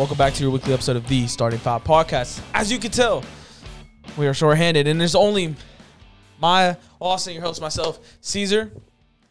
[0.00, 2.40] Welcome back to your weekly episode of the Starting Five Podcast.
[2.54, 3.22] As you can tell,
[4.16, 5.54] we are short-handed, and there's only
[6.40, 8.72] my Austin, your host, myself, Caesar.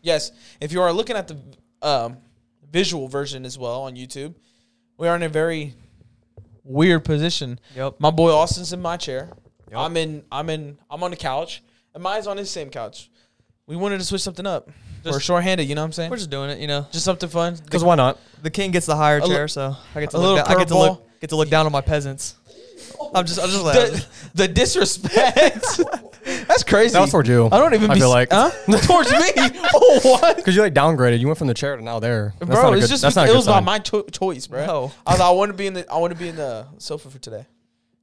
[0.04, 0.32] Yes,
[0.62, 1.40] if you are looking at the
[1.82, 2.18] um,
[2.72, 4.36] visual version as well on YouTube,
[5.00, 5.74] we are in a very
[6.64, 7.60] weird position.
[7.76, 7.96] Yep.
[7.98, 9.32] My boy Austin's in my chair.
[9.72, 9.80] Yep.
[9.80, 10.24] I'm in.
[10.32, 10.78] I'm in.
[10.88, 11.64] I'm on the couch,
[11.96, 13.10] and mine's on his same couch.
[13.66, 14.70] We wanted to switch something up.
[15.04, 15.68] We're shorthanded.
[15.68, 16.10] You know what I'm saying?
[16.12, 16.86] We're just doing it, you know.
[16.92, 17.58] Just something fun.
[17.64, 18.20] Because why not?
[18.42, 20.46] The king gets the higher A li- chair, so I get to look.
[20.46, 21.06] Down, I get to look.
[21.22, 22.36] Get to look down on my peasants.
[23.14, 23.40] I'm just.
[23.40, 23.76] I'm just like.
[23.76, 25.82] the, the disrespect.
[26.48, 26.94] That's crazy.
[26.94, 27.48] That was towards you.
[27.52, 28.30] I don't even I be feel like.
[28.32, 28.50] huh?
[28.82, 29.20] towards me.
[29.74, 30.36] Oh what?
[30.38, 31.20] Because you like downgraded.
[31.20, 32.34] You went from the chair to now there.
[32.40, 34.04] That's bro, not a it's good- just that's not a it was by my cho-
[34.04, 34.66] choice, bro.
[34.66, 34.92] No.
[35.06, 36.68] I was like, I want to be in the I want to be in the
[36.78, 37.46] sofa for today.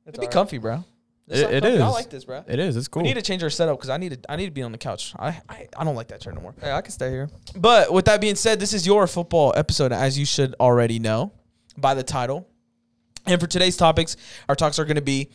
[0.06, 0.30] It'd be alright.
[0.32, 0.84] comfy, bro.
[1.28, 1.82] It's It- not it comfy.
[1.82, 2.44] I like this, bro.
[2.46, 2.76] It is.
[2.76, 3.02] It's cool.
[3.02, 4.72] We need to change our setup because I need to I need to be on
[4.72, 5.12] the couch.
[5.18, 6.54] I, I I don't like that chair no more.
[6.60, 7.28] Hey, I can stay here.
[7.56, 11.32] But with that being said, this is your football episode, as you should already know
[11.76, 12.46] by the title.
[13.26, 14.16] And for today's topics,
[14.48, 15.30] our talks are going to be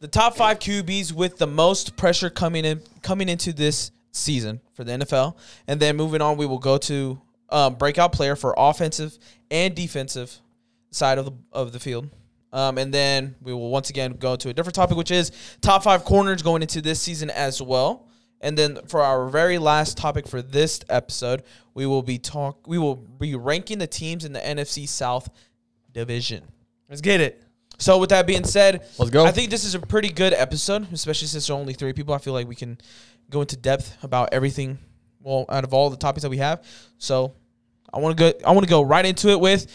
[0.00, 4.82] the top five QBs with the most pressure coming in coming into this season for
[4.82, 5.36] the NFL,
[5.68, 9.16] and then moving on, we will go to um, breakout player for offensive
[9.50, 10.40] and defensive
[10.90, 12.08] side of the of the field.
[12.56, 15.82] Um, and then we will once again go to a different topic, which is top
[15.82, 18.08] five corners going into this season as well.
[18.40, 21.42] And then for our very last topic for this episode,
[21.74, 25.28] we will be talk we will be ranking the teams in the NFC South
[25.92, 26.44] division.
[26.88, 27.42] Let's get it.
[27.76, 29.26] So with that being said, Let's go.
[29.26, 32.14] I think this is a pretty good episode, especially since there are only three people.
[32.14, 32.78] I feel like we can
[33.28, 34.78] go into depth about everything.
[35.20, 36.64] Well, out of all the topics that we have,
[36.96, 37.34] so
[37.92, 38.46] I want to go.
[38.46, 39.66] I want to go right into it with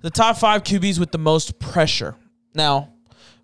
[0.00, 2.16] the top five QBs with the most pressure.
[2.54, 2.90] Now,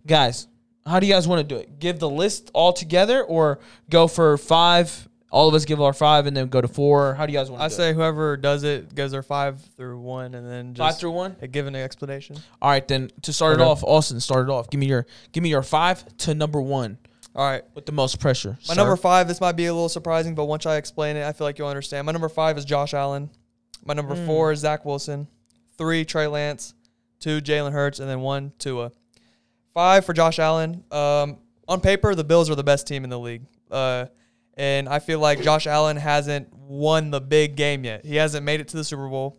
[0.06, 0.48] guys,
[0.84, 1.78] how do you guys want to do it?
[1.78, 3.58] Give the list all together, or
[3.90, 5.08] go for five?
[5.32, 7.14] All of us give our five, and then go to four.
[7.14, 9.60] How do you guys want to I do say whoever does it goes their five
[9.76, 11.36] through one, and then just Five through one.
[11.42, 12.36] uh, give an explanation.
[12.62, 13.68] All right, then to start it Okay.
[13.70, 14.70] off, Austin, start it off.
[14.70, 16.96] Give me your give me your five to number one
[17.34, 17.62] All right.
[17.74, 18.56] with the most pressure.
[18.68, 18.80] My sir.
[18.80, 19.26] number five.
[19.28, 21.68] This might be a little surprising, but once I explain it, I feel like you'll
[21.68, 22.06] understand.
[22.06, 23.28] My number five is Josh Allen.
[23.84, 24.26] My number Mm.
[24.26, 25.26] four is Zach Wilson.
[25.76, 26.72] Three Trey Lance.
[27.18, 28.92] Two Jalen Hurts, and then one Tua.
[29.74, 30.84] Five for Josh Allen.
[30.90, 31.38] Um,
[31.68, 33.42] on paper, the Bills are the best team in the league.
[33.70, 34.06] Uh,
[34.56, 38.04] and I feel like Josh Allen hasn't won the big game yet.
[38.04, 39.38] He hasn't made it to the Super Bowl.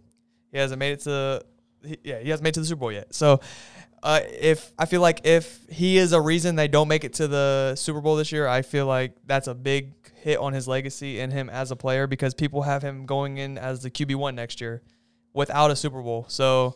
[0.52, 1.44] He hasn't made it to,
[1.84, 3.14] he, yeah, he hasn't made it to the Super Bowl yet.
[3.16, 3.40] So,
[4.04, 7.28] uh, if I feel like if he is a reason they don't make it to
[7.28, 11.20] the Super Bowl this year, I feel like that's a big hit on his legacy
[11.20, 14.36] and him as a player because people have him going in as the QB one
[14.36, 14.84] next year
[15.34, 16.26] without a Super Bowl.
[16.30, 16.76] So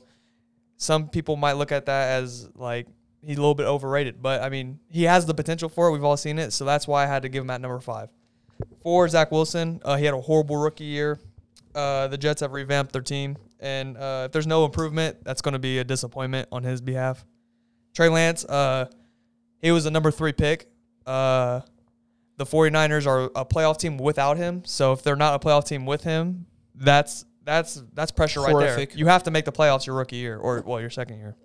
[0.81, 2.87] some people might look at that as like
[3.23, 5.91] he's a little bit overrated, but I mean he has the potential for it.
[5.91, 8.09] We've all seen it, so that's why I had to give him at number five.
[8.81, 9.79] Four, Zach Wilson.
[9.85, 11.19] Uh, he had a horrible rookie year.
[11.75, 15.53] Uh, the Jets have revamped their team, and uh, if there's no improvement, that's going
[15.53, 17.23] to be a disappointment on his behalf.
[17.93, 18.87] Trey Lance, uh,
[19.61, 20.67] he was a number three pick.
[21.05, 21.61] Uh,
[22.37, 25.85] the 49ers are a playoff team without him, so if they're not a playoff team
[25.85, 28.87] with him, that's that's that's pressure right there.
[28.93, 31.35] You have to make the playoffs your rookie year, or well, your second year.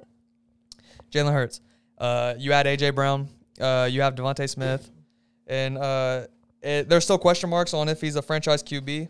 [1.10, 1.60] Jalen Hurts.
[1.98, 3.28] Uh, you add AJ Brown.
[3.60, 4.90] Uh, you have DeVonta Smith,
[5.46, 6.26] and uh,
[6.62, 9.08] it, there's still question marks on if he's a franchise QB.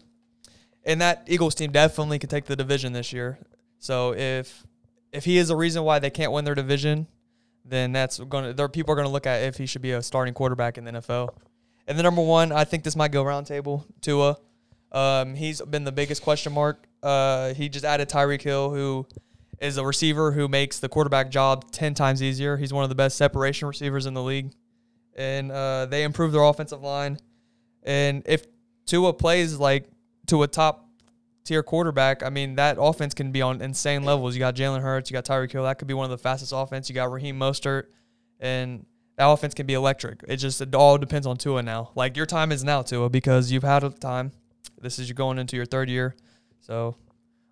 [0.85, 3.39] And that Eagles team definitely can take the division this year.
[3.81, 4.65] So if
[5.13, 7.09] if he is a reason why they can't win their division,
[7.65, 10.35] then that's gonna there people are gonna look at if he should be a starting
[10.35, 11.31] quarterback in the NFL.
[11.89, 13.85] And the number one, I think this might go round table.
[14.01, 14.39] Tua,
[14.93, 16.87] um, he's been the biggest question mark.
[17.03, 19.07] Uh, he just added Tyreek Hill, who
[19.61, 22.57] is a receiver who makes the quarterback job ten times easier.
[22.57, 24.53] He's one of the best separation receivers in the league,
[25.15, 27.19] and uh, they improved their offensive line.
[27.83, 28.47] And if
[28.87, 29.89] Tua plays like
[30.27, 30.89] to a top
[31.45, 34.35] tier quarterback, I mean that offense can be on insane levels.
[34.35, 35.65] You got Jalen Hurts, you got Tyreek Hill.
[35.65, 36.89] That could be one of the fastest offense.
[36.89, 37.85] You got Raheem Mostert,
[38.41, 38.85] and
[39.17, 40.25] that offense can be electric.
[40.29, 41.91] It just it all depends on Tua now.
[41.95, 44.33] Like your time is now, Tua, because you've had a time.
[44.81, 46.15] This is you going into your third year,
[46.61, 46.97] so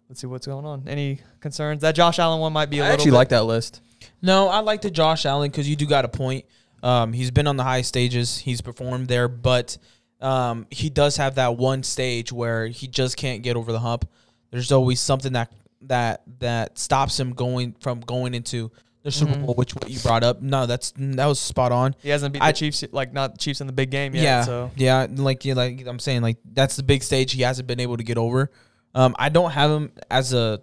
[0.09, 0.85] let's see what's going on.
[0.87, 1.82] Any concerns?
[1.82, 2.91] That Josh Allen one might be a I little.
[2.91, 3.81] I actually bit, like that list.
[4.23, 6.44] No, I like the Josh Allen because you do got a point.
[6.82, 8.38] Um, he's been on the high stages.
[8.38, 9.79] He's performed there, but
[10.21, 14.09] um, he does have that one stage where he just can't get over the hump.
[14.50, 18.71] There's always something that that that stops him going from going into
[19.05, 19.47] the Super Mhm.
[19.47, 20.43] Bowl, which what you brought up.
[20.43, 21.95] No, that's that was spot on.
[22.03, 24.23] He hasn't beat I- the Chiefs, like not Chiefs in the big game yet.
[24.25, 27.69] yeah, So yeah, like yeah, like I'm saying, like that's the big stage he hasn't
[27.69, 28.51] been able to get over.
[28.95, 30.61] Um, I don't have him as a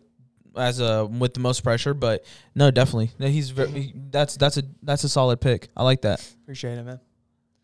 [0.57, 3.93] as a with the most pressure, but no, definitely, No, he's very.
[4.11, 5.69] That's that's a that's a solid pick.
[5.77, 6.21] I like that.
[6.43, 6.99] appreciate it, man.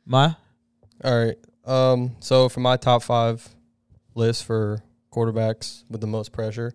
[0.06, 0.36] My
[1.04, 1.36] All right.
[1.66, 2.16] Um.
[2.20, 3.46] So for my top five
[4.16, 4.82] list for
[5.12, 6.72] quarterbacks with the most pressure,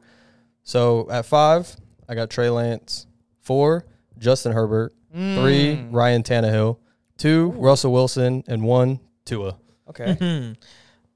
[0.64, 1.75] so at five
[2.08, 3.06] I got Trey Lance.
[3.40, 3.84] Four
[4.18, 4.94] Justin Herbert.
[5.12, 5.88] Three, Mm.
[5.92, 6.78] Ryan Tannehill.
[7.18, 8.42] Two, Russell Wilson.
[8.48, 9.56] And one, Tua.
[9.88, 10.14] Okay.
[10.20, 10.52] Hmm.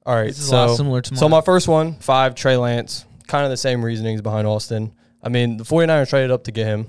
[0.05, 0.27] All right.
[0.29, 1.19] This is a lot so, similar to mine.
[1.19, 3.05] so my first one, five, Trey Lance.
[3.27, 4.93] Kind of the same reasonings behind Austin.
[5.23, 6.87] I mean, the 49ers traded up to get him.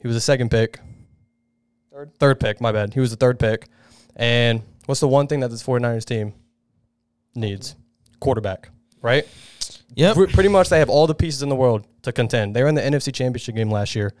[0.00, 0.78] He was a second pick.
[1.92, 2.12] Third.
[2.18, 2.94] Third pick, my bad.
[2.94, 3.66] He was the third pick.
[4.14, 6.34] And what's the one thing that this 49ers team
[7.34, 7.74] needs?
[8.20, 8.68] Quarterback,
[9.02, 9.26] right?
[9.94, 10.16] Yep.
[10.32, 12.54] Pretty much they have all the pieces in the world to contend.
[12.54, 14.12] They were in the NFC Championship game last year,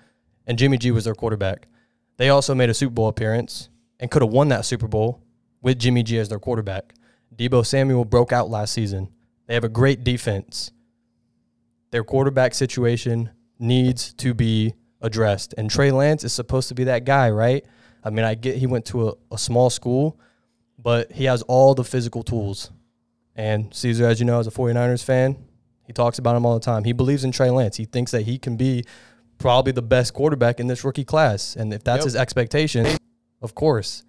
[0.46, 1.68] and Jimmy G was their quarterback.
[2.16, 3.68] They also made a Super Bowl appearance
[4.00, 5.22] and could have won that Super Bowl
[5.60, 6.94] with Jimmy G as their quarterback.
[7.34, 9.08] Deebo Samuel broke out last season.
[9.46, 10.70] They have a great defense.
[11.90, 15.54] Their quarterback situation needs to be addressed.
[15.56, 17.64] And Trey Lance is supposed to be that guy, right?
[18.02, 20.18] I mean, I get he went to a, a small school,
[20.78, 22.70] but he has all the physical tools.
[23.34, 25.36] And Caesar, as you know, is a 49ers fan.
[25.86, 26.84] He talks about him all the time.
[26.84, 27.76] He believes in Trey Lance.
[27.76, 28.84] He thinks that he can be
[29.38, 31.56] probably the best quarterback in this rookie class.
[31.56, 32.04] And if that's Yep.
[32.04, 32.86] his expectation,
[33.42, 34.04] of course,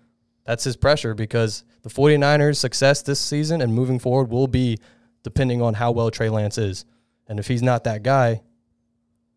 [0.45, 4.77] that's his pressure because the 49ers' success this season and moving forward will be
[5.23, 6.85] depending on how well Trey Lance is.
[7.27, 8.41] And if he's not that guy,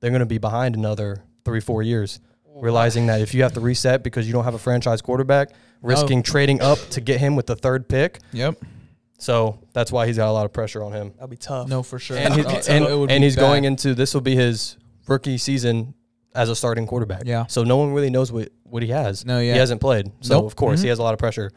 [0.01, 2.21] they're going to be behind another three, four years.
[2.55, 5.51] Realizing that if you have to reset because you don't have a franchise quarterback,
[5.83, 8.19] risking trading up to get him with the third pick.
[8.33, 8.57] Yep.
[9.19, 11.11] So that's why he's got a lot of pressure on him.
[11.15, 11.69] That'll be tough.
[11.69, 12.17] No, for sure.
[12.17, 12.43] And, he,
[12.81, 13.43] No, and, and he's bad.
[13.43, 14.77] going into this will be his
[15.11, 15.93] rookie season
[16.35, 17.25] as a starting quarterback.
[17.27, 17.47] Yeah.
[17.47, 19.27] So no one really knows what, what he has.
[19.27, 19.53] No, yeah.
[19.55, 20.11] He hasn't played.
[20.21, 20.47] So Nope.
[20.47, 20.83] of course Mhm.
[20.85, 21.51] he has a lot of pressure.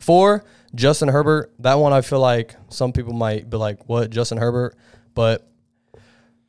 [0.00, 0.44] Four,
[0.74, 1.52] Justin Herbert.
[1.60, 4.74] That one I feel like some people might be like, what, Justin Herbert?
[5.14, 5.48] But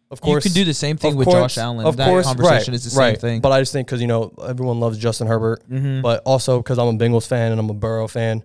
[0.09, 1.86] of course you can do the same thing with course- Josh Allen.
[1.86, 3.19] Of that course, conversation right, is the same right.
[3.21, 3.42] thing.
[3.42, 6.01] But I just think because you know everyone loves Justin Herbert, Mhm.
[6.01, 8.44] but also because I'm a Bengals fan and I'm a Burrow fan.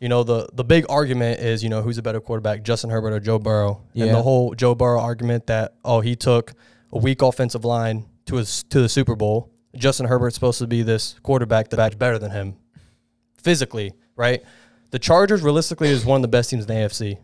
[0.00, 3.12] You know the the big argument is you know who's a better quarterback, Justin Herbert
[3.14, 4.12] or Joe Burrow, and Yeah.
[4.12, 6.52] the whole Joe Burrow argument that oh he took
[6.92, 9.50] a weak offensive line to his to the Super Bowl.
[9.76, 12.56] Justin Herbert's supposed to be this quarterback that's better than him,
[13.42, 14.42] physically, right?
[14.90, 17.18] The Chargers realistically is one of the best teams in the AFC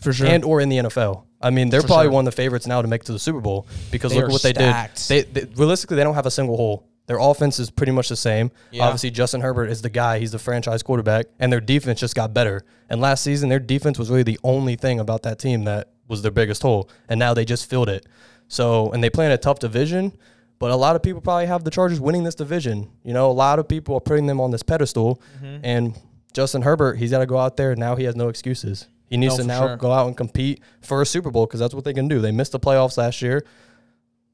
[0.00, 0.26] for sure.
[0.26, 1.24] and or in the NFL.
[1.40, 2.12] I mean, they're For probably sure.
[2.12, 4.24] one of the favorites now to make it to the Super Bowl because They look
[4.24, 4.74] are at what they did.
[5.08, 6.88] They, they realistically they don't have a single hole.
[7.06, 8.50] Their offense is pretty much the same.
[8.70, 8.84] Yeah.
[8.84, 10.18] Obviously, Justin Herbert is the guy.
[10.18, 12.64] He's the franchise quarterback, and their defense just got better.
[12.88, 16.22] And last season, their defense was really the only thing about that team that was
[16.22, 16.88] their biggest hole.
[17.08, 18.06] And now they just filled it.
[18.54, 20.12] So, and they play in a tough division.
[20.60, 22.88] But a lot of people probably have the Chargers winning this division.
[23.02, 25.20] You know, a lot of people are putting them on this pedestal.
[25.42, 25.56] Mm-hmm.
[25.64, 25.98] And
[26.32, 27.74] Justin Herbert, he's got to go out there.
[27.74, 28.86] Now he has no excuses.
[29.10, 29.76] He needs No, to now sure.
[29.76, 32.20] go out and compete for a Super Bowl because that's what they can do.
[32.20, 33.44] They missed the playoffs last year,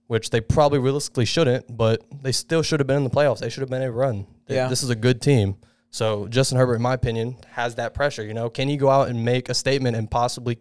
[0.09, 3.39] which they probably realistically shouldn't, but they still should have been in the playoffs.
[3.39, 4.27] They should have been able to run.
[4.47, 4.69] Yeah.
[4.69, 5.57] This is a good team.
[5.91, 8.25] So Justin Herbert, in my opinion, has that pressure.
[8.25, 10.59] You know, can he go out and make a statement and possibly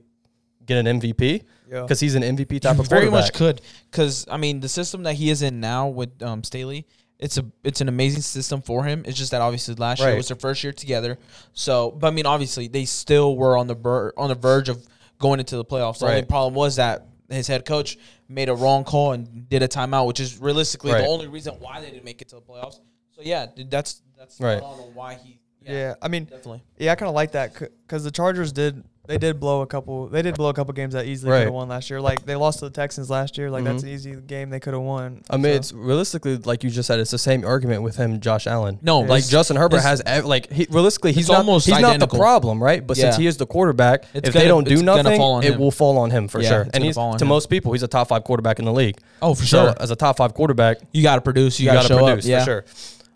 [0.70, 1.44] get an MVP?
[1.70, 1.82] Yeah.
[1.82, 3.12] Because he's an MVP type You of very quarterback.
[3.26, 3.62] much could,
[3.92, 6.86] because I mean, the system that he is in now with um, Staley,
[7.20, 9.04] it's a it's an amazing system for him.
[9.06, 10.18] It's just that obviously last year Right.
[10.18, 11.18] was their first year together.
[11.54, 14.86] So, but I mean, obviously they still were on the ver- on the verge of
[15.20, 16.00] going into the playoffs.
[16.00, 16.30] The only Right.
[16.30, 17.98] problem was that his head coach
[18.30, 21.02] made a wrong call and did a timeout, which is realistically Right.
[21.02, 22.80] the only reason why they didn't make it to the playoffs.
[23.16, 24.58] So yeah, dude, that's that's Right.
[24.60, 25.40] spot on on why he.
[25.62, 26.64] Yeah, I mean, definitely.
[26.78, 27.54] yeah, I kind of like that
[27.86, 30.94] because the Chargers did they did blow a couple they did blow a couple games
[30.94, 31.40] that easily Right.
[31.40, 32.00] could have won last year.
[32.00, 33.50] Like they lost to the Texans last year.
[33.50, 33.88] Like that's Mhm.
[33.88, 35.22] an easy game they could have won.
[35.30, 37.00] I mean, So- it's realistically like you just said.
[37.00, 38.80] It's the same argument with him, Josh Allen.
[38.82, 42.08] No, like Justin Herbert has ev- like he, realistically he's not almost he's not the
[42.08, 42.86] problem, right?
[42.86, 45.60] But since he is the quarterback, It's if gonna- they don't do nothing, it him.
[45.60, 46.62] will fall on him for Yeah, sure.
[46.62, 47.28] And gonna he's to him.
[47.28, 48.98] most people, he's a top five quarterback in the league.
[49.22, 49.76] Oh, for So sure.
[49.80, 51.60] as a top five quarterback, You got to produce.
[51.60, 52.30] You, you got got to to show produce up.
[52.30, 52.40] Yeah.
[52.40, 52.66] for sure.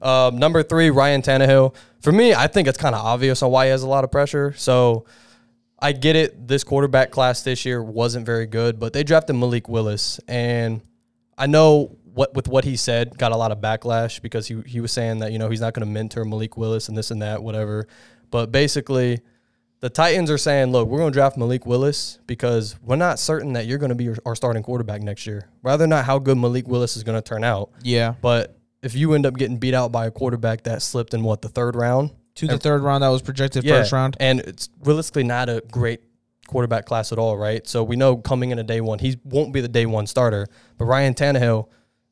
[0.01, 1.73] Um, number three, Ryan Tannehill.
[2.01, 4.11] For me, I think it's kind of obvious on why he has a lot of
[4.11, 4.53] pressure.
[4.57, 5.05] So
[5.83, 6.47] I get it.
[6.47, 10.81] This quarterback class this year wasn't very good, but they drafted Malik Willis, and
[11.37, 14.79] I know what with what he said got a lot of backlash because he he
[14.79, 17.21] was saying that you know he's not going to mentor Malik Willis and this and
[17.21, 17.87] that whatever.
[18.31, 19.19] But basically,
[19.81, 23.51] the Titans are saying, look, we're going to draft Malik Willis because we're not certain
[23.53, 25.49] that you're going to be your, our starting quarterback next year.
[25.61, 27.71] Rather not how good Malik Willis is going to turn out.
[27.83, 28.13] Yeah.
[28.21, 31.41] But if you end up getting beat out by a quarterback that slipped in what
[31.41, 34.17] the third round, To the third round that was projected first round.
[34.19, 36.01] and it's realistically not a great
[36.47, 37.65] quarterback class at all, right?
[37.67, 40.47] So we know coming in a day one, he won't be the day one starter.
[40.77, 41.67] But Ryan Tannehill,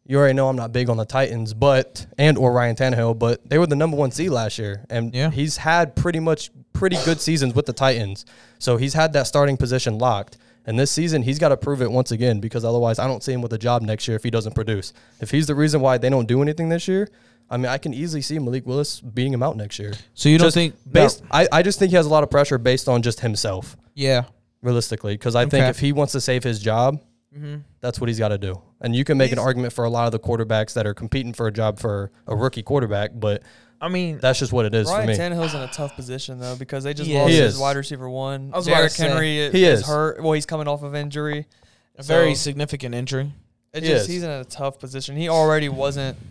[0.05, 3.47] you already know I'm not big on the Titans, but and or Ryan Tannehill, but
[3.49, 5.31] they were the number one seed last year, and Yeah.
[5.31, 8.25] he's had pretty much pretty good seasons with the Titans.
[8.59, 10.37] So he's had that starting position locked.
[10.65, 13.33] And this season, he's got to prove it once again because otherwise, I don't see
[13.33, 14.93] him with a job next year if he doesn't produce.
[15.19, 17.09] If he's the reason why they don't do anything this year,
[17.51, 19.93] I mean, I can easily see Malik Willis beating him out next year.
[20.13, 21.21] So you don't Just think based?
[21.29, 24.23] I, I just think he has a lot of pressure based on just himself, Yeah.
[24.61, 25.13] realistically.
[25.15, 27.01] Because I think if he wants to save his job,
[27.33, 27.59] Mm-hmm.
[27.79, 28.61] That's what he's got to do.
[28.81, 31.31] And you can make an argument for a lot of the quarterbacks that are competing
[31.31, 33.41] for a job for a rookie quarterback, but
[33.79, 35.17] I mean, that's just what it is Ryan for me.
[35.17, 37.39] Tannehill's in a tough position though because they just He lost is.
[37.39, 38.51] his He wide receiver one.
[38.53, 39.11] I was about to Derrick.
[39.13, 39.87] Henry is, He is.
[39.87, 40.21] hurt.
[40.21, 41.47] Well, he's coming off of injury.
[41.95, 43.31] a very significant injury.
[43.73, 44.13] It He just is.
[44.13, 45.15] he's in a tough position.
[45.15, 46.21] He already wasn't a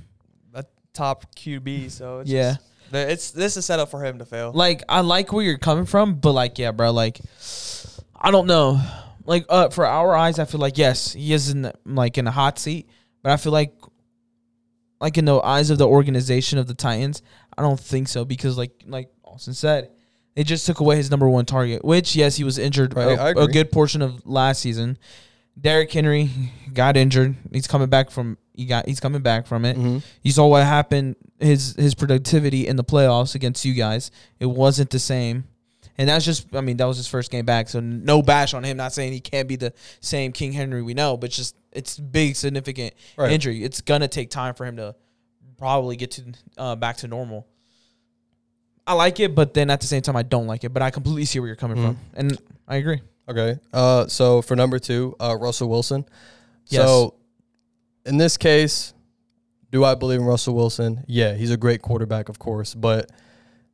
[0.92, 2.56] top QB, so it's Yeah.
[2.92, 4.52] just, it's this is set up for him to fail.
[4.52, 7.20] Like, I like where you're coming from, but like, yeah, bro, like,
[8.16, 8.80] I don't know.
[9.26, 12.30] Like, uh, for our eyes, I feel like yes, he is in like in a
[12.32, 12.88] hot seat,
[13.22, 13.72] but I feel like,
[15.00, 17.22] like in the eyes of the organization of the Titans,
[17.56, 19.90] I don't think so because, like, like Austin said,
[20.34, 21.84] they just took away his number one target.
[21.84, 24.98] Which, yes, he was injured Right, a- a, good portion of last season.
[25.60, 26.30] Derrick Henry
[26.72, 27.36] got injured.
[27.52, 29.76] He's coming back from he got he's coming back from it.
[29.76, 30.02] Mhm.
[30.22, 34.10] You saw what happened his his productivity in the playoffs against you guys.
[34.38, 35.44] It wasn't the same.
[35.98, 37.68] And that's just I mean, that was his first game back.
[37.68, 40.94] So no bash on him, not saying he can't be the same King Henry we
[40.94, 43.32] know, but just it's big significant Right.
[43.32, 43.64] injury.
[43.64, 44.94] It's gonna take time for him to
[45.58, 46.22] probably get to
[46.58, 47.46] uh, back to normal.
[48.86, 50.70] I like it, but then at the same time I don't like it.
[50.72, 51.82] But I completely see where you're coming Mhm.
[51.84, 51.98] from.
[52.14, 53.00] And I agree.
[53.28, 53.58] Okay.
[53.72, 56.04] Uh, so for number two, uh, Russell Wilson.
[56.68, 56.82] Yes.
[56.84, 57.14] So
[58.06, 58.94] in this case,
[59.70, 61.04] do I believe in Russell Wilson?
[61.06, 62.74] Yeah, he's a great quarterback, of course.
[62.74, 63.10] But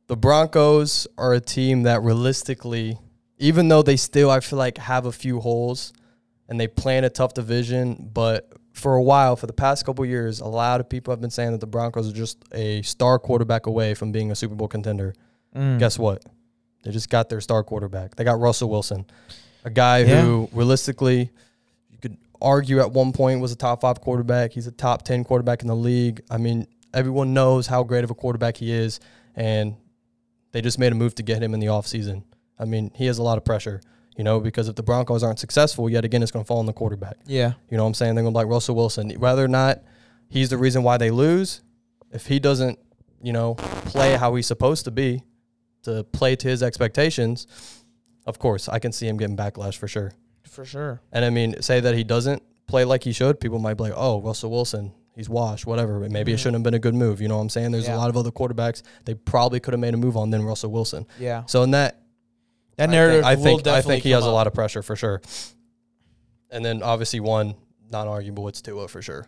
[0.07, 2.97] the Broncos are a team that realistically,
[3.39, 5.93] even though they still, I feel like, have a few holes
[6.49, 10.05] and they play in a tough division, but for a while, for the past couple
[10.05, 13.17] years, a lot of people have been saying that the Broncos are just a star
[13.17, 15.13] quarterback away from being a Super Bowl contender.
[15.55, 15.79] Mm.
[15.79, 16.23] Guess what?
[16.83, 18.15] They just got their star quarterback.
[18.15, 19.05] They got Russell Wilson,
[19.65, 20.21] a guy Yeah.
[20.21, 21.31] who realistically
[22.41, 24.53] argue at one point was a top five quarterback.
[24.53, 26.21] He's a top 10 quarterback in the league.
[26.29, 28.99] I mean, everyone knows how great of a quarterback he is,
[29.35, 29.75] and
[30.51, 32.23] they just made a move to get him in the offseason.
[32.59, 33.81] I mean, he has a lot of pressure,
[34.15, 36.65] you know, because if the Broncos aren't successful, yet again, it's going to fall on
[36.65, 37.17] the quarterback.
[37.25, 37.53] Yeah.
[37.69, 38.15] You know what I'm saying?
[38.15, 39.11] They're going to like Russell Wilson.
[39.11, 39.83] Whether or not
[40.29, 41.61] he's the reason why they lose,
[42.11, 42.79] if he doesn't,
[43.21, 45.23] you know, play how he's supposed to be,
[45.83, 47.47] to play to his expectations,
[48.25, 50.13] of course, I can see him getting backlash for sure.
[50.57, 51.01] For sure.
[51.11, 53.93] And I mean, say that he doesn't play like he should, people might be like,
[53.95, 55.99] oh, Russell Wilson, he's washed, whatever.
[55.99, 56.39] But maybe it Mhm.
[56.39, 57.21] shouldn't have been a good move.
[57.21, 57.73] You know what I'm saying?
[57.73, 57.95] There's Yeah.
[57.95, 60.71] a lot of other quarterbacks they probably could have made a move on than Russell
[60.71, 61.05] Wilson.
[61.19, 61.43] Yeah.
[61.45, 62.01] So in that
[62.77, 64.81] That I narrative think I think, I think he has come a lot of pressure
[64.81, 65.21] for sure.
[66.49, 67.53] And then obviously one
[67.91, 69.27] non arguable it's Tua for sure.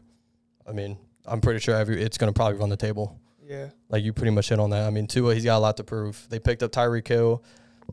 [0.67, 3.19] I mean, I'm pretty sure every it's gonna probably run the table.
[3.47, 3.69] Yeah.
[3.89, 4.85] Like you pretty much hit on that.
[4.87, 6.25] I mean, Tua, he's got a lot to prove.
[6.29, 7.43] They picked up Tyreek Hill,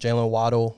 [0.01, 0.77] Jaylen Waddle.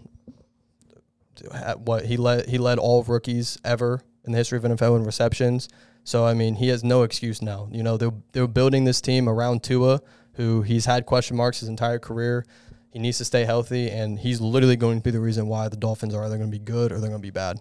[1.53, 5.05] At What he led he led all rookies ever in the history of NFL in
[5.05, 5.69] receptions.
[6.05, 7.69] So I mean, he has no excuse now.
[7.71, 10.01] You know, they're they're building this team around Tua,
[10.35, 12.45] who he's had question marks his entire career.
[12.91, 15.77] He needs to stay healthy, and he's literally going to be the reason why the
[15.77, 17.61] Dolphins are either going to be good or they're going to be bad.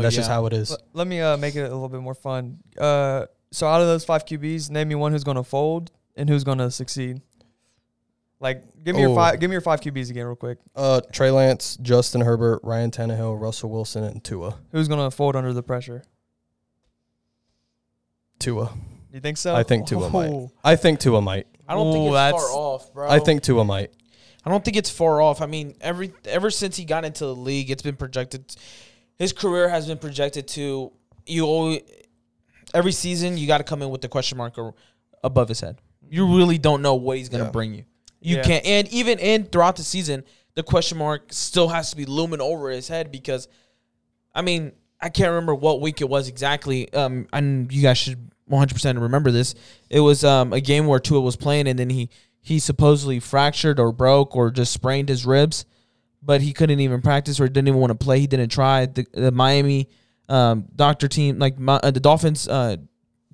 [0.00, 0.70] That's just how it is.
[0.70, 2.58] Let, let me uh, make it a little bit more fun.
[2.78, 6.28] Uh, so out of those five QBs, name me one who's going to fold and
[6.28, 7.22] who's going to succeed.
[8.40, 9.38] Like, give me your five.
[9.38, 10.58] Give me your five QBs again, real quick.
[10.74, 14.56] Uh, Trey Lance, Justin Herbert, Ryan Tannehill, Russell Wilson, and Tua.
[14.72, 16.02] Who's going to fold under the pressure?
[18.38, 18.72] Tua.
[19.12, 19.54] You think so?
[19.54, 20.30] I think Tua might.
[20.30, 20.50] Oh.
[20.64, 21.46] I think Tua might.
[21.68, 23.08] I don't think Ooh, it's that's- far off, bro.
[23.10, 23.90] I think Tua might.
[24.44, 25.42] I don't think it's far off.
[25.42, 28.56] I mean, every ever since he got into the league, it's been projected.
[29.18, 30.90] His career has been projected to
[31.26, 31.44] you.
[31.44, 31.82] Always,
[32.72, 34.74] every season, you got to come in with the question mark or
[35.22, 35.78] above his head.
[36.08, 37.52] You really don't know what he's going to Yeah.
[37.52, 37.84] bring you.
[38.20, 38.42] You Yeah.
[38.42, 40.24] can't, and even in throughout the season,
[40.54, 43.48] the question mark still has to be looming over his head because,
[44.34, 46.92] I mean, I can't remember what week it was exactly.
[46.92, 49.54] Um, and you guys should 100 percent remember this.
[49.88, 52.10] It was um a game where Tua was playing, and then he
[52.42, 55.64] he supposedly fractured or broke or just sprained his ribs,
[56.22, 58.20] but he couldn't even practice or didn't even want to play.
[58.20, 58.86] He didn't try.
[58.86, 59.88] The, the Miami
[60.28, 62.76] um, doctor team, like my, uh, the Dolphins uh,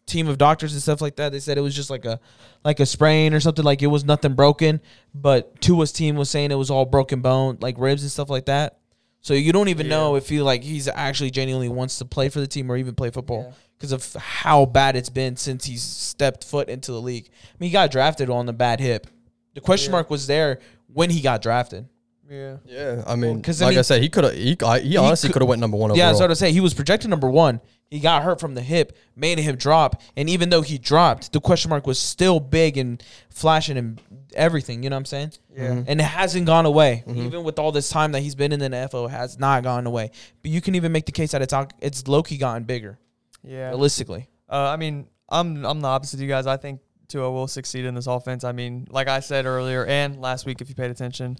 [0.06, 2.20] team of doctors and stuff like that, they said it was just like a
[2.64, 3.64] like a sprain or something.
[3.64, 4.80] Like it was nothing broken,
[5.14, 8.46] but Tua's team was saying it was all broken bone, like ribs and stuff like
[8.46, 8.78] that.
[9.20, 9.90] So you don't even Yeah.
[9.96, 12.94] know if he like he's actually genuinely wants to play for the team or even
[12.94, 13.54] play football Yeah.
[13.78, 17.28] because of how bad it's been since he's stepped foot into the league.
[17.28, 19.08] I mean, he got drafted on the bad hip.
[19.54, 19.96] The question Yeah.
[19.96, 20.60] mark was there
[20.92, 21.86] when he got drafted.
[22.30, 22.56] Yeah.
[22.66, 24.34] Yeah, I mean, 'cause, I like I mean- said, he could have.
[24.34, 26.12] He, I- he honestly could- could have went number one Yeah, overall.
[26.12, 26.52] that's what I say.
[26.52, 27.60] He was projected number one.
[27.90, 31.40] He got hurt from the hip, made him drop, and even though he dropped, the
[31.40, 33.00] question mark was still big and
[33.30, 34.00] flashing and
[34.34, 34.82] everything.
[34.82, 35.32] You know what I'm saying?
[35.54, 35.68] Yeah.
[35.68, 35.84] Mhm.
[35.86, 37.16] And it hasn't gone away, Mhm.
[37.26, 39.06] even with all this time that he's been in the NFL.
[39.06, 40.10] It has not gone away.
[40.42, 42.98] But you can even make the case that it's it's low key gotten bigger,
[43.44, 43.68] Yeah.
[43.68, 44.28] realistically.
[44.50, 46.46] Uh, I mean, I'm I'm the opposite of you guys.
[46.46, 48.42] I think Tua will succeed in this offense.
[48.42, 51.36] I mean, like I said earlier and last week, if you paid attention,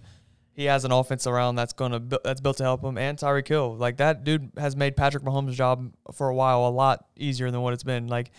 [0.57, 3.77] he has an offense around that's gonna that's built to help him, and Tyreek Hill.
[3.77, 7.61] Like that dude has made Patrick Mahomes' job for a while a lot easier than
[7.61, 8.07] what it's been.
[8.07, 8.31] Like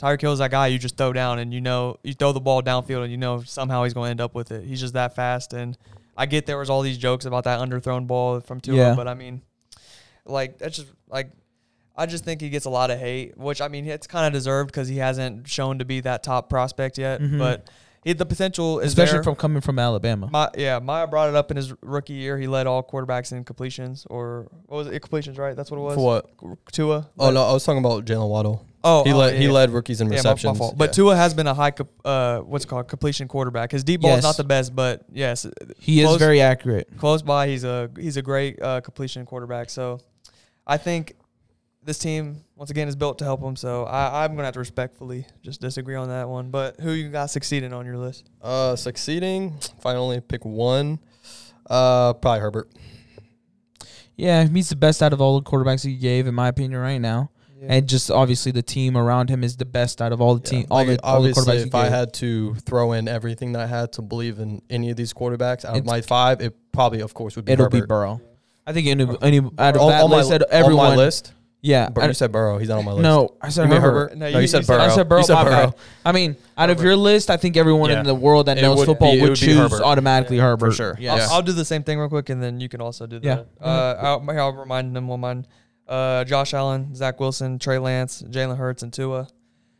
[0.00, 2.40] Tyreek Hill is that guy you just throw down and you know you throw the
[2.40, 4.64] ball downfield and you know somehow he's going to end up with it.
[4.64, 5.52] He's just that fast.
[5.52, 5.76] And
[6.16, 8.94] I get there was all these jokes about that underthrown ball from Tua, Yeah.
[8.94, 9.42] but I mean,
[10.24, 11.30] like that's just like
[11.98, 14.32] I just think he gets a lot of hate, which I mean it's kind of
[14.32, 17.20] deserved because he hasn't shown to be that top prospect yet.
[17.20, 17.38] Mhm.
[17.38, 17.68] But
[18.06, 19.24] he, the potential is especially there.
[19.24, 20.28] from coming from Alabama.
[20.30, 22.38] My, yeah, Maya brought it up in his rookie year.
[22.38, 25.00] He led all quarterbacks in completions, or what was it?
[25.00, 25.56] Completions, right?
[25.56, 25.94] That's what it was.
[25.96, 26.70] For what?
[26.72, 27.08] Tua.
[27.18, 28.64] Oh no, I was talking about Jaylen Waddle.
[28.84, 29.50] Oh, he oh, led yeah, he yeah.
[29.50, 30.78] led rookies in Yeah, my- my fault.
[30.78, 30.92] But Yeah.
[30.92, 31.72] Tua has been a high,
[32.04, 33.72] uh, what's it called completion quarterback.
[33.72, 34.18] His deep ball Yes.
[34.18, 35.44] is not the best, but yes,
[35.80, 36.96] He is very accurate.
[36.96, 37.48] close by.
[37.48, 39.68] He's a he's a great uh, completion quarterback.
[39.70, 39.98] So,
[40.64, 41.14] I think
[41.86, 43.56] this team once again is built to help him.
[43.56, 46.50] So I, I'm gonna have to respectfully just disagree on that one.
[46.50, 48.28] But who you got succeeding on your list?
[48.42, 49.54] uh, succeeding.
[49.78, 50.98] If I only pick one,
[51.70, 52.68] uh, probably Herbert.
[54.16, 56.98] Yeah, he's the best out of all the quarterbacks he gave, in my opinion, right
[57.00, 57.30] now.
[57.68, 60.60] And just obviously the team around him is the best out of all the Yeah,
[60.60, 61.66] team, all like, the all the quarterbacks.
[61.66, 61.92] if I gave.
[61.92, 65.64] had to throw in everything that I had to believe in any of these quarterbacks
[65.64, 67.80] out of my five, it probably, of course, would be it'll Herbert.
[67.80, 68.20] be Burrow.
[68.66, 70.90] I think any, any out of on, that on my, list, out of on everyone,
[70.90, 71.32] my list.
[71.66, 71.88] Yeah.
[71.88, 72.58] Bur- I- you said Burrow.
[72.58, 73.02] He's not on my list.
[73.02, 73.98] no, I said You mean Herbert.
[74.10, 74.16] Herbert?
[74.18, 74.84] No, No, you- you, you said said- Burrow.
[74.84, 75.18] I said Burrow.
[75.20, 75.74] You said Burrow.
[76.04, 78.00] I mean, out of your list, I think everyone Yeah.
[78.00, 79.82] in the world that It knows would football be- would, would choose Herbert.
[79.82, 80.66] automatically Herbert.
[80.70, 80.96] For sure.
[81.00, 81.28] Yes.
[81.28, 81.34] Yeah.
[81.34, 83.36] I'll do the same thing real quick, and then you can also do Yeah.
[83.36, 83.46] that.
[83.60, 85.46] Uh, I'll, I'll remind them one mine.
[85.88, 89.28] Uh, Josh Allen, Zach Wilson, Trey Lance, Jalen Hurts, and Tua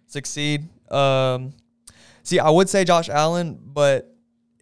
[0.07, 0.69] succeed.
[0.91, 1.53] Um,
[2.23, 4.15] see, I would say Josh Allen, but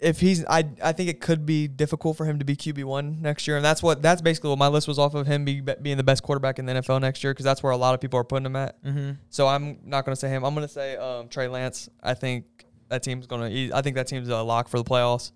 [0.04, 3.22] if he's, I, I think it could be difficult for him to be QB one
[3.22, 5.60] next year, and that's what that's basically what my list was off of him be,
[5.60, 8.00] being the best quarterback in the NFL next year, because that's where a lot of
[8.00, 8.82] people are putting him at.
[8.84, 9.12] Mm-hmm.
[9.30, 10.44] So I'm not going to say him.
[10.44, 11.88] I'm going to say um, Trey Lance.
[12.02, 12.44] I think
[12.88, 13.76] that team's going to.
[13.76, 15.32] I think that team's a lock for the playoffs.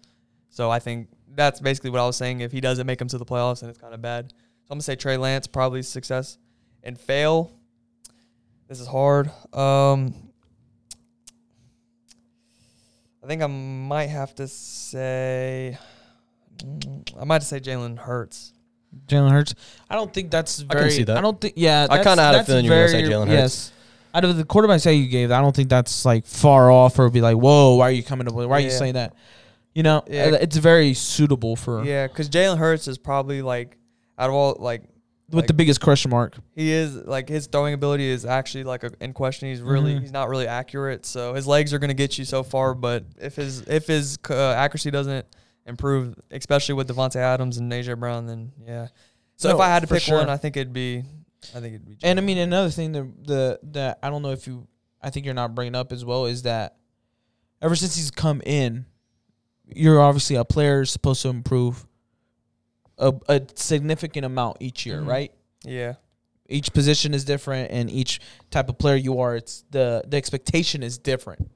[0.50, 2.40] So I think that's basically what I was saying.
[2.40, 4.32] If he doesn't make them to the playoffs, then it's kind of bad.
[4.32, 6.38] So I'm going to say Trey Lance probably success
[6.82, 7.52] and fail.
[8.68, 9.30] This is hard.
[9.54, 10.27] Um,
[13.28, 15.76] I think I might have to say.
[17.20, 18.54] I might have to say Jalen Hurts.
[19.06, 19.54] Jalen Hurts.
[19.90, 20.90] I don't think that's I can very.
[20.92, 21.18] see that.
[21.18, 21.52] I don't think.
[21.58, 23.30] Yeah, I that's- kinda had a that's feeling you were gonna say Jalen Hurts.
[23.30, 23.72] Yes.
[24.14, 27.10] Out of the quarterbacks that you gave, I don't think that's like far off or
[27.10, 28.32] be like, whoa, why are you coming to?
[28.32, 29.12] Why are you saying that?
[29.74, 30.38] You know, Yeah.
[30.40, 33.76] it's very suitable for Yeah, because Jalen Hurts is probably like
[34.18, 34.84] out of all like
[35.30, 36.36] with the biggest question mark.
[36.54, 39.48] He is like his throwing ability is actually like a, in question.
[39.48, 40.00] He's really Mhm.
[40.00, 41.04] he's not really accurate.
[41.06, 44.18] So his legs are going to get you so far, but if his if his
[44.30, 45.26] uh, accuracy doesn't
[45.66, 48.88] improve, especially with Davante Adams and AJ Brown, then yeah.
[49.36, 50.18] So if I had to pick sure.
[50.18, 51.04] one, I think it'd be
[51.54, 51.98] I think it'd be.
[52.02, 54.66] And I mean, another thing that the that I don't know if you,
[55.02, 56.76] I think you're not bringing up as well is that
[57.62, 58.86] ever since he's come in,
[59.66, 61.86] you're obviously a player is supposed to improve
[62.98, 65.06] a, a significant amount each year, Mhm.
[65.06, 65.32] right?
[65.64, 65.94] yeah,
[66.48, 70.82] Each position is different, and each type of player you are, it's the the expectation
[70.82, 71.50] is different.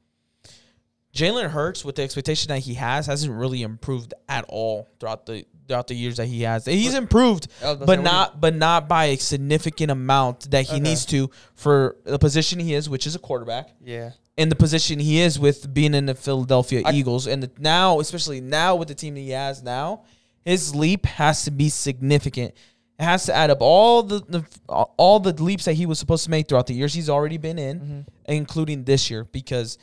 [1.14, 5.44] Jalen Hurts, with the expectation that he has, hasn't really improved at all throughout the
[5.68, 6.64] throughout the years that he has.
[6.66, 10.80] He's improved say, but not but not by a significant amount that he Okay.
[10.80, 14.98] needs to for the position he is, which is a quarterback, yeah, and the position
[14.98, 18.88] he is with being in the Philadelphia I- Eagles, and the, now especially now with
[18.88, 20.04] the team that he has now,
[20.44, 22.54] his leap has to be significant.
[22.98, 26.24] It has to add up all the, the all the leaps that he was supposed
[26.24, 28.06] to make throughout the years he's already been in, Mhm.
[28.26, 29.78] including this year, because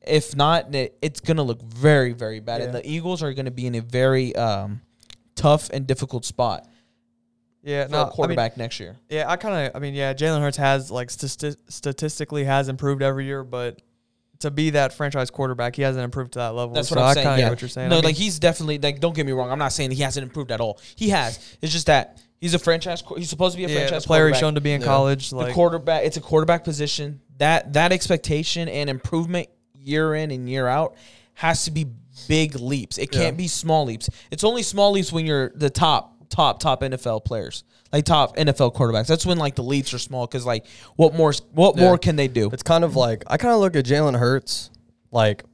[0.00, 3.74] if not, it's gonna look very very bad, and the Eagles are gonna be in
[3.74, 4.80] a very um,
[5.34, 6.66] tough and difficult spot
[7.62, 7.84] yeah.
[7.86, 8.96] for No, a I mean, quarterback next year.
[9.08, 9.76] yeah, I kind of.
[9.76, 13.80] I mean, yeah, Jalen Hurts has like stati- statistically has improved every year, but
[14.42, 16.74] to be that franchise quarterback, he hasn't improved to that level.
[16.74, 17.38] That's so what I'm I saying.
[17.40, 17.50] Yeah.
[17.50, 17.88] what you're saying.
[17.88, 19.00] No, I mean, like he's definitely like.
[19.00, 19.50] Don't get me wrong.
[19.50, 20.78] I'm not saying he hasn't improved at all.
[20.96, 21.56] He has.
[21.60, 23.02] It's just that he's a franchise.
[23.02, 24.80] qu- He's supposed to be a yeah, franchise the player he's shown to be in
[24.80, 24.86] Yeah.
[24.86, 25.30] college.
[25.30, 26.04] the quarterback.
[26.04, 27.20] It's a quarterback position.
[27.38, 30.94] That that expectation and improvement year in and year out
[31.34, 31.86] has to be
[32.28, 32.98] big leaps.
[32.98, 33.30] It can't Yeah.
[33.32, 34.08] be small leaps.
[34.30, 38.74] It's only small leaps when you're the top top top NFL players, like top NFL
[38.74, 39.06] quarterbacks.
[39.06, 41.82] That's when like the leaps are small because like what more what Yeah.
[41.84, 42.48] more can they do?
[42.52, 44.70] It's kind of like I kind of look at Jalen Hurts,
[45.10, 45.44] like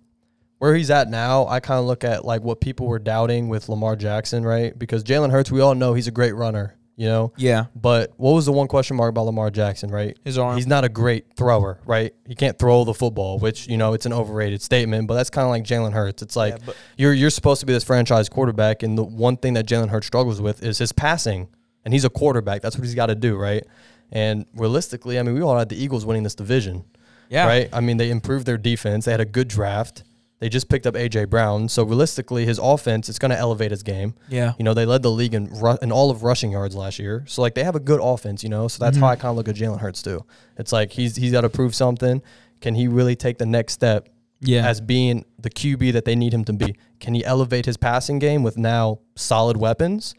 [0.59, 1.47] where he's at now.
[1.47, 4.77] I kind of look at like what people were doubting with Lamar Jackson, right?
[4.79, 7.33] Because Jalen Hurts, we all know he's a great runner, you know.
[7.37, 10.17] Yeah, But what was the one question mark about Lamar Jackson, right?
[10.25, 10.57] his arm.
[10.57, 12.13] He's not a great thrower, right?
[12.27, 15.45] He can't throw the football, which you know it's an overrated statement, but that's kind
[15.45, 16.23] of like Jalen Hurts.
[16.23, 19.55] It's like Yeah, you're you're supposed to be this franchise quarterback, and the one thing
[19.55, 21.49] that Jalen Hurts struggles with is his passing,
[21.89, 22.61] and he's a quarterback.
[22.61, 23.65] That's what he's got to do, right?
[24.13, 26.85] And realistically, I mean, we all had the Eagles winning this division,
[27.31, 27.69] yeah, right?
[27.73, 29.07] I mean, they improved their defense.
[29.07, 30.03] They had a good draft.
[30.41, 33.83] They just picked up AJ Brown, so realistically, his offense is going to elevate his
[33.83, 34.15] game.
[34.29, 34.53] Yeah.
[34.59, 37.25] You know, they led the league in ru- in all of rushing yards last year,
[37.27, 38.43] so like they have a good offense.
[38.45, 39.05] You know, so that's Mm-hmm.
[39.05, 40.25] how I kind of look at Jalen Hurts too.
[40.59, 42.23] It's like he's he's got to prove something.
[42.61, 44.09] Can he really take the next step
[44.41, 44.65] Yeah.
[44.69, 46.77] as being the QB that they need him to be?
[47.01, 50.15] Can he elevate his passing game with now solid weapons?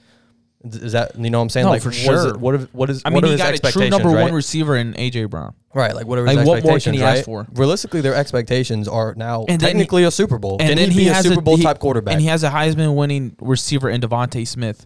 [0.62, 1.66] Is that you know what I'm saying?
[1.66, 2.28] No, like for what is sure.
[2.30, 4.10] it- what is what is I what mean, are he his got a true number
[4.10, 4.24] right?
[4.24, 5.54] one receiver in AJ Brown.
[5.74, 7.18] Right, like what are his Like, what more can he right?
[7.20, 7.48] ask for?
[7.54, 10.58] Realistically, their expectations are now And then he- technically a Super Bowl.
[10.60, 12.12] And Can then he be a Super Bowl he- type quarterback?
[12.14, 14.86] and he has a Heisman winning receiver in DeVonta Smith.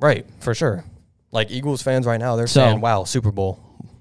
[0.00, 0.84] right, for sure.
[1.30, 3.58] Like Eagles fans right now, they're So- saying, "Wow, Super Bowl."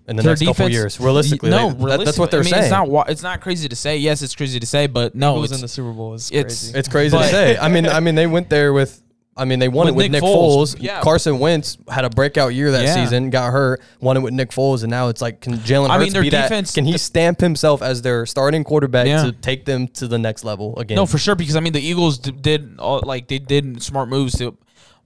[0.07, 2.51] In the Their next couple years, realistically, no, they- that- that's what they're I mean,
[2.53, 2.63] saying.
[2.63, 3.97] It's not it's not crazy to say.
[3.97, 6.61] Yes, it's crazy to say, but no, Eagles it's, in the Super Bowl is it's-
[6.63, 6.77] crazy.
[6.79, 7.57] It's crazy But- to say.
[7.57, 9.00] I mean, I mean, they went there with.
[9.37, 10.77] I mean, they won With it with Nick Nick, Foles, Foles.
[10.81, 10.99] yeah.
[11.01, 12.93] Carson Wentz had a breakout year that Yeah.
[12.95, 15.97] season, got hurt, won it with Nick Foles, and now it's like, can Jalen I
[15.99, 16.43] mean, their be that?
[16.43, 19.23] defense- Can he stamp himself as their starting quarterback Yeah.
[19.23, 20.97] to take them to the next level again?
[20.97, 24.09] no for sure because I mean the Eagles d- did all, like they did smart
[24.09, 24.57] moves to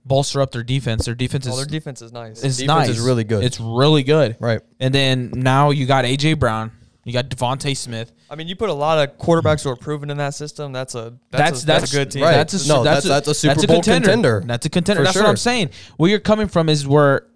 [0.04, 1.04] bolster up their defense.
[1.04, 2.42] Their defense oh, is their defense is nice.
[2.42, 2.88] is defense nice.
[2.90, 3.44] is really good.
[3.44, 4.36] It's really good.
[4.40, 4.60] right.
[4.80, 6.72] And then now you got AJ Brown,
[7.06, 8.12] you got DeVonta Smith.
[8.28, 10.72] I mean, you put a lot of quarterbacks who are proven in that system.
[10.72, 12.22] That's a That's that's a, that's, that's a good team.
[12.22, 12.32] Right.
[12.32, 14.42] That's a, No, that's, that's- a, that's a Super Bowl contender.
[14.44, 15.00] That's a contender.
[15.02, 15.26] For that's what.
[15.26, 15.70] I'm saying.
[15.96, 17.26] Where you're coming from is where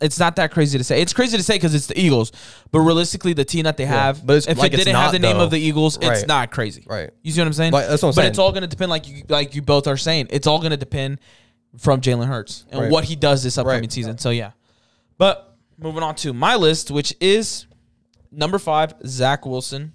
[0.00, 1.02] it's not that crazy to say.
[1.02, 2.32] It's crazy to say because it's the Eagles,
[2.72, 5.12] but realistically, the team that they have, but it's if like it didn't have not,
[5.12, 5.44] the name though.
[5.44, 6.84] of the Eagles, it's not crazy.
[6.88, 7.10] Right.
[7.22, 7.74] You see what I'm saying?
[7.74, 8.30] Right, that's what I'm but saying.
[8.30, 10.70] it's all going to depend, like you like you both are saying, it's all going
[10.70, 11.20] to depend
[11.76, 12.90] from Jalen Hurts and Right.
[12.90, 13.92] what he does this upcoming Right.
[13.92, 14.16] season.
[14.16, 14.52] So yeah.
[15.18, 17.66] But moving on to my list, which is
[18.30, 19.94] number five, Zach Wilson.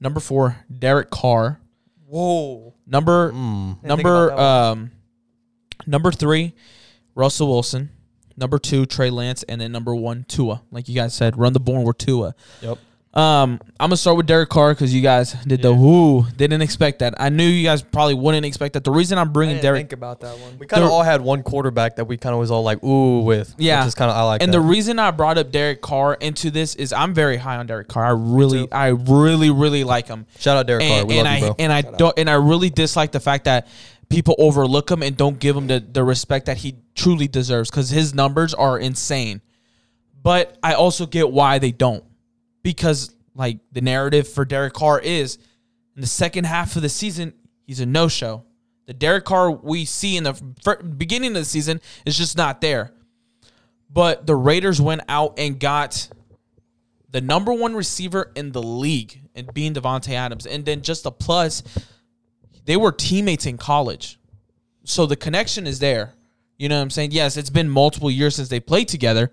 [0.00, 1.60] Number four, Derek Carr.
[2.06, 2.74] Whoa.
[2.86, 4.90] Number think number um
[5.86, 6.54] number three,
[7.14, 7.90] Russell Wilson.
[8.36, 10.62] Number two, Trey Lance, and then number one, Tua.
[10.70, 12.34] Like you guys said, run the board with Tua.
[12.62, 12.78] Yep.
[13.12, 15.76] Um, I'm gonna start with Derek Carr because you guys did the Yeah.
[15.80, 16.26] whoo.
[16.36, 17.14] Didn't expect that.
[17.18, 18.84] I knew you guys probably wouldn't expect that.
[18.84, 20.58] The reason I'm I bringing didn't Derek think about that one.
[20.60, 23.22] We kind of all had one quarterback that we kind of was all like, ooh,
[23.22, 23.52] with.
[23.58, 23.80] Yeah.
[23.80, 24.58] Which is kind of, I like And that.
[24.58, 27.88] the reason I brought up Derek Carr into this is I'm very high on Derek
[27.88, 28.04] Carr.
[28.04, 28.70] I really.
[28.70, 30.26] I really, really like him.
[30.38, 30.98] Shout out Derek Carr.
[31.00, 31.56] And, We and love I you, bro.
[31.58, 33.66] and I don't and I really dislike the fact that
[34.08, 37.90] people overlook him and don't give him the, the respect that he truly deserves because
[37.90, 39.40] his numbers are insane.
[40.22, 42.04] But I also get why they don't.
[42.62, 45.38] Because like the narrative for Derek Carr is
[45.94, 47.32] in the second half of the season,
[47.66, 48.44] he's a no-show.
[48.86, 50.32] The Derek Carr we see in the
[50.96, 52.92] beginning of the season is just not there.
[53.92, 56.08] But the Raiders went out and got
[57.10, 60.46] the number one receiver in the league and being Davante Adams.
[60.46, 61.62] And then just a plus,
[62.66, 64.18] they were teammates in college.
[64.84, 66.14] So the connection is there.
[66.56, 67.12] You know what I'm saying?
[67.12, 69.30] Yes, it's been multiple years since they played together,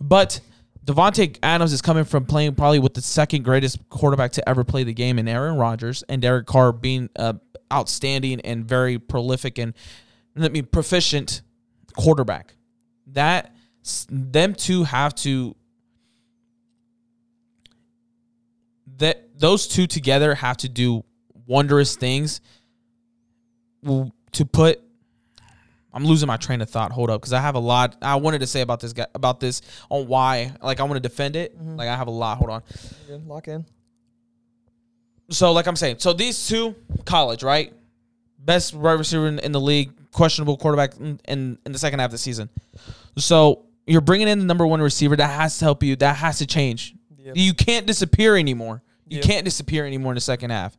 [0.00, 0.40] but
[0.84, 4.82] Davante Adams is coming from playing probably with the second greatest quarterback to ever play
[4.82, 7.34] the game in Aaron Rodgers and Derek Carr being uh,
[7.72, 9.74] outstanding and very prolific and
[10.36, 11.42] I mean proficient
[11.96, 12.54] quarterback.
[13.08, 13.54] That
[14.08, 15.54] them two have to
[18.98, 21.04] that those two together have to do
[21.46, 22.40] wondrous things
[23.84, 24.80] to put
[25.92, 26.92] I'm losing my train of thought.
[26.92, 29.40] Hold up, because I have a lot I wanted to say about this guy about
[29.40, 30.52] this on why.
[30.62, 31.56] Like I want to defend it.
[31.58, 31.76] Mm-hmm.
[31.76, 32.38] Like I have a lot.
[32.38, 32.62] Hold on.
[33.26, 33.64] Lock in.
[35.30, 36.74] So like I'm saying, so these two
[37.04, 37.72] college right,
[38.38, 42.08] best wide receiver in, in the league, questionable quarterback in, in in the second half
[42.08, 42.48] of the season.
[43.16, 45.96] So you're bringing in the number one receiver that has to help you.
[45.96, 46.94] That has to change.
[47.18, 47.36] Yep.
[47.36, 48.82] You can't disappear anymore.
[49.06, 49.24] You Yep.
[49.24, 50.76] can't disappear anymore in the second half.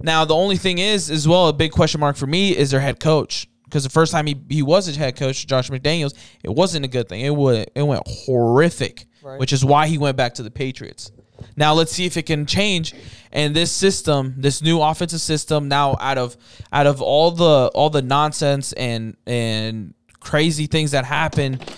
[0.00, 2.80] Now the only thing is, as well, a big question mark for me is their
[2.80, 3.46] head coach.
[3.74, 6.88] Because the first time he, he was a head coach, Josh McDaniels, it wasn't a
[6.88, 7.22] good thing.
[7.22, 9.40] It would it went horrific, Right.
[9.40, 11.10] which is why he went back to the Patriots.
[11.56, 12.94] Now let's see if it can change.
[13.32, 16.36] And this system, this new offensive system, now out of
[16.72, 21.68] out of all the all the nonsense and and crazy things that happened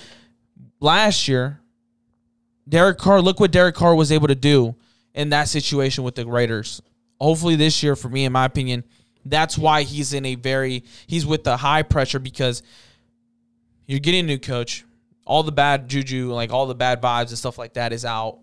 [0.80, 1.62] last year,
[2.68, 4.74] Derek Carr, look what Derek Carr was able to do
[5.14, 6.82] in that situation with the Raiders.
[7.18, 8.84] Hopefully this year, for me, in my opinion,
[9.30, 12.62] that's why he's in a very he's with the high pressure because
[13.86, 14.84] you're getting a new coach.
[15.24, 18.38] All the bad juju, like all the bad vibes and stuff like that, is out.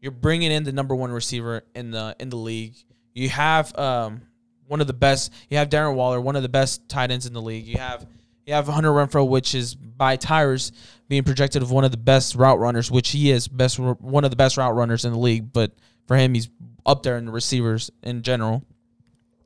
[0.00, 2.74] You're bringing in the number one receiver in the in the league.
[3.14, 4.22] You have um,
[4.66, 5.32] one of the best.
[5.50, 7.66] You have Darren Waller, one of the best tight ends in the league.
[7.66, 8.06] You have
[8.46, 10.72] you have Hunter Renfrow, which is by tires
[11.08, 14.30] being projected of one of the best route runners, which he is best one of
[14.30, 15.52] the best route runners in the league.
[15.52, 15.72] But
[16.06, 16.48] for him, he's
[16.84, 18.64] up there in the receivers in general.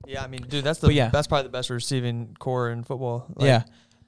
[0.06, 1.08] Yeah, I mean, dude, that's the But yeah.
[1.08, 3.26] that's probably the best receiving corps in football.
[3.34, 3.62] Like, yeah,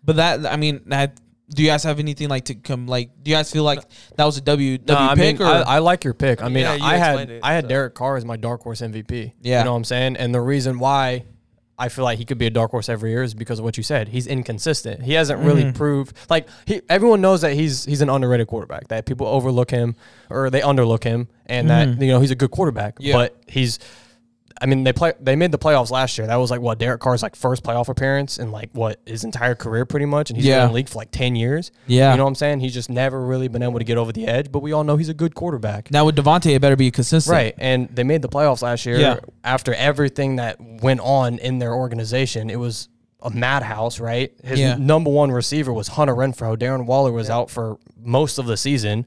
[0.04, 2.87] but that I mean, that, do you guys have anything like to come?
[2.87, 3.80] Like, do you guys feel like
[4.16, 6.40] that was a W No, W I pick mean, or I, I like your pick.
[6.40, 7.68] I mean, mean, yeah, you I had explained it, I had so.
[7.68, 9.32] Derek Carr as my dark horse MVP.
[9.40, 9.58] Yeah.
[9.58, 10.16] you know what I'm saying.
[10.16, 11.24] And the reason why
[11.78, 13.76] I feel like he could be a dark horse every year is because of what
[13.76, 14.08] you said.
[14.08, 15.02] He's inconsistent.
[15.02, 15.76] He hasn't really mm-hmm.
[15.76, 16.82] proved like he.
[16.88, 18.88] Everyone knows that he's he's an underrated quarterback.
[18.88, 19.96] That people overlook him
[20.28, 22.02] or they underlook him, and that mm-hmm.
[22.02, 22.96] you know he's a good quarterback.
[22.98, 23.14] Yeah.
[23.14, 23.78] But he's.
[24.60, 25.12] I mean, they play.
[25.20, 26.26] They made the playoffs last year.
[26.26, 29.54] That was like what Derek Carr's like first playoff appearance in like what his entire
[29.54, 30.30] career, pretty much.
[30.30, 30.56] And he's Yeah.
[30.56, 31.70] been in the league for like ten years.
[31.86, 32.10] Yeah.
[32.10, 32.60] you know what I'm saying.
[32.60, 34.50] He's just never really been able to get over the edge.
[34.50, 35.90] But we all know he's a good quarterback.
[35.90, 37.32] Now with Davante, it better be consistent.
[37.32, 37.54] Right.
[37.58, 39.16] And they made the playoffs last year Yeah.
[39.44, 42.50] after everything that went on in their organization.
[42.50, 42.88] It was
[43.22, 44.32] a madhouse, right?
[44.44, 44.76] His Yeah.
[44.76, 46.56] number one receiver was Hunter Renfrow.
[46.56, 49.06] Darren Waller was out for most of the season,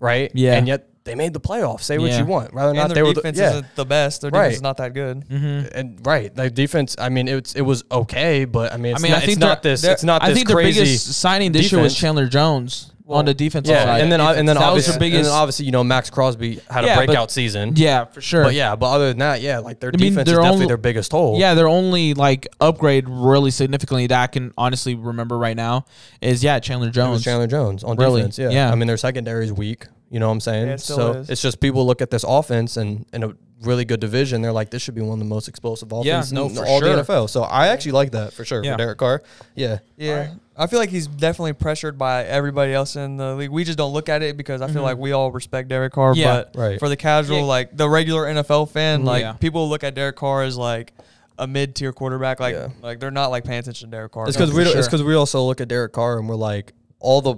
[0.00, 0.30] right?
[0.34, 0.54] Yeah.
[0.54, 1.82] And yet they made the playoffs.
[1.82, 2.18] Say what Yeah.
[2.20, 2.52] you want.
[2.54, 3.50] Rather than And not, their they were the, defense yeah.
[3.50, 4.22] isn't the best.
[4.22, 4.42] Their Right.
[4.44, 5.28] defense is not that good.
[5.28, 5.66] Mm-hmm.
[5.66, 6.96] Uh, and right, the defense.
[6.98, 9.32] I mean, it's it was okay, but I mean, it's I mean, not, I think
[9.32, 9.82] it's not they're- this.
[9.82, 10.80] they're- It's not I this think the crazy.
[10.80, 12.00] biggest signing this year was defense.
[12.00, 14.00] Chandler Jones on the defensive yeah, side.
[14.00, 15.16] and then and then that was obviously, their biggest.
[15.18, 17.74] and then obviously, you know, Maxx Crosby had Yeah, a but- breakout season.
[17.76, 18.44] yeah, for sure.
[18.44, 20.54] But yeah, but other than that, yeah, like their I mean, defense is their definitely
[20.54, 21.38] only- their biggest hole.
[21.38, 25.84] Yeah, their only like upgrade really significantly that I can honestly remember right now
[26.22, 27.10] is yeah Chandler It Jones.
[27.16, 28.22] was Chandler Jones on Really?
[28.22, 28.38] defense.
[28.38, 28.48] Yeah.
[28.48, 28.72] Yeah.
[28.72, 29.86] I mean, their secondary is weak.
[30.14, 30.68] You know what I'm saying?
[30.68, 31.30] Yeah, it still so is.
[31.30, 34.70] it's just people look at this offense and in a really good division, they're like,
[34.70, 36.94] this should be one of the most explosive offenses no, in for all sure.
[36.96, 37.28] the NFL.
[37.28, 38.72] So I actually like that for sure Yeah.
[38.74, 39.22] for Derek Carr.
[39.56, 39.78] Yeah.
[39.96, 40.34] Yeah.
[40.56, 43.50] I feel like he's definitely pressured by everybody else in the league.
[43.50, 46.12] We just don't look at it because I feel like we all respect Derek Carr.
[46.12, 46.20] Mm-hmm.
[46.20, 46.44] Yeah.
[46.52, 46.78] but Right.
[46.78, 47.44] for the casual, Yeah.
[47.44, 49.32] like the regular NFL fan, like Yeah.
[49.32, 50.92] people look at Derek Carr as like
[51.40, 52.38] a mid tier quarterback.
[52.38, 52.68] Like Yeah.
[52.82, 54.28] like they're not like paying attention to Derek Carr.
[54.28, 54.90] It's because for we don't, it's sure.
[54.90, 57.34] because we also look at Derek Carr and we're like, all the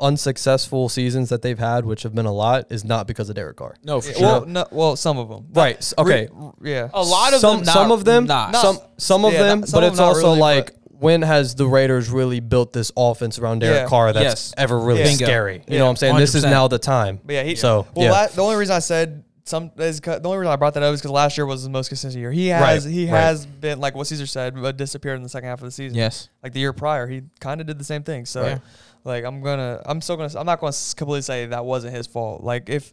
[0.00, 3.56] unsuccessful seasons that they've had, which have been a lot, is not because of Derek
[3.56, 3.76] Carr.
[3.82, 4.22] no, for sure.
[4.22, 5.46] well, no, well, some of them.
[5.52, 5.76] Right.
[5.76, 6.28] s- Okay.
[6.62, 6.88] yeah.
[6.92, 8.54] a lot of some, them, not, some of them, not.
[8.56, 10.74] some some of Yeah, them, not- some but of it's them not also really, like
[10.84, 13.86] when has the Raiders really built this offense around Derek Yeah.
[13.88, 14.54] Carr that's Yes.
[14.56, 15.06] ever really Yeah.
[15.06, 15.24] Bingo.
[15.26, 15.54] scary?
[15.58, 15.78] You Yeah.
[15.78, 16.16] know what I'm saying?
[16.16, 16.50] This is 100%.
[16.50, 17.20] now the time.
[17.24, 18.10] But yeah, he, so well, yeah.
[18.12, 20.82] la- the only reason I said some is 'cause- the only reason I brought that
[20.82, 22.30] up is because last year was the most consistent year.
[22.32, 23.18] He has Right, he right.
[23.20, 25.96] has been like what Caesar said, but disappeared in the second half of the season.
[25.96, 28.26] yes, like the year prior, he kind of did the same thing.
[28.26, 28.58] So, Yeah.
[29.08, 32.44] Like, I'm gonna, I'm still gonna, I'm not gonna completely say that wasn't his fault.
[32.44, 32.92] Like, if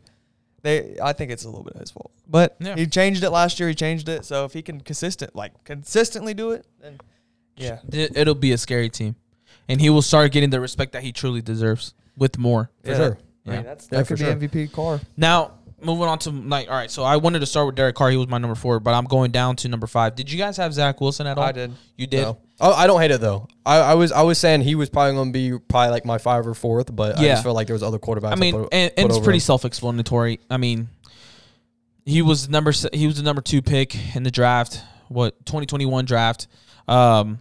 [0.64, 2.12] they, I think it's a little bit his fault.
[2.28, 2.76] But Yeah.
[2.76, 3.70] he changed it last year.
[3.70, 4.26] He changed it.
[4.26, 6.98] So if he can consistent, like, consistently do it, then
[7.58, 9.16] yeah, it, it'll be a scary team,
[9.70, 12.72] and he will start getting the respect that he truly deserves with more.
[12.84, 12.98] For yeah.
[12.98, 13.18] sure.
[13.46, 13.62] I mean, Yeah.
[13.64, 14.36] that's Yeah, that for could sure.
[14.36, 15.00] be MVP car.
[15.16, 15.52] Now
[15.82, 16.90] moving on to like, all right.
[16.90, 18.10] So I wanted to start with Derek Carr.
[18.10, 20.16] He was my number four, but I'm going down to number five.
[20.16, 21.44] Did you guys have Zach Wilson at all?
[21.44, 21.74] I did.
[21.96, 22.22] You did.
[22.24, 22.38] No.
[22.62, 23.48] Oh, I don't hate it though.
[23.66, 26.18] I, I was I was saying he was probably going to be probably like my
[26.18, 27.32] five or fourth, but I Yeah.
[27.34, 28.32] just felt like there was other quarterbacks.
[28.32, 29.42] I mean, put- and, put and it's over pretty him.
[29.42, 30.40] self-explanatory.
[30.50, 30.88] I mean,
[32.06, 34.82] he was number se- he was the number two pick in the draft.
[35.10, 36.48] What 2021 draft?
[36.88, 37.40] Um,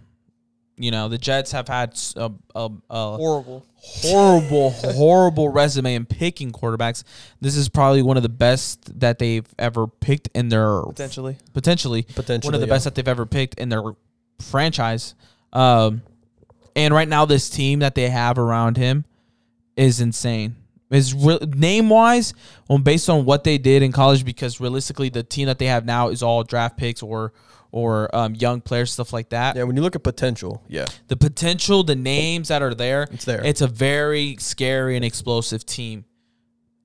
[0.76, 3.64] you know the Jets have had s- a, a, a Horrible.
[3.76, 7.04] horrible, horrible resume in picking quarterbacks.
[7.40, 11.36] This is probably one of the best that they've ever picked in their Potentially.
[11.52, 12.72] potentially potentially one of the yeah.
[12.72, 13.82] best that they've ever picked in their
[14.40, 15.14] franchise.
[15.52, 16.02] Um,
[16.76, 19.04] and right now, this team that they have around him
[19.76, 20.56] is insane.
[20.90, 22.34] Is re- name wise,
[22.68, 25.84] well, based on what they did in college, because realistically, the team that they have
[25.84, 27.32] now is all draft picks or
[27.72, 29.56] or um, young players, stuff like that.
[29.56, 33.24] Yeah, when you look at potential, yeah, The potential, the names that are there, It's
[33.24, 33.44] there.
[33.44, 36.04] It's a very scary and explosive team.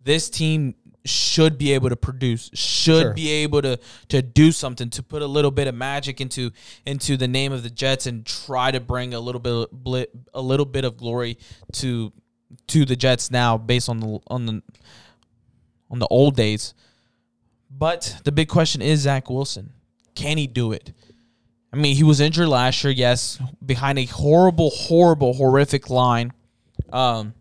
[0.04, 0.74] This team
[1.06, 3.14] should be able to produce, should Sure.
[3.14, 6.52] be able to to do something to put a little bit of magic into
[6.86, 10.66] into the name of the Jets and try to bring a little bit a little
[10.66, 11.38] bit of glory
[11.74, 12.12] to
[12.68, 14.62] to the Jets now based on the on the
[15.90, 16.74] on the old days.
[17.72, 19.72] But the big question is Zach Wilson.
[20.16, 20.92] Can he do it?
[21.72, 26.34] I mean, he was injured last year, yes, behind a horrible, horrible, horrific line.
[26.92, 27.36] Um,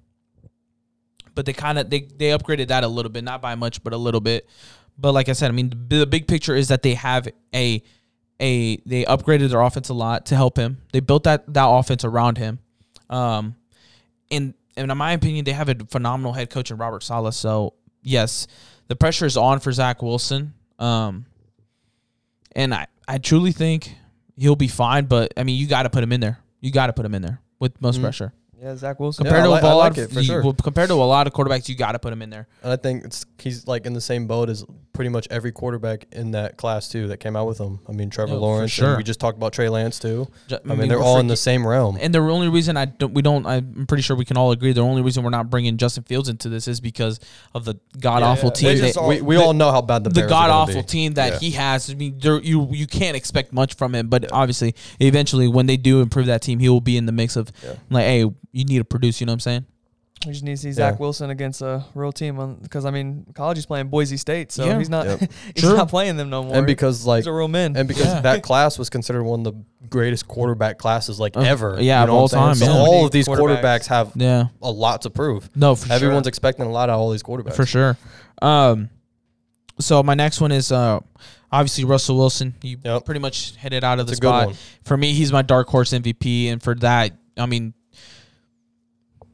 [1.39, 3.93] but they kind of they they upgraded that a little bit, not by much, but
[3.93, 4.49] a little bit.
[4.99, 7.81] But like I said, I mean, the, the big picture is that they have a
[8.41, 10.79] a they upgraded their offense a lot to help him.
[10.93, 12.59] They built that that offense around him.
[13.09, 13.55] Um,
[14.33, 17.33] and and in my opinion, they have a phenomenal head coach in Robert Saleh.
[17.33, 18.49] So yes,
[18.89, 20.55] the pressure is on for Zach Wilson.
[20.81, 21.25] Um,
[22.57, 23.95] and I I truly think
[24.37, 25.05] he'll be fine.
[25.05, 26.41] But I mean, you got to put him in there.
[26.61, 28.03] You got to put him in there with most Mhm.
[28.03, 28.33] pressure.
[28.61, 29.25] Yeah, Zach Wilson.
[29.25, 30.43] Yeah, Compared I to like- a I lot like of, it for you- sure.
[30.43, 32.49] well, compared to a lot of quarterbacks, you got to put him in there.
[32.63, 34.65] and I think it's he's like in the same boat as
[34.99, 37.79] pretty much every quarterback in that class too that came out with them.
[37.89, 38.73] I mean, Trevor No, Lawrence.
[38.73, 38.89] sure.
[38.89, 40.27] And we just talked about Trey Lance too.
[40.49, 41.97] Ju- I mean, they're all in the same realm.
[42.01, 44.73] And the only reason I don't, we don't, I'm pretty sure we can all agree.
[44.73, 47.21] The only reason we're not bringing Justin Fields into this is because
[47.55, 48.73] of the god awful yeah.
[48.73, 48.79] team.
[48.81, 51.35] That- all- we we the- all know how bad the, the god awful team that
[51.35, 51.39] Yeah.
[51.39, 51.89] he has.
[51.89, 55.77] I mean, there, you you can't expect much from him, but obviously, eventually, when they
[55.77, 57.75] do improve that team, he will be in the mix of Yeah.
[57.89, 58.19] like, hey,
[58.53, 59.21] you need to produce.
[59.21, 59.65] You know what I'm saying?
[60.27, 60.99] We just need to see Zach Yeah.
[60.99, 64.77] Wilson against a real team because I mean, college he's playing Boise State, so Yeah.
[64.79, 65.21] he's not Yep.
[65.55, 65.77] he's True.
[65.77, 66.57] not playing them no more.
[66.57, 67.77] And because like these are real men.
[67.77, 68.21] and because Yeah.
[68.23, 71.77] that class was considered one of the greatest quarterback classes like Of- ever.
[71.81, 72.73] yeah, of know all time, So yeah.
[72.73, 73.63] All of these quarterbacks.
[73.63, 74.47] quarterbacks have Yeah.
[74.61, 75.49] a lot to prove.
[75.55, 76.29] No, for Everyone's sure.
[76.31, 77.55] expecting a lot out of all these quarterbacks.
[77.55, 77.97] for sure.
[78.43, 78.91] Um,
[79.79, 80.99] so my next one is uh,
[81.53, 82.55] obviously Russell Wilson.
[82.63, 83.05] You Yep.
[83.05, 84.55] pretty much hit it out of It's the spot.
[84.83, 87.73] For me, he's my dark horse MVP, and for that, I mean,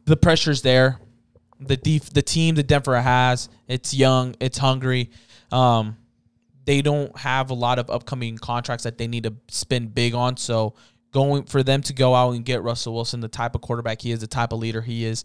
[0.05, 0.99] the pressure's there.
[1.61, 5.11] The def- the team that Denver has, it's young, it's hungry.
[5.53, 5.97] Um,
[6.65, 10.37] they don't have a lot of upcoming contracts that they need to spend big on.
[10.37, 10.75] So
[11.13, 14.11] going for them to go out and get Russell Wilson, the type of quarterback he
[14.11, 15.25] is, the type of leader he is,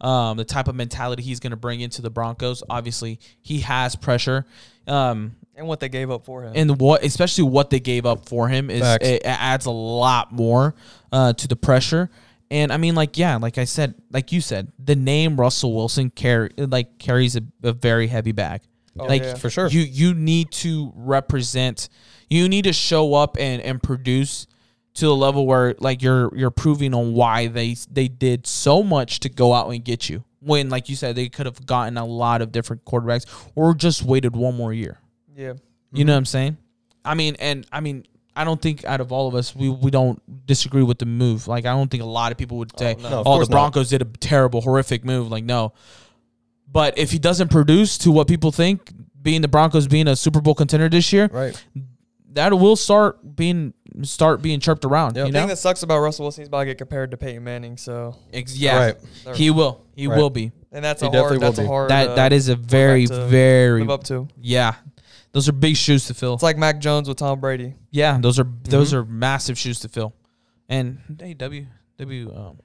[0.00, 2.62] um, the type of mentality he's going to bring into the Broncos.
[2.70, 4.46] Obviously, he has pressure.
[4.86, 6.52] Um, and what they gave up for him.
[6.54, 10.30] and what especially what they gave up for him is it, it adds a lot
[10.30, 10.74] more
[11.12, 12.10] uh, to the pressure.
[12.50, 16.10] And I mean, like yeah, like I said, like you said, the name Russell Wilson
[16.10, 18.62] carry like carries a, a very heavy bag.
[18.98, 19.34] Oh, like yeah.
[19.34, 19.68] For sure.
[19.68, 21.88] you you need to represent,
[22.30, 24.46] you need to show up and and produce
[24.94, 29.20] to the level where like you're you're proving on why they they did so much
[29.20, 30.24] to go out and get you.
[30.40, 34.02] When like you said, they could have gotten a lot of different quarterbacks or just
[34.02, 35.00] waited one more year.
[35.36, 35.54] yeah.
[35.92, 36.14] You know mm-hmm.
[36.14, 36.56] what I'm saying?
[37.04, 38.04] I mean, and I mean,
[38.36, 41.48] I don't think out of all of us, we, we don't disagree with the move.
[41.48, 43.56] Like, I don't think a lot of people would say, no, oh, course the not.
[43.72, 45.30] Broncos did a terrible, horrific move.
[45.30, 45.72] Like, no.
[46.70, 50.40] But if he doesn't produce to what people think, being the Broncos being a Super
[50.40, 51.60] Bowl contender this year, Right.
[52.32, 53.72] that will start being
[54.02, 55.16] start being chirped around.
[55.16, 55.26] Yep.
[55.28, 57.42] You The thing that sucks about Russell Wilson, he's about to get compared to Peyton
[57.42, 57.78] Manning.
[57.78, 58.78] So, Ex- yeah,
[59.24, 59.36] Right.
[59.36, 59.80] he will.
[59.94, 60.18] He Right.
[60.18, 60.52] will be.
[60.70, 61.40] and that's He a hard.
[61.40, 61.90] That's will a hard.
[61.90, 64.28] That uh, that is a very very live up to.
[64.38, 64.74] yeah.
[65.36, 66.32] Those are big shoes to fill.
[66.32, 67.74] It's like Mac Jones with Tom Brady.
[67.90, 68.96] Yeah, those are those Mhm.
[68.96, 70.14] are massive shoes to fill.
[70.68, 71.66] And hey, W
[71.98, 72.56] W um,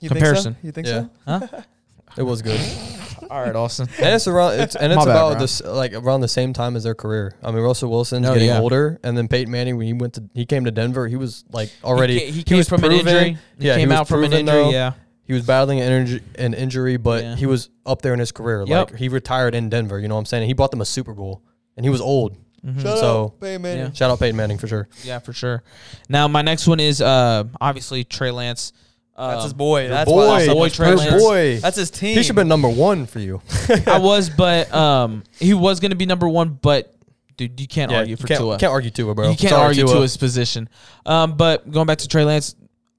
[0.00, 0.54] You Comparison.
[0.54, 0.66] Think so?
[0.66, 1.40] You think Yeah.
[1.40, 1.48] so?
[1.56, 1.62] huh?
[2.16, 2.58] It was good.
[3.30, 3.86] All right, Austin.
[3.98, 5.40] and it's around it's and My it's bad, about bro.
[5.40, 7.34] this like around the same time as their career.
[7.42, 8.60] I mean Russell Wilson's Oh, getting yeah.
[8.60, 11.44] older and then Peyton Manning when he went to he came to Denver, he was
[11.52, 13.38] like already he, ca- he came was from an proven- injury.
[13.58, 14.62] He yeah, he came was out from an proven, injury.
[14.62, 14.70] though.
[14.70, 14.92] Yeah,
[15.24, 17.36] He was battling an injury, an injury, but Yeah.
[17.36, 18.64] he was up there in his career.
[18.66, 18.90] Yep.
[18.92, 19.98] Like he retired in Denver.
[19.98, 20.46] You know what I'm saying?
[20.46, 21.42] He brought them a Super Bowl,
[21.78, 22.36] and he was old.
[22.66, 22.82] Mhm.
[22.82, 23.84] Shut So- up, Peyton Manning.
[23.86, 23.92] Yeah.
[23.92, 24.88] Shout out Peyton Manning for sure.
[25.04, 25.62] yeah, for sure.
[26.10, 28.72] Now my next one is uh obviously Trey Lance.
[29.16, 29.80] Uh, That's his boy.
[29.82, 31.22] Your That's boy, why boy, boy, Trey Lance.
[31.22, 31.58] boy.
[31.60, 32.16] That's his team.
[32.16, 33.40] He should have been number one for you.
[33.86, 36.58] I was, but um, he was gonna be number one.
[36.60, 36.94] But
[37.36, 38.58] dude, you can't argue you for can't, Tua.
[38.58, 39.30] can't argue Tua, bro.
[39.30, 39.94] you can't Sorry, argue Tua.
[39.94, 40.68] Tua's position.
[41.06, 42.54] Um, but going back to Trey Lance,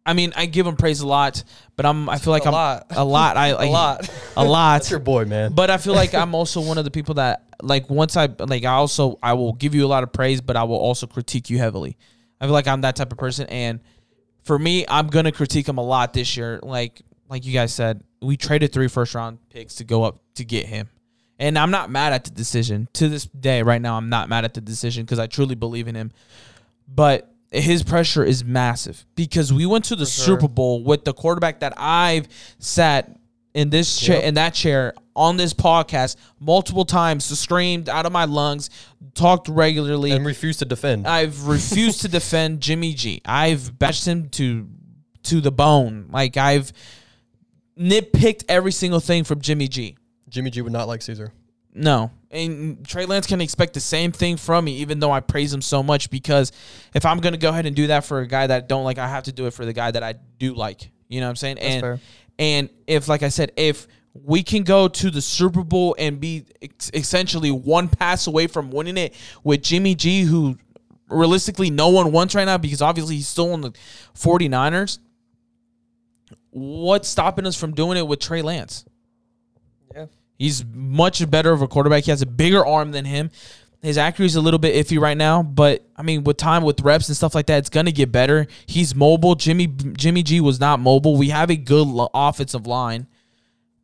[0.10, 1.44] I mean, I give him praise a lot,
[1.76, 2.88] but I'm I feel like I'm lot.
[2.90, 3.38] a lot.
[3.38, 4.10] I a lot.
[4.36, 4.74] a lot.
[4.80, 5.54] That's your boy, man.
[5.54, 8.66] But I feel like I'm also one of the people that like once I like
[8.66, 11.52] I also I will give you a lot of praise, but I will also critique
[11.52, 11.96] you heavily.
[12.42, 13.82] I feel like I'm that type of person, and
[14.42, 16.60] for me, I'm gonna critique him a lot this year.
[16.64, 20.44] Like like you guys said, we traded three first round picks to go up to
[20.44, 20.90] get him,
[21.38, 23.62] and I'm not mad at the decision to this day.
[23.62, 26.12] Right now, I'm not mad at the decision because I truly believe in him,
[26.88, 27.29] but.
[27.52, 30.26] His pressure is massive because we went to the sure.
[30.38, 32.28] Super Bowl with the quarterback that I've
[32.60, 33.16] sat
[33.56, 34.24] in this chair Yep.
[34.26, 38.70] in that chair on this podcast multiple times, screamed out of my lungs,
[39.16, 40.12] talked regularly.
[40.12, 41.08] and refused to defend.
[41.08, 43.22] I've refused to defend Jimmy G.
[43.26, 44.68] I've bashed him to
[45.24, 46.08] to the bone.
[46.12, 46.72] Like I've
[47.78, 49.98] nitpicked every single thing from Jimmy G.
[50.30, 51.34] Jimmy G would not like Caesar.
[51.74, 52.12] No.
[52.32, 55.62] And Trey Lance can expect the same thing from me, even though I praise him
[55.62, 56.10] so much.
[56.10, 56.52] Because
[56.94, 58.98] if I'm gonna go ahead and do that for a guy that I don't like,
[58.98, 60.90] I have to do it for the guy that I do like.
[61.08, 61.56] You know what I'm saying?
[61.56, 62.00] That's and fair.
[62.38, 66.46] and if, like I said, if we can go to the Super Bowl and be
[66.62, 70.58] ex- essentially one pass away from winning it with Jimmy G, who
[71.10, 73.72] realistically no one wants right now because obviously he's still on the
[74.16, 75.00] 49ers,
[76.52, 78.86] what's stopping us from doing it with Trey Lance?
[80.40, 82.06] He's much better of a quarterback.
[82.06, 83.30] He has a bigger arm than him.
[83.82, 86.82] His accuracy is a little bit iffy right now, but I mean, with time, with
[86.82, 88.48] reps and stuff like that, it's gonna get better.
[88.66, 89.36] He's mobile.
[89.36, 91.18] Jimmy Jimmy G was not mobile.
[91.18, 93.08] We have a good offensive line.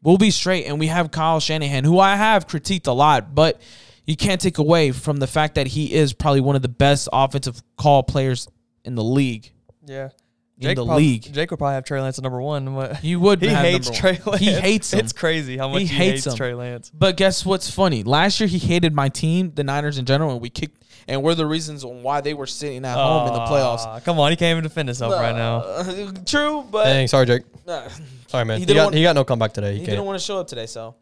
[0.01, 3.61] We'll be straight, and we have Kyle Shanahan, who I have critiqued a lot, but
[4.05, 7.09] you can't take away from the fact that he is probably one of the best
[7.11, 8.47] offensive call players
[8.83, 9.51] in the league.
[9.85, 10.09] Yeah.
[10.57, 11.33] In the prob- league.
[11.33, 12.73] Jake would probably have Trey Lance at number one.
[12.75, 12.95] What?
[12.97, 13.41] He would.
[13.41, 14.31] He have hates number Trey one.
[14.33, 14.39] Lance.
[14.45, 14.99] He hates him.
[15.01, 16.35] It's crazy how much He he, hates hates.
[16.37, 16.89] Trey Lance.
[16.93, 18.03] But guess what's funny?
[18.03, 21.35] Last year he hated my team, the Niners in general, and we kicked, and we're
[21.35, 24.01] the reasons on why they were sitting at home in the playoffs.
[24.05, 25.57] Come on, he can't even defend himself right now.
[25.57, 27.43] Uh, True, but Dang, sorry, Jake.
[27.67, 27.89] uh,
[28.27, 28.59] Sorry, man.
[28.59, 29.73] He He, got, want- he got no comeback today.
[29.73, 30.95] He, he didn't want to show up today, so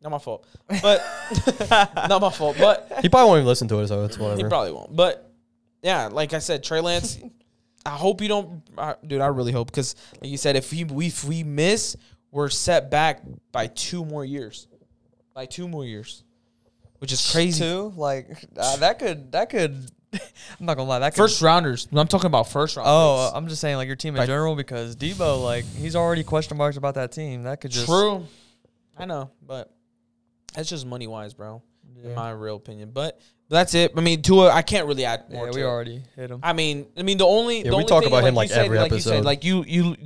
[0.00, 0.46] not my fault.
[0.80, 1.02] But
[2.08, 2.56] not my fault.
[2.58, 4.38] But he probably won't even listen to it, so it's whatever.
[4.38, 4.94] he probably won't.
[4.94, 5.28] But
[5.82, 7.18] yeah, like I said, Trey Lance.
[7.84, 9.20] I hope you don't, uh, dude.
[9.20, 11.96] I really hope because, like you said, if we we if we miss,
[12.30, 14.68] were set back by two more years,
[15.34, 16.22] by two more years,
[16.98, 17.64] which is crazy.
[17.64, 19.90] Too like uh, that could that could.
[20.12, 20.98] I'm not gonna lie.
[20.98, 21.88] That could, First rounders.
[21.90, 22.86] I'm talking about first round.
[22.88, 23.36] Oh, picks.
[23.36, 26.76] I'm just saying like your team in general because Deebo like he's already question marks
[26.76, 27.44] about that team.
[27.44, 28.26] That could just true.
[28.96, 29.74] I know, but
[30.54, 31.62] that's just money wise, bro.
[32.04, 33.20] In my real opinion, but
[33.52, 33.92] that's it.
[33.96, 35.46] I mean, Tua, I can't really add more.
[35.46, 35.66] Yeah, to we it.
[35.66, 36.40] already hit him.
[36.42, 38.36] I mean, I mean the only Yeah, the we only talk thing, about him, you
[38.36, 39.24] like, said, every like You said, episode.
[39.24, 39.96] like you you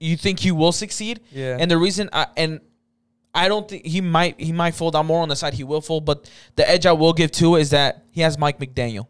[0.00, 1.56] you think he will succeed, Yeah.
[1.60, 2.60] and the reason I and
[3.34, 4.94] I don't think he might he might fold.
[4.96, 7.56] I'm more on the side he will fold, but the edge I will give to
[7.56, 9.06] is that he has Mike McDaniel,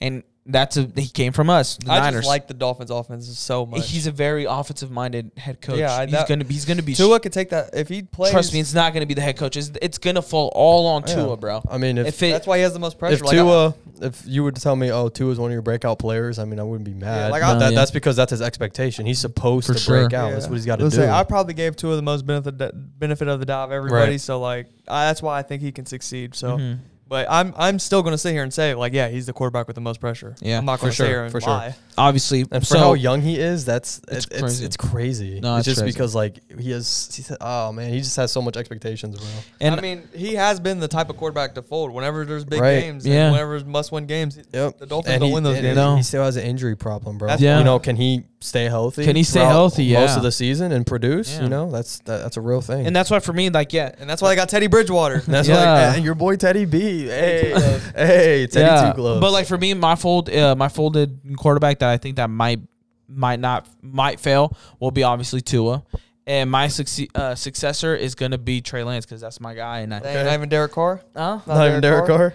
[0.00, 2.20] and that's a he came from us, the I Niners.
[2.20, 3.88] just like the Dolphins' offense so much.
[3.90, 5.78] He's a very offensive minded head coach.
[5.78, 6.94] Yeah, I- he's that- gonna be he's gonna be.
[6.94, 8.32] Tua could take that if he plays.
[8.32, 9.56] trust me, it's not gonna be the head coach.
[9.58, 11.14] It's, it's gonna fall all on Yeah.
[11.16, 11.62] Tua, bro.
[11.70, 13.14] I mean, if If it that's why he has the most pressure.
[13.16, 15.52] if Like, I- Tua, if you were to tell me, oh, Tua is one of
[15.52, 17.30] your breakout players, I mean, I wouldn't be mad.
[17.30, 17.78] like, But I- that, Yeah.
[17.78, 19.04] That's because that's his expectation.
[19.06, 20.00] He's supposed For to sure.
[20.08, 20.30] break out.
[20.32, 20.50] That's Yeah.
[20.50, 21.02] what he's got to Let's do.
[21.02, 22.56] say I probably gave Tua the most benefit
[22.98, 24.12] benefit of the doubt of everybody.
[24.12, 24.20] Right.
[24.20, 26.34] So like I, that's why I think he can succeed.
[26.34, 26.78] So, Mhm.
[27.08, 29.74] But I'm I'm still gonna sit here and say like yeah he's the quarterback with
[29.74, 30.34] the most pressure.
[30.40, 31.74] Yeah, I'm not for gonna sure, sit here and for sure.
[31.96, 34.64] obviously, and for so how young he is, that's It's it's it's, crazy.
[34.66, 35.40] it's crazy.
[35.40, 35.94] No, it's it's just crazy.
[35.94, 37.10] because like he has.
[37.14, 39.26] He said, oh man, he just has so much expectations, bro.
[39.60, 42.60] and I mean he has been the type of quarterback to fold whenever there's big
[42.60, 42.80] Right.
[42.80, 43.06] games.
[43.06, 43.24] Yeah.
[43.26, 44.36] And whenever there's must win games.
[44.52, 44.78] Yep.
[44.78, 45.76] The Dolphins And don't he, win those games.
[45.76, 45.96] No.
[45.96, 47.28] he still has an injury problem, bro.
[47.28, 47.58] That's Yeah.
[47.58, 49.04] You know, can he stay healthy?
[49.04, 49.92] Can he stay throughout healthy?
[49.94, 51.34] Most of the season and produce.
[51.34, 51.42] Yeah.
[51.44, 52.86] You know, that's that, that's a real thing.
[52.86, 55.18] and that's why for me, like yeah, And that's why I got Teddy Bridgewater.
[55.26, 55.56] That's Yeah.
[55.88, 56.97] like and your boy Teddy B.
[57.06, 57.52] Hey,
[57.94, 58.90] hey, Teddy yeah.
[58.90, 59.20] Two Gloves.
[59.20, 62.60] But like for me, my fold, uh, my folded quarterback that I think that might
[63.08, 65.82] might not might fail will be obviously Tua,
[66.26, 69.80] and my succe- uh, successor is gonna be Trey Lance because that's my guy.
[69.80, 71.00] And I, Dang, Not even Derek Carr.
[71.16, 71.40] Huh?
[71.46, 72.34] not even Derek Carr.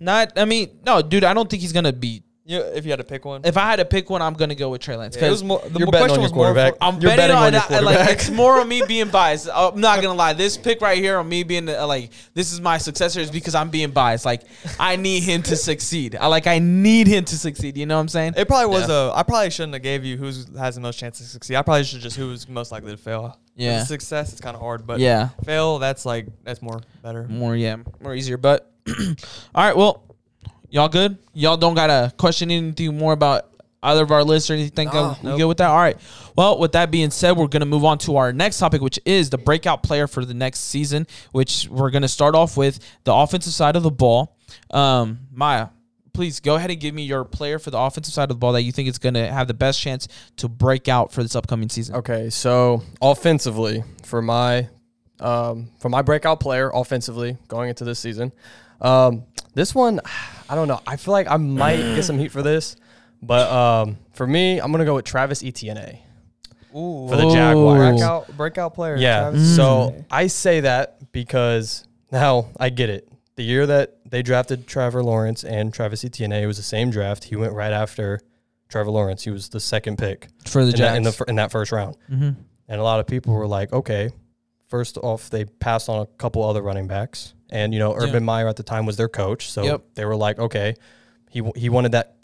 [0.00, 2.22] not, I mean, no, dude, I don't think he's gonna be.
[2.44, 3.42] You, if you had to pick one.
[3.44, 5.44] If I had to pick one, I'm gonna go with Trey Lance Yeah, it was
[5.44, 6.74] more, the You're betting question on your was more quarterback.
[6.74, 8.10] for- I'm You're betting, betting on, on your that- like quarterback.
[8.18, 9.48] it's more on me being biased.
[9.54, 10.32] I'm not gonna lie.
[10.32, 13.54] This pick right here on me being uh, like this is my successor is because
[13.54, 14.24] I'm being biased.
[14.24, 14.42] Like
[14.80, 16.16] I need him to succeed.
[16.16, 17.76] I like I need him to succeed.
[17.76, 18.34] You know what I'm saying?
[18.36, 19.12] It probably was a.
[19.14, 20.26] I probably shouldn't have gave you who
[20.58, 21.54] has the most chance to succeed.
[21.54, 23.38] I probably should just who's most likely to fail.
[23.54, 23.78] Yeah.
[23.80, 27.28] With Success, it's kind of hard, but yeah, fail, that's like that's more better.
[27.28, 28.38] more yeah, more easier.
[28.38, 28.94] But all
[29.54, 30.11] right, well,
[30.72, 31.18] y'all good?
[31.34, 33.48] Y'all don't gotta question anything more about
[33.82, 34.88] either of our lists or anything.
[34.92, 35.38] No, we nope.
[35.38, 35.68] good with that?
[35.68, 35.96] All right.
[36.36, 39.30] Well, with that being said, we're gonna move on to our next topic, which is
[39.30, 41.06] the breakout player for the next season.
[41.30, 44.36] Which we're gonna start off with the offensive side of the ball.
[44.70, 45.68] Um, Maya,
[46.14, 48.52] please go ahead and give me your player for the offensive side of the ball
[48.52, 51.68] that you think is gonna have the best chance to break out for this upcoming
[51.68, 51.96] season.
[51.96, 54.68] Okay, so offensively for my
[55.20, 58.32] um, for my breakout player offensively going into this season,
[58.82, 59.24] um,
[59.54, 60.00] this one
[60.48, 60.80] I don't know.
[60.86, 62.76] I feel like I might get some heat for this,
[63.22, 65.98] but um, for me, I'm gonna go with Travis Etienne.
[66.74, 67.32] Ooh, For the Ooh.
[67.32, 67.78] Jaguars.
[68.00, 68.96] breakout breakout player.
[68.96, 69.20] Yeah.
[69.30, 70.06] Travis So Etienne.
[70.10, 73.08] I say that because now I get it.
[73.36, 77.24] The year that they drafted Trevor Lawrence and Travis Etienne, it was the same draft.
[77.24, 78.20] He went right after
[78.68, 79.22] Trevor Lawrence.
[79.24, 81.96] He was the second pick For the in that, in, the, in that first round.
[82.10, 82.30] mm-hmm.
[82.68, 84.10] And a lot of people were like, okay,
[84.72, 87.34] first off, they passed on a couple other running backs.
[87.50, 88.30] And, you know, Urban Yeah.
[88.32, 89.50] Meyer at the time was their coach.
[89.50, 89.82] So Yep.
[89.96, 90.74] they were like, okay,
[91.30, 92.16] he, he wanted that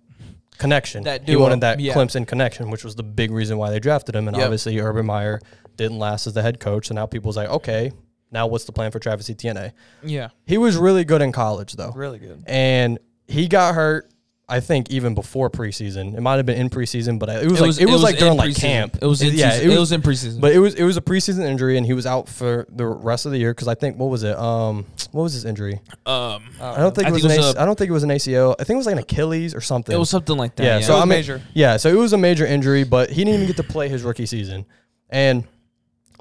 [0.57, 1.05] connection.
[1.05, 1.93] That he wanted that yeah.
[1.95, 4.27] Clemson connection, which was the big reason why they drafted him.
[4.29, 4.45] And Yep.
[4.47, 5.41] obviously, Urban Meyer
[5.77, 6.89] didn't last as the head coach.
[6.89, 7.93] So now people's like, okay,
[8.33, 9.73] now what's the plan for Travis Etienne?
[10.03, 10.29] Yeah.
[10.47, 11.93] He was really good in college, though.
[11.95, 12.43] really good.
[12.47, 14.11] And he got hurt.
[14.51, 17.79] I think even before preseason, it might have been in preseason, but it was like
[17.79, 18.61] it was, like in during like preseason.
[18.61, 18.99] camp.
[19.03, 19.71] It was in yeah, season.
[19.71, 20.41] it was in preseason.
[20.41, 23.27] but it was it was a preseason injury, and he was out for the rest
[23.27, 24.39] of the year because I think what was it?
[24.39, 25.81] Um, what was his injury?
[26.07, 27.23] um, I don't think I it was.
[27.23, 28.55] think it an was I don't think it was an ACL.
[28.59, 29.95] I think it was like an Achilles or something.
[29.95, 30.65] it was something like that.
[30.65, 30.87] Yeah, Yeah.
[30.87, 31.43] so It was I mean, major.
[31.53, 34.03] yeah, so it was a major injury, but he didn't even get to play his
[34.03, 34.65] rookie season.
[35.11, 35.45] And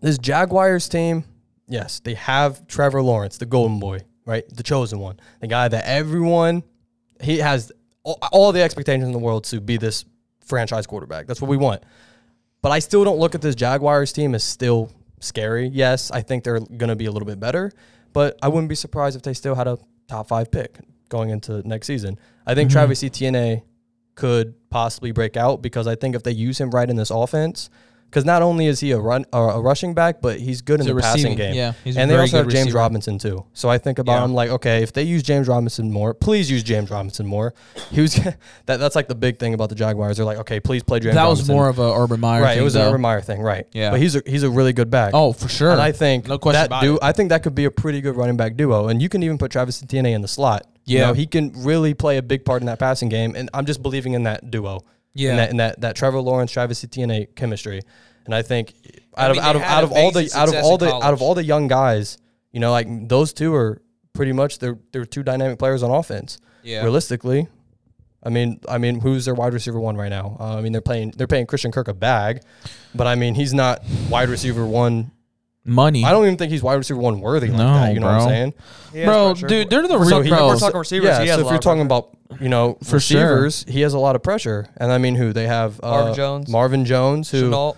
[0.02, 1.24] this Jaguars team,
[1.70, 4.44] yes, they have Trevor Lawrence, the golden boy, right?
[4.54, 5.18] The chosen one.
[5.40, 6.64] The guy that everyone
[7.22, 7.72] he has
[8.08, 10.06] all, all the expectations in the world to be this
[10.46, 11.28] franchise quarterback.
[11.28, 11.84] That's what we want.
[12.62, 15.68] But I still don't look at this Jaguars team as still scary.
[15.68, 17.72] Yes, I think they're going to be a little bit better,
[18.14, 19.78] but I wouldn't be surprised if they still had a
[20.08, 20.80] top 5 pick
[21.10, 22.18] going into next season.
[22.46, 22.74] I think Mhm.
[22.74, 23.62] Travis Etienne
[24.16, 27.70] could possibly break out because I think if they use him right in this offense,
[28.10, 30.90] because not only is he a run uh, a rushing back, but he's good He's
[30.90, 31.54] in the passing game.
[31.56, 32.78] Yeah, and they also have James receiver.
[32.78, 33.46] Robinson too.
[33.54, 34.26] So I think about Yeah.
[34.26, 37.54] him like, okay, if they use James Robinson more, please use James Robinson more.
[37.92, 38.16] He was
[38.66, 40.18] that that's like the big thing about the Jaguars.
[40.18, 41.16] They're like, okay, please play James.
[41.16, 41.24] Robinson.
[41.24, 42.42] That was more of a Urban Meyer.
[42.42, 42.54] right.
[42.54, 42.82] thing, It was though.
[42.84, 43.68] an Urban Meyer thing, right?
[43.74, 43.92] Yeah.
[43.92, 45.12] but he's a he's a really good back.
[45.14, 45.72] Oh, for sure.
[45.72, 47.00] And I think No question that about du- it.
[47.04, 48.88] I think that could be a pretty good running back duo.
[48.88, 50.66] And you can even put Travis Etienne in the slot.
[50.86, 51.08] You Yeah.
[51.08, 53.36] know, he can really play a big part in that passing game.
[53.36, 54.84] And I'm just believing in that duo.
[55.18, 55.32] Yeah.
[55.32, 57.82] In that, in that, that Trevor Lawrence, Travis Etienne chemistry.
[58.26, 58.74] And I think
[59.16, 61.14] I out mean, of out of out of all the out of all the out
[61.14, 62.18] of all the young guys,
[62.52, 63.82] you know, like those two are
[64.14, 66.38] pretty much they're they're two dynamic players on offense.
[66.62, 66.84] Yeah.
[66.84, 67.48] Realistically,
[68.22, 70.36] I mean, I mean, who's their wide receiver one right now?
[70.40, 72.42] Uh, I mean, they're playing they're paying Christian Kirk a bag,
[72.94, 75.12] but I mean, he's not wide receiver one.
[75.70, 76.04] Money.
[76.06, 77.94] I don't even think he's wide receiver one worthy like No, that.
[77.94, 78.54] You know what I'm saying?
[78.94, 79.48] He has bro, pressure.
[79.48, 80.54] dude, they're the So real he- pros.
[80.56, 81.22] If we're talking receivers, yeah.
[81.22, 82.06] he has so a if lot you're of talking pressure.
[82.32, 83.42] about you know For sure.
[83.44, 84.70] receivers, he has a lot of pressure.
[84.78, 86.50] And I mean, who they have uh, Marvin Jones.
[86.50, 87.76] Marvin Jones, who Shenault.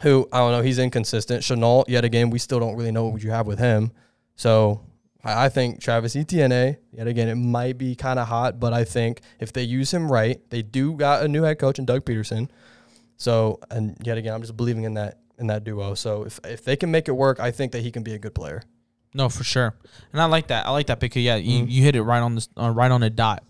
[0.00, 1.42] who I don't know, he's inconsistent.
[1.42, 3.90] Shenault, yet again, we still don't really know what you have with him.
[4.36, 4.80] So
[5.24, 8.84] I, I think Travis Etienne, yet again, it might be kind of hot, but I
[8.84, 12.04] think if they use him right, they do got a new head coach in Doug
[12.04, 12.48] Pederson.
[13.16, 15.94] So and yet again, I'm just believing in that in that duo.
[15.94, 18.18] So if if they can make it work, I think that he can be a
[18.18, 18.62] good player.
[19.14, 19.74] No, for sure,
[20.12, 20.66] and I like that.
[20.66, 21.70] I like that because yeah, you, Mhm.
[21.70, 23.44] you hit it right on the uh, right on the dot.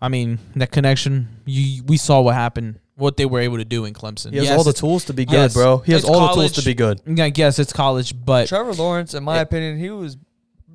[0.00, 1.28] I mean that connection.
[1.46, 4.30] You we saw what happened, what they were able to do in Clemson.
[4.30, 5.78] He has Yes, all the tools to be good, yes, bro.
[5.78, 7.00] He has it's all the tools to be good.
[7.18, 10.16] I guess it's college, but Trevor Lawrence, in my It- opinion, he was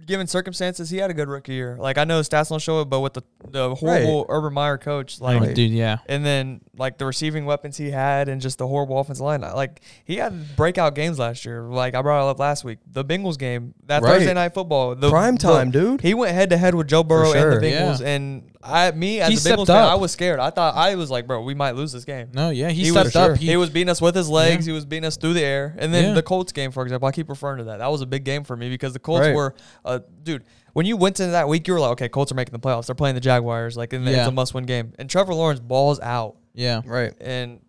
[0.09, 1.77] given circumstances, he had a good rookie year.
[1.79, 5.19] Like I know stats don't show it, but with the the horrible Urban Meyer coach,
[5.21, 8.57] oh, like oh, dude, yeah, and then like the receiving weapons he had and just
[8.57, 9.39] the horrible offensive line.
[9.41, 11.61] Like he had breakout games last year.
[11.61, 12.79] Like I brought it up last week.
[12.91, 14.17] The Bengals game, that Right.
[14.17, 16.01] Thursday night football, the Prime the- time, dude.
[16.01, 17.51] He went head to head with Joe Burrow sure.
[17.51, 17.81] and the Yeah.
[17.83, 19.91] Bengals, and I, me as He a stepped Bengals fan, up.
[19.91, 20.39] I was scared.
[20.39, 22.29] I thought I was like, bro, we might lose this game.
[22.33, 23.27] no, yeah, he, He stepped was- up.
[23.29, 23.35] sure.
[23.35, 24.67] He was beating us with his legs.
[24.67, 24.71] Yeah.
[24.71, 25.75] He was beating us through the air.
[25.79, 26.13] And then Yeah.
[26.13, 27.77] the Colts game, for example, I keep referring to that.
[27.77, 29.35] That was a big game for me because the Colts Right.
[29.35, 29.55] were,
[29.85, 30.43] uh, dude.
[30.73, 32.85] When you went into that week, you were like, okay, Colts are making the playoffs.
[32.87, 34.19] They're playing the Jaguars, like, and Yeah.
[34.19, 34.93] it's a must-win game.
[34.99, 37.13] And Trevor Lawrence balls out, yeah, Right.
[37.21, 37.59] and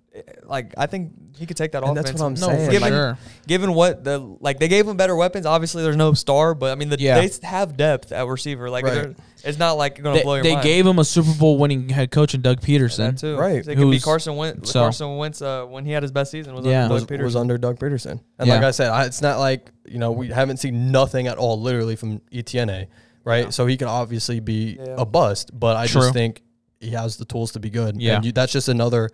[0.45, 2.09] like I think he could take that And offense.
[2.11, 2.67] that's what I'm no, saying.
[2.67, 3.19] for Given, sure.
[3.47, 5.47] given what the like they gave him better weapons.
[5.47, 7.21] Obviously, there's no star, but I mean, the, Yeah.
[7.21, 8.69] they have depth at receiver.
[8.69, 9.15] Like, Right.
[9.45, 10.65] it's not like going to They, blow your they mind.
[10.65, 12.97] gave him a Super Bowl winning head coach in Doug Pederson.
[13.13, 13.37] that too.
[13.37, 13.65] Right.
[13.65, 14.73] They could be Carson Wentz.
[14.73, 16.83] so- Carson Wentz uh, when he had his best season was Yeah.
[16.85, 17.25] under was, Doug Pederson.
[17.25, 18.21] was under Doug Pederson.
[18.39, 18.55] And Yeah.
[18.55, 21.61] like I said, I, it's not like, you know, we haven't seen nothing at all
[21.61, 22.87] literally from Etienne,
[23.25, 23.55] right?
[23.55, 24.97] So he can obviously be Yeah.
[24.99, 26.03] a bust, but I True.
[26.03, 26.43] just think
[26.81, 28.01] he has the tools to be good.
[28.01, 28.17] Yeah.
[28.17, 29.11] And you, that's just another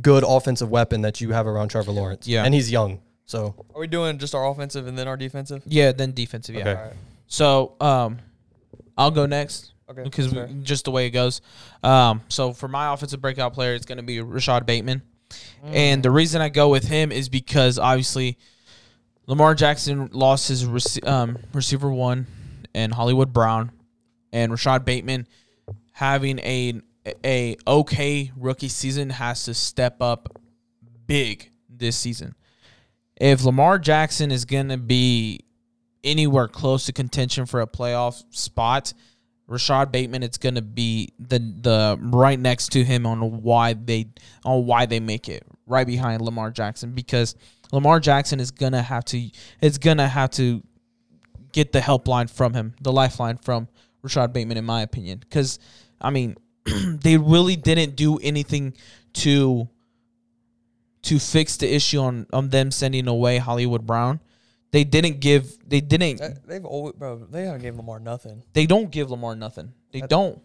[0.00, 2.26] good offensive weapon that you have around Trevor Lawrence.
[2.26, 2.44] Yeah.
[2.44, 3.00] And he's young.
[3.26, 5.62] So Are we doing just our offensive and then our defensive?
[5.66, 6.54] Yeah, then defensive.
[6.54, 6.60] Yeah.
[6.62, 6.74] Okay.
[6.74, 6.94] All right.
[7.26, 8.18] So um,
[8.96, 10.02] I'll go next Okay.
[10.02, 10.60] because that's fair.
[10.62, 11.40] just the way it goes.
[11.82, 15.02] Um, so for my offensive breakout player, it's going to be Rashod Bateman,
[15.62, 18.36] and the reason I go with him is because obviously
[19.26, 22.26] Lamar Jackson lost his rece- um, receiver one
[22.74, 23.70] and Hollywood Brown,
[24.32, 25.26] and Rashod Bateman
[25.92, 26.80] having a
[27.24, 30.40] a okay rookie season has to step up
[31.06, 32.34] big this season.
[33.20, 35.40] If Lamar Jackson is going to be
[36.04, 38.92] anywhere close to contention for a playoff spot,
[39.48, 44.10] Rashod Bateman it's going to be the the right next to him on why they
[44.44, 47.34] on why they make it right behind Lamar Jackson because
[47.72, 49.30] Lamar Jackson is going to have to
[49.62, 50.62] it's going to have to
[51.52, 53.68] get the helpline from him, the lifeline from
[54.02, 55.58] Rashod Bateman in my opinion cuz
[55.98, 56.36] I mean
[57.02, 58.74] they really didn't do anything
[59.14, 59.68] to
[61.02, 64.20] to fix the issue on on them sending away Hollywood Brown.
[64.70, 67.16] They didn't give they didn't That- They've always, bro.
[67.18, 68.42] They haven't given Lamar nothing.
[68.52, 69.72] they don't give Lamar nothing.
[69.92, 70.40] They don't.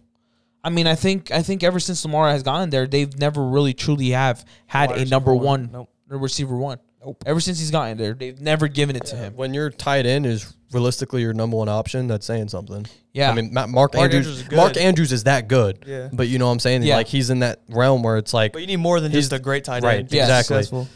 [0.63, 3.73] I mean, I think I think ever since Lamar has gotten there, they've never really
[3.73, 5.43] truly have had a number one.
[5.43, 5.89] one, Nope.
[6.07, 6.79] receiver one.
[7.05, 7.23] Nope.
[7.25, 9.35] Ever since he's gotten there, they've never given it to him.
[9.35, 12.85] when your tight end is realistically your number one option, that's saying something.
[13.13, 13.29] Yeah.
[13.29, 14.55] I mean, Ma- Mark, Mark Andrews, Andrews is good.
[14.55, 15.83] Mark Andrews is that good.
[15.85, 16.09] Yeah.
[16.13, 16.83] But you know what I'm saying?
[16.83, 16.95] Yeah.
[16.95, 19.33] Like he's in that realm where it's like But you need more than He's- just
[19.33, 19.83] a great tight end.
[19.85, 20.55] right, to be exactly.
[20.63, 20.87] Successful.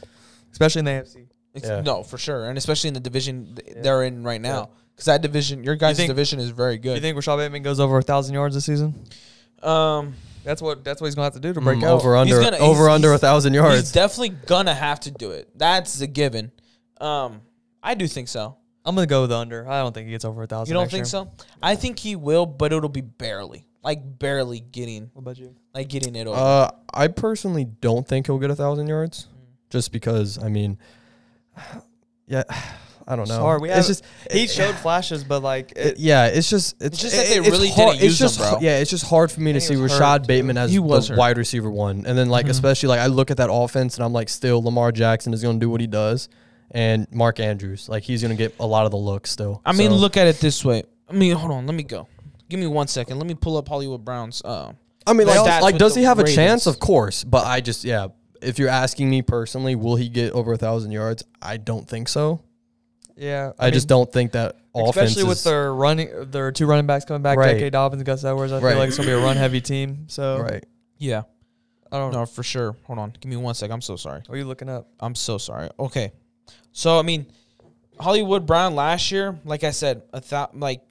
[0.52, 1.28] Especially in the AFC.
[1.54, 1.82] It's- Yeah.
[1.82, 3.82] No, for sure, and especially in the division th- Yeah.
[3.84, 4.66] they're in right now, Yeah.
[4.96, 7.80] because that division, your guys' think- division is very Do you think Rashod Bateman goes
[7.80, 8.96] over a thousand yards this season?
[9.64, 10.14] um,
[10.48, 12.00] That's what that's what he's gonna have to do to break mm, out.
[12.00, 13.92] over under gonna- over he's- under a he's- thousand he's yards.
[13.92, 15.50] definitely gonna have to do it.
[15.58, 16.54] That's a given.
[17.02, 17.42] Um,
[17.84, 18.56] I do think so.
[18.86, 19.68] I'm gonna go with the under.
[19.70, 20.70] I don't think he gets over a thousand.
[20.72, 21.46] You don't next think year.
[21.46, 21.46] so?
[21.62, 25.54] I think he will, but it'll be barely, like barely getting, What about you?
[25.76, 26.40] like getting it over.
[26.40, 29.28] Uh, I personally don't think he'll get a thousand yards,
[29.70, 30.42] just because.
[30.42, 30.78] I mean,
[32.28, 32.44] yeah,
[33.10, 33.36] I don't know.
[33.36, 36.88] Sorry, we it's just He showed flashes, but like it, it- yeah, it's just it's,
[36.96, 38.60] It's just that they it- it's really hard, didn't use it's just him, bro.
[38.62, 40.28] yeah, it's just hard for me to see Rashod hurt.
[40.28, 41.18] Bateman as He the was hurt.
[41.18, 42.50] wide receiver one, and then like Mhm.
[42.50, 45.58] especially like I look at that offense and I'm like, still Lamar Jackson is going
[45.58, 46.28] to do what he does,
[46.72, 49.62] and Mark Andrews like he's going to get a lot of the looks still.
[49.66, 50.84] I mean, So, look at it this way.
[51.10, 52.08] I mean, hold on, let me go.
[52.50, 53.18] Give me one second.
[53.20, 54.42] Let me pull up Hollywood Brown's.
[54.44, 54.74] Uh,
[55.06, 56.68] I mean, Like like, like does he have a chance?
[56.68, 58.08] Of course, but I just yeah.
[58.42, 61.24] If you're asking me personally, will he get over a thousand yards?
[61.42, 62.42] I don't think so.
[63.18, 63.52] Yeah.
[63.58, 67.04] I, just don't think that offense Especially with is- their running, their two running backs
[67.06, 67.54] coming back, Right.
[67.58, 67.72] J.K.
[67.72, 68.52] Dobbins, Gus Edwards.
[68.52, 68.72] I Right.
[68.72, 70.06] feel like it's gonna be a run heavy team.
[70.08, 70.64] So right.
[71.00, 71.24] yeah,
[71.92, 72.26] I don't know.
[72.26, 72.76] For sure.
[72.84, 73.14] Hold on.
[73.20, 73.72] Give me one sec.
[73.72, 74.22] I'm so sorry.
[74.28, 74.88] What are you looking up?
[75.00, 75.70] I'm so sorry.
[75.80, 76.12] Okay.
[76.72, 77.26] So I mean,
[78.00, 80.82] Hollywood Brown last year, like I said, a thou- like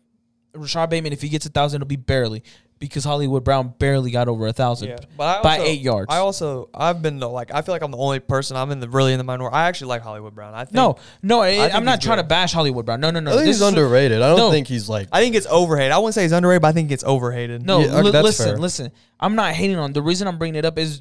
[0.55, 2.43] Rashod Bateman, if he gets a thousand, it'll be barely
[2.79, 6.07] because Hollywood Brown barely got over a thousand but I by eight yards.
[6.11, 8.81] I also I've been the, like I feel like I'm the only person I'm in
[8.81, 9.55] the really in the minority.
[9.55, 10.53] I actually like Hollywood Brown.
[10.55, 12.25] I think no, no, I, think I'm not trying good.
[12.25, 13.01] to bash Hollywood Brown.
[13.01, 13.31] No, no, no.
[13.31, 14.21] I think This he's is- underrated.
[14.21, 14.51] I don't No.
[14.51, 15.09] think he's like.
[15.11, 15.93] I think it's overhated.
[15.93, 17.65] I wouldn't say he's underrated, but I think it's overhated.
[17.65, 18.57] No, Yeah, okay, li- that's listen, fair.
[18.59, 18.93] listen.
[19.19, 19.93] I'm not hating on.
[19.95, 21.01] The reason I'm bringing it up is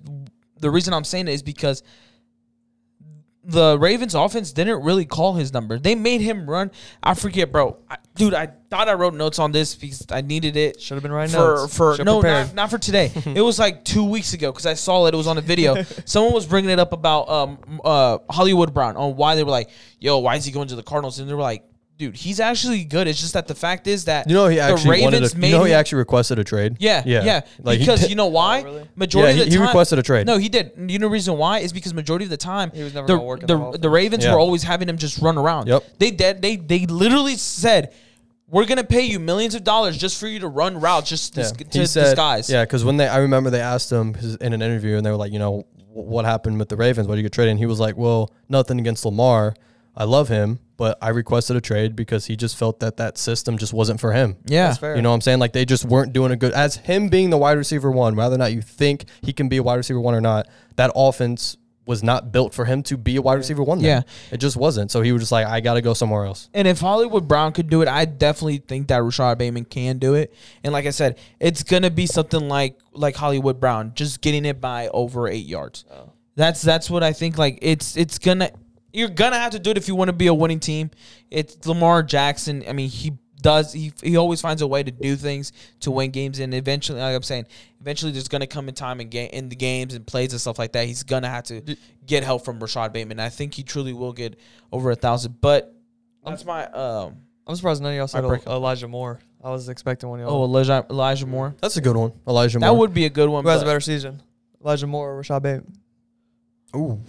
[0.61, 1.84] the reason I'm saying it is because
[3.47, 5.77] the Ravens offense didn't really call his number.
[5.77, 6.71] They made him run.
[7.03, 7.77] I forget, bro.
[7.89, 11.03] I, dude, I thought I wrote notes on this because I needed it should have
[11.03, 11.77] been right for notes.
[11.77, 13.11] for Should've no not, not for today.
[13.25, 15.13] it was like two weeks ago because I saw it.
[15.13, 15.83] It was on a video.
[16.05, 19.69] Someone was bringing it up about um uh Hollywood Brown on why they were like,
[19.99, 21.19] yo, why is he going to the Cardinals?
[21.19, 21.63] And they were like,
[21.97, 23.07] dude, he's actually good.
[23.07, 25.13] It's just that the fact is that You know, he actually wanted.
[25.21, 26.77] Ravens A, made you know, he actually requested a trade.
[26.79, 27.41] yeah, yeah, yeah.
[27.61, 28.61] Like, because you know why?
[28.61, 28.89] Oh, really?
[28.95, 30.27] Majority Yeah, of the he- he requested a trade.
[30.27, 30.71] No, he did.
[30.77, 33.17] You know the reason why is because majority of the time He was never the
[33.19, 34.33] work the, the the Ravens Yeah.
[34.33, 35.67] were always having him just run around.
[35.67, 35.83] Yep.
[35.99, 36.41] They did.
[36.41, 37.93] They they literally said,
[38.47, 41.43] "We're gonna pay you millions of dollars just for you to run routes, just Yeah.
[41.57, 44.97] dis- to disguise." Yeah, because when they, I remember they asked him in an interview,
[44.97, 47.07] and they were like, you know, what happened with the Ravens?
[47.07, 47.51] Why did you get traded?
[47.51, 49.55] And he was like, well, nothing against Lamar.
[49.97, 53.57] I love him, but I requested a trade because he just felt that that system
[53.57, 54.37] just wasn't for him.
[54.45, 54.67] yeah.
[54.67, 54.95] That's fair.
[54.95, 55.39] You know what I'm saying?
[55.39, 58.35] Like they just weren't doing a good as him being the wide receiver one, whether
[58.35, 61.55] or not you think he can be a wide receiver one or not, that offense
[61.87, 63.77] was not built for him to be a wide receiver one.
[63.77, 63.85] then.
[64.03, 64.33] Yeah.
[64.33, 64.89] It just wasn't.
[64.89, 66.49] So he was just like, I gotta go somewhere else.
[66.53, 70.15] And if Hollywood Brown could do it, I definitely think that Rashod Bateman can do
[70.15, 70.33] it.
[70.63, 74.59] And like I said, it's gonna be something like like Hollywood Brown, just getting it
[74.59, 75.85] by over eight yards.
[75.91, 76.11] Oh.
[76.35, 77.37] That's that's what I think.
[77.37, 78.49] Like it's it's gonna
[78.95, 80.89] you're gonna have to do it if you want to be a winning team.
[81.29, 82.63] It's Lamar Jackson.
[82.67, 86.11] I mean, he does he he always finds a way to do things to win
[86.11, 87.45] games, and eventually, like I'm saying,
[87.81, 90.57] eventually there's gonna come a time in game in the games and plays and stuff
[90.57, 90.87] like that.
[90.87, 93.19] He's gonna have to get help from Rashod Bateman.
[93.19, 94.39] I think he truly will get
[94.71, 95.73] over a thousand, but.
[96.25, 97.17] That's my um.
[97.47, 99.19] I'm surprised none of y'all said Elijah Moore.
[99.43, 100.45] I was expecting one of Oh, y'all.
[100.45, 101.53] Elijah, Elijah Moore.
[101.61, 102.13] That's a good one.
[102.27, 103.43] Elijah Moore That would be a good one.
[103.43, 104.23] Who has a better season?
[104.59, 105.77] Elijah Moore or Rashod Bateman?
[106.75, 106.99] Ooh.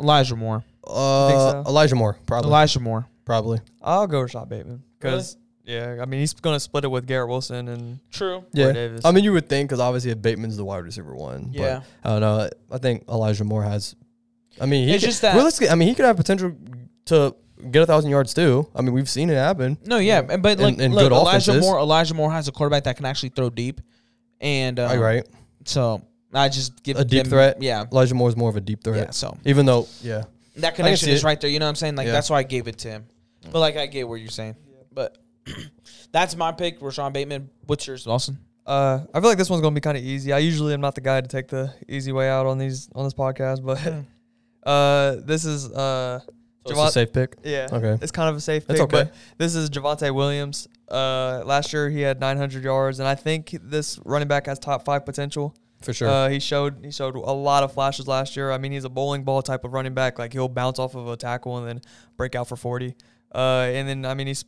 [0.00, 0.64] Elijah Moore.
[0.86, 1.64] Uh, so?
[1.68, 2.48] Elijah Moore, probably.
[2.50, 3.06] Elijah Moore.
[3.24, 3.60] Probably.
[3.80, 7.68] I'll go Rashod Bateman because yeah, I mean he's gonna split it with Garrett Wilson
[7.68, 8.44] and True.
[8.52, 8.72] Yeah.
[8.72, 9.04] Davis.
[9.04, 11.52] I mean, you would think because obviously Bateman's the wide receiver one.
[11.52, 11.80] but Yeah.
[12.02, 12.48] I don't know.
[12.70, 13.94] I think Elijah Moore has.
[14.60, 16.52] I mean, he It's could- just that- realistically, I mean, he could have potential
[17.06, 17.34] to
[17.70, 18.66] get a thousand yards too.
[18.74, 19.78] I mean, we've seen it happen.
[19.86, 21.60] No, yeah, and but like And- and look, good Elijah offenses.
[21.64, 21.78] Moore.
[21.78, 23.80] Elijah Moore has a quarterback that can actually throw deep,
[24.40, 25.28] and uh, Right, right.
[25.64, 26.02] So
[26.34, 27.62] I just give A deep him- threat?
[27.62, 29.06] Yeah, Elijah Moore is more of a deep threat.
[29.06, 29.10] yeah.
[29.12, 30.24] So Even though, yeah,
[30.56, 31.24] that connection is it.
[31.26, 31.50] right there.
[31.50, 31.96] You know what I'm saying?
[31.96, 32.12] Like Yeah.
[32.12, 33.06] that's why I gave it to him.
[33.50, 34.56] But like I get what you're saying.
[34.92, 35.18] But
[36.12, 37.50] that's my pick, Rashawn Bateman.
[37.66, 38.38] What's yours, Lawson?
[38.64, 40.32] Uh, I feel like this one's gonna be kind of easy.
[40.32, 43.04] I usually am not the guy to take the easy way out on these on
[43.04, 43.80] this podcast, but
[44.70, 47.36] uh, this is uh, so it's Javon- a safe pick.
[47.42, 47.98] yeah, Okay.
[48.00, 48.92] it's kind of a safe That's pick.
[48.94, 49.04] okay.
[49.10, 50.68] But this is Javonte Williams.
[50.88, 54.84] Uh, last year he had 900 yards, and I think this running back has top
[54.84, 55.56] five potential.
[55.82, 56.08] For sure.
[56.08, 58.50] Uh, he showed he showed a lot of flashes last year.
[58.50, 60.18] I mean, he's a bowling ball type of running back.
[60.18, 61.80] Like he'll bounce off of a tackle and then
[62.16, 62.94] break out for 40.
[63.34, 63.38] Uh,
[63.72, 64.44] and then I mean he's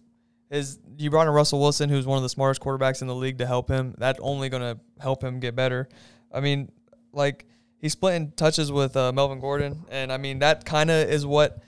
[0.51, 3.39] his you brought in Russell Wilson, who's one of the smartest quarterbacks in the league,
[3.39, 3.95] to help him.
[3.99, 5.89] That's only gonna help him get better.
[6.33, 6.71] I mean,
[7.13, 7.47] like
[7.79, 11.63] he's splitting touches with uh, Melvin Gordon, and I mean that kind of is what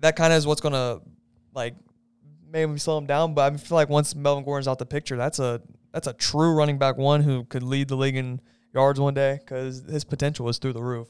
[0.00, 1.00] that kind of is what's gonna
[1.54, 1.74] like
[2.50, 3.34] maybe slow him down.
[3.34, 5.60] But I feel like once Melvin Gordon's out the picture, that's a
[5.92, 8.40] that's a true running back one who could lead the league in
[8.78, 11.08] yards one day because his potential was through the roof.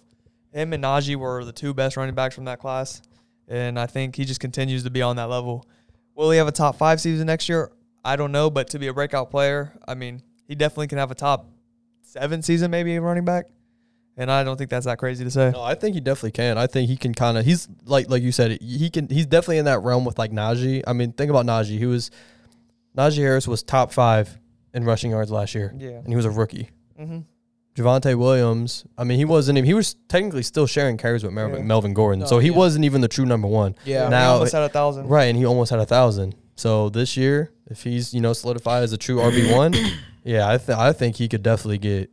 [0.52, 3.02] Him and Najee were the two best running backs from that class,
[3.46, 5.66] and I think he just continues to be on that level.
[6.14, 7.70] Will he have a top five season next year?
[8.04, 11.10] I don't know, but to be a breakout player, I mean, he definitely can have
[11.10, 11.46] a top
[12.02, 13.44] seven season, maybe a running back,
[14.16, 15.50] and I don't think that's that crazy to say.
[15.50, 16.56] No, I think he definitely can.
[16.56, 17.44] I think he can kind of.
[17.44, 18.58] He's like like you said.
[18.62, 19.08] He can.
[19.08, 20.82] He's definitely in that realm with like Najee.
[20.86, 21.78] I mean, think about Najee.
[21.78, 22.10] He was
[22.96, 24.38] Najee Harris was top five
[24.72, 25.88] in rushing yards last year, Yeah.
[25.98, 26.70] and he was a rookie.
[26.98, 27.18] Mm-hmm.
[27.79, 28.85] Javonte Williams.
[28.99, 29.59] I mean, he wasn't.
[29.59, 31.64] even He was technically still sharing carries with Melvin, Yeah.
[31.64, 32.57] Melvin Gordon, No, so he yeah.
[32.57, 33.74] wasn't even the true number one.
[33.85, 34.09] Yeah.
[34.09, 35.07] Now- he almost had a thousand.
[35.09, 36.35] Right, and he almost had a thousand.
[36.57, 39.74] So this year, if he's you know solidified as a true RB one,
[40.24, 42.11] yeah, I th- I think he could definitely get.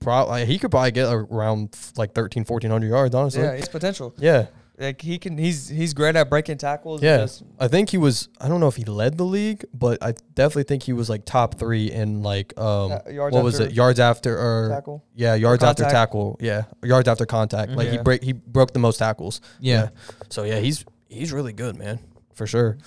[0.00, 3.14] Probably he could probably get around like 13, 1400 yards.
[3.14, 4.14] Honestly, Yeah, he's potential.
[4.18, 4.46] yeah.
[4.80, 7.02] Like he can, he's he's great at breaking tackles.
[7.02, 7.18] Yeah.
[7.18, 8.28] just- I think he was.
[8.40, 11.24] I don't know if he led the league, but I definitely think he was like
[11.24, 15.04] top three in like um Uh, yards what was it yards after or tackle.
[15.16, 18.02] yeah yards after tackle yeah yards after contact like he Yeah.
[18.02, 19.88] break he broke the most tackles Yeah.
[20.30, 21.98] so yeah he's he's really good man
[22.34, 22.78] for sure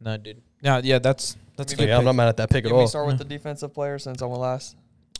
[0.00, 0.42] No, dude.
[0.62, 0.98] Yeah, yeah.
[0.98, 1.88] That's that's good.
[1.88, 3.72] yeah I'm not mad at that pick at Can we all start with the defensive
[3.72, 4.74] player since I went last?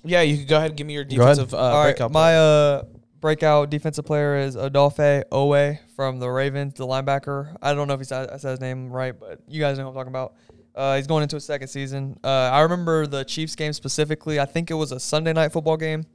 [0.04, 2.10] Yeah, you could go ahead and give me your defensive uh, All right, breakout.
[2.12, 2.82] my uh
[3.20, 7.56] breakout defensive player is Odafe Oweh from the Ravens, the linebacker.
[7.62, 9.84] I don't know if he said, I said his name right, but you guys know
[9.84, 10.34] who I'm talking about.
[10.74, 12.18] Uh, he's going into his second season.
[12.22, 14.38] Uh, I remember the Chiefs game specifically.
[14.38, 16.06] I think it was a Sunday night football game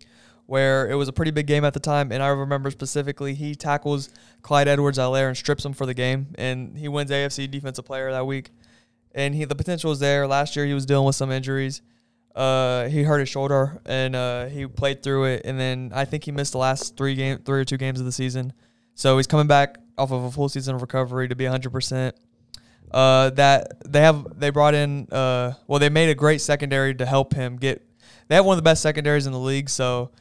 [0.45, 3.56] where it was a pretty big game at the time, and I remember specifically he
[3.56, 4.10] tackles
[4.41, 8.26] Clyde Edwards-Helaire and strips him for the game, and he wins AFC Defensive Player that
[8.26, 8.51] week.
[9.16, 10.28] And he the potential was there.
[10.28, 11.82] Last year he was dealing with some injuries.
[12.36, 16.23] Uh, he hurt his shoulder and uh, he played through it, and then I think
[16.23, 18.53] he missed the last three game, three or two games of the season.
[18.95, 21.71] So he's coming back off of a full season of recovery to be 100.
[21.71, 22.15] percent
[22.91, 27.05] Uh, that they have they brought in uh, well they made a great secondary to
[27.05, 27.86] help him get.
[28.27, 30.11] They have one of the best secondaries in the league, so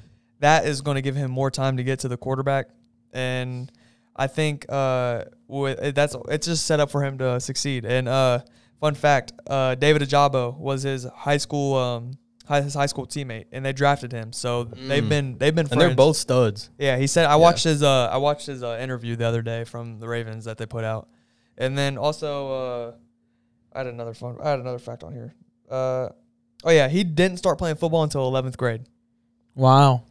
[0.40, 2.68] that is going to give him more time to get to the quarterback,
[3.12, 3.70] and
[4.16, 7.84] I think uh, with that's it's just set up for him to succeed.
[7.84, 8.40] And uh,
[8.82, 13.46] fun fact, uh, David Ojabo was his high school um, hi- his high school teammate,
[13.52, 14.32] and they drafted him.
[14.32, 15.08] So they've Mm.
[15.08, 16.68] been they've been And they're both studs.
[16.78, 17.36] Yeah, he said I Yeah.
[17.36, 20.58] watched his uh I watched his uh, interview the other day from the Ravens that
[20.58, 21.08] they put out,
[21.56, 22.92] and then also uh,
[23.72, 25.32] I had another fun I had another fact on here.
[25.70, 26.08] Uh,
[26.64, 28.82] oh yeah, he didn't start playing football until 11th grade.
[29.54, 30.02] wow,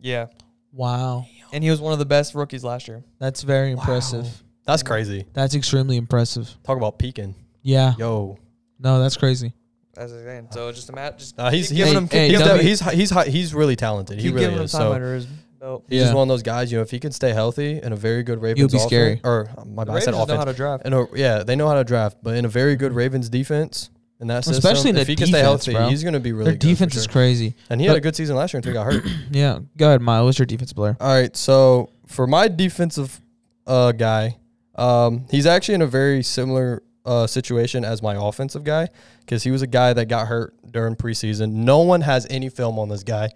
[0.00, 0.26] Yeah,
[0.72, 3.04] wow, and he was one of the best rookies last year.
[3.18, 4.26] that's very impressive.
[4.66, 5.24] That's crazy.
[5.32, 6.54] That's extremely impressive.
[6.64, 7.34] Talk about peaking.
[7.62, 8.38] Yeah, Yo.
[8.78, 9.52] no, that's crazy.
[9.96, 12.38] As I saying, so just imagine, just Uh, he's keep he's, giving him, hey, keep
[12.38, 14.18] he's, don't he's he's hi- he's really talented.
[14.18, 14.72] He keep really giving him is.
[14.72, 15.84] time So under his belt.
[15.88, 16.04] he's Yeah.
[16.04, 16.70] just one of those guys.
[16.70, 18.88] You know, if he can stay healthy in a very good Ravens, He'll be offense-
[18.88, 19.20] scary.
[19.24, 20.38] Or uh, my The bad, I said Ravens know offense.
[20.38, 20.86] how to draft.
[20.86, 23.90] In a, yeah, they know how to draft, but in a very good Ravens defense,
[24.20, 25.88] in that system, Especially in if the he can stay defense, healthy, bro.
[25.88, 26.62] he's going to be really Their good.
[26.62, 27.12] for defense is sure.
[27.12, 27.54] crazy.
[27.70, 29.04] And he had a good season last year until he got hurt.
[29.32, 30.26] Yeah, go ahead, Miles.
[30.26, 30.96] What's your defensive player?
[31.00, 33.20] All right, so for my defensive
[33.66, 34.36] uh, guy,
[34.76, 38.88] um, he's actually in a very similar uh, situation as my offensive guy
[39.20, 41.52] because he was a guy that got hurt during preseason.
[41.52, 43.30] No one has any film on this guy.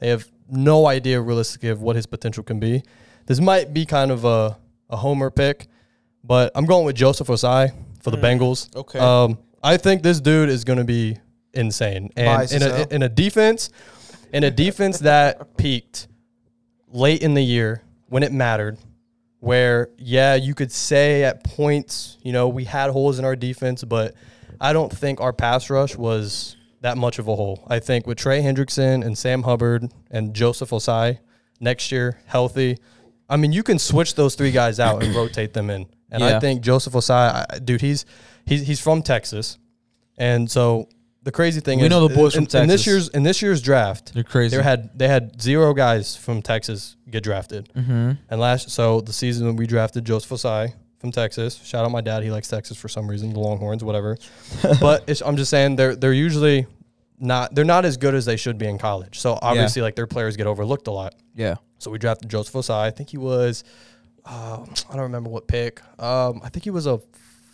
[0.00, 2.82] They have no idea realistically of what his potential can be.
[3.26, 4.58] This might be kind of a,
[4.90, 5.68] a homer pick,
[6.24, 8.74] but I'm going with Joseph Ossai for the Mm, Bengals.
[8.76, 8.98] okay.
[8.98, 11.18] Um, I think this dude is going to be
[11.54, 12.10] insane.
[12.16, 13.70] And in a, in a defense,
[14.32, 16.08] in a defense that peaked
[16.88, 18.76] late in the year when it mattered,
[19.42, 23.82] where yeah, you could say at points, you know, we had holes in our defense,
[23.82, 24.14] but
[24.60, 27.66] I don't think our pass rush was that much of a hole.
[27.66, 31.18] I think with Trey Hendrickson and Sam Hubbard and Joseph Ossai
[31.58, 32.78] next year healthy,
[33.28, 35.86] I mean, you can switch those three guys out and rotate them in.
[36.12, 36.36] And Yeah.
[36.36, 38.06] I think Joseph Ossai, dude, he's
[38.46, 39.58] he's he's from Texas,
[40.16, 40.88] and so
[41.24, 42.86] the crazy thing We is, know the boys in, from in this Texas.
[42.86, 44.56] year's in this year's draft, They're crazy.
[44.56, 47.68] they had they had zero guys from Texas get drafted.
[47.74, 48.12] mm-hmm.
[48.28, 51.56] And last, so the season when we drafted Joseph Ossai from Texas.
[51.64, 54.16] Shout out my dad; he likes Texas for some reason, the Longhorns, whatever.
[54.80, 56.66] but it's, I'm just saying they're they're usually
[57.18, 59.18] not they're not as good as they should be in college.
[59.18, 61.14] So obviously, like their players get overlooked a lot.
[61.34, 61.56] Yeah.
[61.78, 62.82] So we drafted Joseph Ossai.
[62.82, 63.64] I think he was,
[64.24, 65.80] uh, I don't remember what pick.
[66.00, 67.00] Um, I think he was a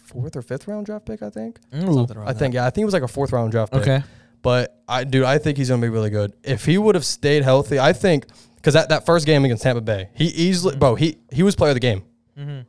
[0.08, 1.22] fourth or fifth round draft pick.
[1.22, 1.58] I think.
[1.72, 3.82] I think yeah, I think it was like a fourth round draft pick.
[3.82, 4.02] Okay.
[4.42, 6.32] But I, dude, I think he's gonna be really good.
[6.42, 9.80] If he would have stayed healthy, I think because that, that first game against Tampa
[9.80, 12.02] Bay, he easily, bro, he he was player of the game.
[12.38, 12.60] Mm-hmm.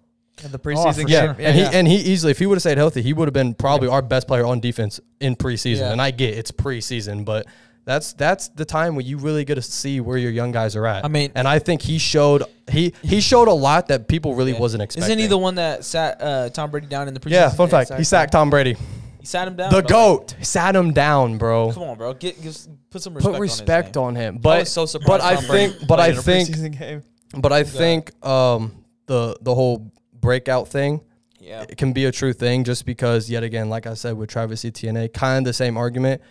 [0.42, 0.52] that.
[0.52, 1.10] the Oh, preseason for sure.
[1.10, 1.70] Yeah, and he yeah.
[1.74, 4.02] and he easily, if he would have stayed healthy, he would have been probably our
[4.02, 5.80] best player on defense in preseason.
[5.82, 5.92] Yeah.
[5.92, 7.46] And I get it's preseason, but
[7.90, 10.86] that's that's the time when you really get to see where your young guys are
[10.86, 11.04] at.
[11.04, 14.54] I mean- and I think he showed he he showed a lot that people really
[14.54, 15.12] wasn't expecting.
[15.12, 17.32] Isn't he the one that sat uh, Tom Brady down in the preseason?
[17.32, 17.92] Yeah, fun fact.
[17.96, 18.78] He sacked Tom Brady,
[19.20, 19.72] He sat him down.
[19.72, 20.36] the like, goat.
[20.42, 21.74] Sat him down, bro.
[21.74, 22.14] come on, bro.
[22.14, 22.56] Get, give,
[22.92, 23.34] put some respect.
[23.34, 24.10] Put respect on.
[24.10, 24.36] on, him.
[24.36, 25.08] I But was so surprised.
[25.08, 27.04] but I think but I played in a think.
[27.42, 31.02] But I think um, the the whole breakout thing.
[31.40, 31.66] Yeah.
[31.68, 34.64] it can be a true thing just because yet again, like I said with Travis
[34.64, 36.22] Etienne, kind of the same argument.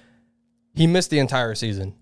[0.79, 1.95] He missed the entire season.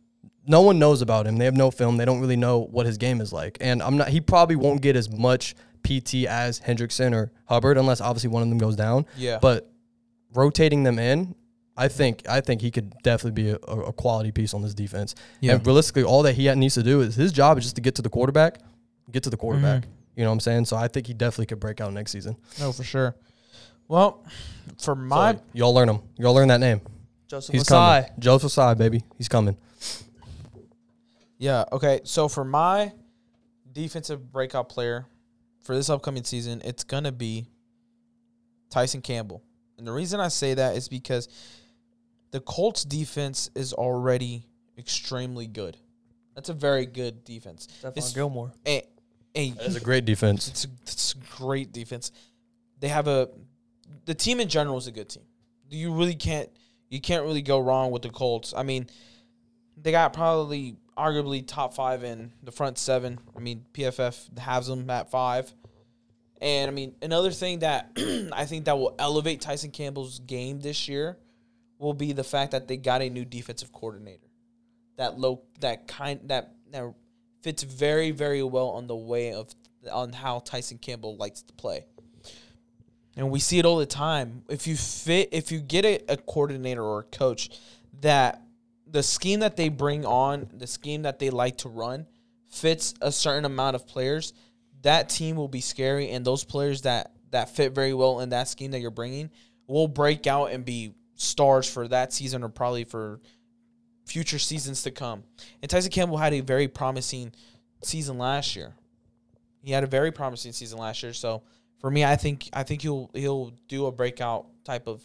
[0.47, 1.39] No one knows about him.
[1.39, 1.97] They have no film.
[1.97, 3.59] They don't really know what his game is like.
[3.61, 4.09] And I'm not.
[4.09, 8.49] He probably won't get as much PT as Hendrickson or Hubbard, unless obviously one of
[8.49, 9.07] them goes down.
[9.16, 9.39] Yeah.
[9.41, 9.70] But
[10.35, 11.35] rotating them in,
[11.77, 15.14] I think I think he could definitely be a, a quality piece on this defense.
[15.41, 15.55] Yeah.
[15.55, 17.95] And realistically, all that he needs to do is his job is just to get
[17.97, 18.59] to the quarterback,
[19.11, 19.83] get to the quarterback.
[19.83, 19.91] Mm-hmm.
[20.16, 20.64] You know what I'm saying?
[20.66, 22.37] So I think he definitely could break out next season.
[22.59, 23.16] no, for sure.
[23.89, 24.24] Well,
[24.79, 26.01] for my So y'all learn him.
[26.16, 26.81] Y'all learn that name.
[27.29, 28.03] Joseph He's Masai.
[28.03, 28.20] coming.
[28.20, 29.03] Joseph Sai, baby.
[29.18, 29.57] He's coming.
[31.39, 31.64] Yeah.
[31.72, 32.01] Okay.
[32.05, 32.93] So for my
[33.72, 35.07] defensive breakout player
[35.62, 37.49] for this upcoming season, it's gonna be
[38.70, 39.43] Tyson Campbell.
[39.79, 41.29] And the reason I say that is because
[42.31, 44.47] the Colts defense is already
[44.79, 45.77] extremely good.
[46.35, 47.66] That's a very good defense.
[47.83, 48.53] Stephon Gilmore.
[48.66, 48.83] A,
[49.35, 50.49] a, That's a great defense.
[50.49, 52.12] it's a, it's a great defense.
[52.81, 53.29] They have a
[54.05, 55.24] the team in general is a good team.
[55.68, 56.49] You really can't
[56.89, 58.55] you can't really go wrong with the Colts.
[58.57, 58.89] I mean,
[59.76, 63.18] they got probably arguably top five in the front seven.
[63.37, 65.53] I mean, PFF has them at five.
[66.41, 67.91] And I mean, another thing that
[68.32, 71.16] I think that will elevate Tyson Campbell's game this year
[71.78, 74.26] will be the fact that they got a new defensive coordinator.
[74.97, 76.95] That low, that kind, that that
[77.43, 79.55] fits very, very well on the way of
[79.91, 81.87] on how Tyson Campbell likes to play.
[83.17, 84.43] And we see it all the time.
[84.49, 87.51] If you fit, if you get a, a coordinator or a coach
[88.03, 88.43] that
[88.87, 92.07] the scheme that they bring on, the scheme that they like to run,
[92.49, 94.33] fits a certain amount of players,
[94.83, 98.49] that team will be scary, and those players that that fit very well in that
[98.49, 99.31] scheme that you're bringing
[99.67, 103.21] will break out and be stars for that season or probably for
[104.05, 105.25] future seasons to come.
[105.61, 107.33] And Tyson Campbell had a very promising
[107.83, 108.75] season last year.
[109.62, 111.43] He had a very promising season last year, so
[111.81, 115.05] for me, I think I think he'll he'll do a breakout type of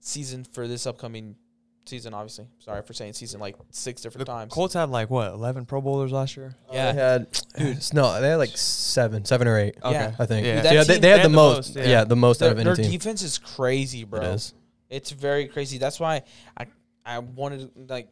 [0.00, 1.36] season for this upcoming
[1.84, 2.14] season.
[2.14, 4.52] Obviously, sorry for saying season like six different The times.
[4.52, 6.54] Colts had like what eleven Pro Bowlers last year.
[6.68, 6.92] Uh, yeah.
[6.92, 9.76] They had, dude, no, they had like seven, seven or eight.
[9.82, 9.92] Okay.
[9.92, 10.14] Yeah.
[10.18, 10.46] I think.
[10.46, 10.54] Yeah.
[10.56, 11.56] Yeah, That they, team- they had they the the most.
[11.56, 11.86] most, yeah.
[11.92, 12.04] yeah.
[12.04, 12.90] the most out of any their team.
[12.90, 14.20] defense is crazy, bro.
[14.20, 14.54] It is.
[14.90, 15.78] It's very crazy.
[15.78, 16.22] That's why
[16.56, 16.66] I
[17.04, 18.08] I wanted like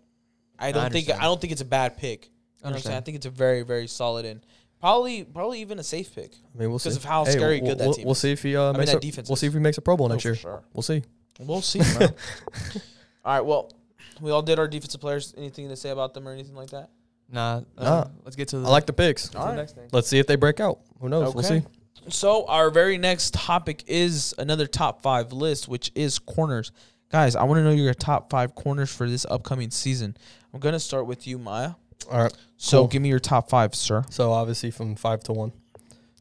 [0.59, 1.11] I I don't think.
[1.11, 2.25] I don't think it's a bad pick.
[2.27, 2.31] You
[2.65, 2.97] know what I'm saying?
[2.99, 4.45] I think it's a very very solid and
[4.81, 6.33] probably probably even a safe pick.
[6.55, 6.89] I mean, we'll see.
[6.91, 8.19] Because of how scary we'll, good that we'll, team We'll is.
[8.19, 9.83] see if he uh, mean, makes that a, defense We'll see if he makes a
[9.83, 10.35] Pro Bowl Oh, next for year.
[10.37, 10.63] sure.
[10.73, 11.03] We'll see.
[11.39, 12.07] We'll see, bro.
[13.25, 13.41] All right.
[13.41, 13.73] Well,
[14.21, 15.33] we all did our defensive players.
[15.37, 16.91] Anything to say about them or anything like that?
[17.31, 17.63] Nah.
[17.79, 18.07] Uh, Nah.
[18.25, 19.29] Let's get to the, I like the picks.
[19.29, 19.89] to All the next thing.
[19.93, 20.81] Let's see if they break out.
[21.01, 21.35] Who knows?
[21.35, 21.61] We'll Okay.
[21.61, 21.67] see.
[22.09, 26.73] So our very next topic is another top five list, which is corners.
[27.11, 30.17] Guys, I want to know your top five corners for this upcoming season.
[30.55, 31.73] I'm gonna start with you, Maya.
[32.11, 32.33] All right.
[32.57, 32.89] So Cool.
[32.89, 34.05] give me your top five, sir.
[34.11, 35.53] So obviously from five to one.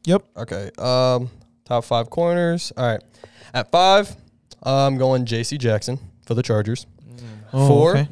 [0.04, 0.24] Yep.
[0.36, 0.70] Okay.
[0.78, 1.30] Um,
[1.64, 2.72] top five corners.
[2.76, 3.02] All right.
[3.52, 4.14] At five,
[4.62, 5.58] I'm going J.C.
[5.58, 6.86] Jackson for the Chargers.
[7.52, 7.66] Mm.
[7.68, 8.08] Four.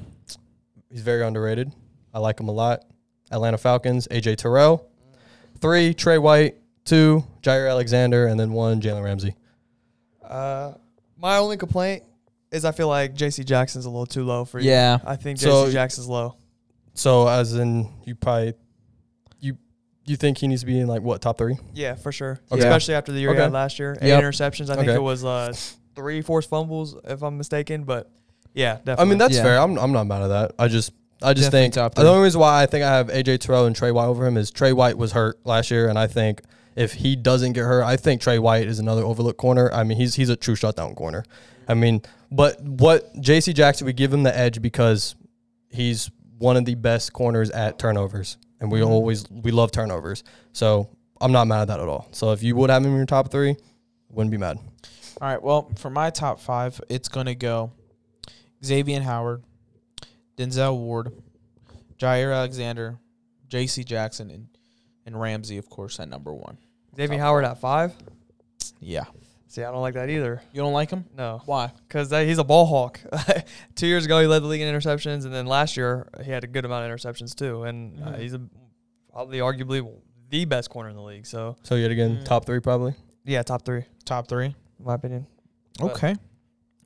[0.90, 1.72] He's very underrated.
[2.12, 2.84] I like him a lot.
[3.30, 4.88] Atlanta Falcons, AJ Terrell.
[5.60, 6.56] Three, Trey White.
[6.84, 9.34] Two, Jaire Alexander, and then one, Jalen Ramsey.
[10.24, 10.72] Uh,
[11.18, 12.02] my only complaint
[12.50, 13.44] is I feel like J.C.
[13.44, 14.70] Jackson's a little too low for you.
[14.70, 14.98] Yeah.
[15.04, 15.72] I think So- J.C.
[15.74, 16.34] Jackson's low.
[16.98, 18.54] So as in you probably
[19.40, 19.56] you
[20.04, 21.56] you think he needs to be in like what top three?
[21.72, 22.40] Yeah, for sure.
[22.50, 22.60] Okay.
[22.60, 23.96] Especially after the year he had last year.
[24.00, 24.22] Eight Yep.
[24.24, 24.68] interceptions.
[24.68, 25.52] I think it was uh,
[25.94, 27.84] three forced fumbles, if I'm mistaken.
[27.84, 28.10] But
[28.52, 29.02] yeah, definitely.
[29.02, 29.42] I mean that's Yeah.
[29.44, 29.58] fair.
[29.60, 30.52] I'm I'm not mad at that.
[30.58, 30.92] I just
[31.22, 33.74] I just Definitely think the only reason why I think I have AJ Terrell and
[33.76, 36.42] Trey White over him is Trey White was hurt last year, and I think
[36.76, 39.70] if he doesn't get hurt, I think Trey White is another overlooked corner.
[39.72, 41.24] I mean he's he's a true shutdown corner.
[41.68, 43.52] I mean, but what J.C.
[43.52, 45.14] Jackson would give him the edge because
[45.70, 48.88] he's one of the best corners at turnovers, and we Mhm.
[48.88, 50.22] always we love turnovers.
[50.52, 50.88] So
[51.20, 52.06] I'm not mad at that at all.
[52.12, 53.56] So if you would have him in your top three,
[54.10, 54.58] wouldn't be mad.
[55.20, 55.42] All right.
[55.42, 57.72] Well, for my top five, it's gonna go
[58.64, 59.42] Xavier Howard,
[60.36, 61.12] Denzel Ward,
[61.98, 62.98] Jaire Alexander,
[63.48, 63.82] J.C.
[63.84, 64.48] Jackson, and
[65.06, 66.58] and Ramsey, of course, at number one.
[66.94, 67.94] Xavier top Howard at five.
[68.78, 69.04] Yeah.
[69.50, 70.42] See, I don't like that either.
[70.52, 71.06] You don't like him?
[71.16, 71.72] No, Why?
[71.88, 73.00] because he's a ball hawk.
[73.74, 76.44] Two years ago, he led the league in interceptions, and then last year he had
[76.44, 77.62] a good amount of interceptions too.
[77.64, 78.18] And uh, Mhm.
[78.20, 78.40] he's a,
[79.10, 79.88] probably arguably
[80.28, 81.24] the best corner in the league.
[81.26, 82.24] So So yet again, Mm.
[82.24, 82.94] top three probably.
[83.24, 84.46] yeah, top three Top three.
[84.46, 85.26] in my opinion.
[85.78, 86.14] But- Okay.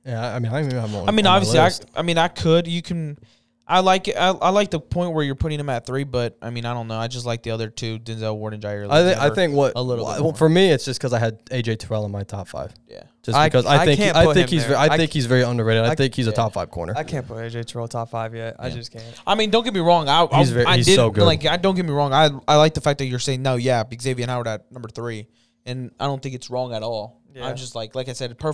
[0.05, 1.07] Yeah, I- I mean, I don't even have him.
[1.07, 1.69] I mean, on my obviously, I.
[1.99, 2.67] I mean, I could.
[2.67, 3.17] You can.
[3.65, 4.17] I like it.
[4.17, 6.73] I, I like the point where you're putting him at three, but I mean, I
[6.73, 6.97] don't know.
[6.97, 8.89] I just like the other two, Denzel Ward and Jaire.
[8.89, 11.19] I, think I think what a little bit well, for me, it's just because I
[11.19, 12.73] had AJ Terrell in my top five.
[12.87, 13.03] Yeah.
[13.23, 14.77] Just I- because I, think he, I think he's there.
[14.77, 15.85] I, think he's very underrated.
[15.85, 16.93] I, think he's a top five corner.
[16.95, 18.57] I can't put AJ Terrell top five yet.
[18.59, 19.05] I just can't.
[19.25, 20.09] I mean, don't get me wrong.
[20.09, 21.23] I, He's very- I he's so good.
[21.23, 21.45] like.
[21.45, 22.11] I don't get me wrong.
[22.11, 23.55] I I like the fact that you're saying no.
[23.55, 25.27] Yeah, Xavier Howard at number three,
[25.65, 27.21] and I don't think it's wrong at all.
[27.33, 27.47] Yeah.
[27.47, 28.53] I'm just like, like I said, per,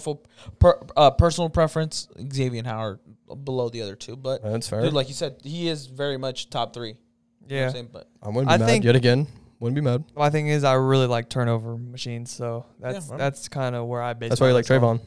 [0.95, 2.07] uh, personal preference.
[2.31, 2.99] Xavier Howard
[3.35, 4.81] below the other two, but That's fair.
[4.81, 6.89] dude, like you said, he is very much top three.
[6.89, 6.99] You know
[7.47, 7.65] what Yeah.
[7.67, 7.89] I'm saying?
[7.91, 9.27] but I wouldn't be I mad think- yet again.
[9.59, 10.05] Wouldn't be mad.
[10.15, 13.17] My thing is, I really like turnover machines, so that's well.
[13.17, 14.29] that's kind of where I base.
[14.29, 14.97] That's why my you like list on.
[14.99, 15.01] Trevon.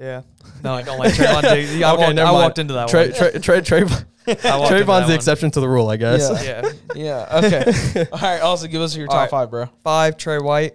[0.00, 0.22] Yeah.
[0.64, 1.42] No, I don't like Trevon.
[1.42, 1.70] Diggs.
[1.82, 2.34] I, Okay, walked, never I mind.
[2.34, 3.42] walked into that Trey, one.
[3.42, 5.10] Trey, Trey, Trevon, I walked into Trevon's the one.
[5.12, 6.42] exception to the rule, I guess.
[6.42, 6.72] Yeah.
[6.94, 7.26] Yeah.
[7.30, 7.40] yeah.
[7.44, 8.06] Okay.
[8.12, 8.40] All right.
[8.40, 9.30] Also, give us your All top right.
[9.30, 9.66] five, bro.
[9.84, 10.74] Five, Trey White.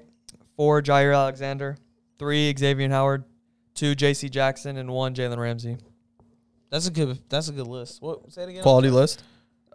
[0.55, 1.75] Four, Jaire Alexander.
[2.19, 3.23] Three, Xavier Howard.
[3.73, 4.29] Two, J.C.
[4.29, 5.77] Jackson, and one, Jalen Ramsey.
[6.73, 7.19] That's a good.
[7.29, 8.01] That's a good list.
[8.01, 8.33] What?
[8.33, 8.63] Say it again.
[8.63, 9.21] Quality list.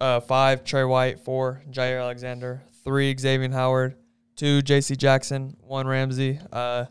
[0.01, 1.20] Uh, five, Trey White.
[1.20, 2.61] Four, Jaire Alexander.
[2.82, 3.94] Three, Xavier Howard.
[4.34, 4.96] Two, J.C.
[4.96, 5.57] Jackson.
[5.61, 6.40] One, Ramsey.
[6.53, 6.86] Uh,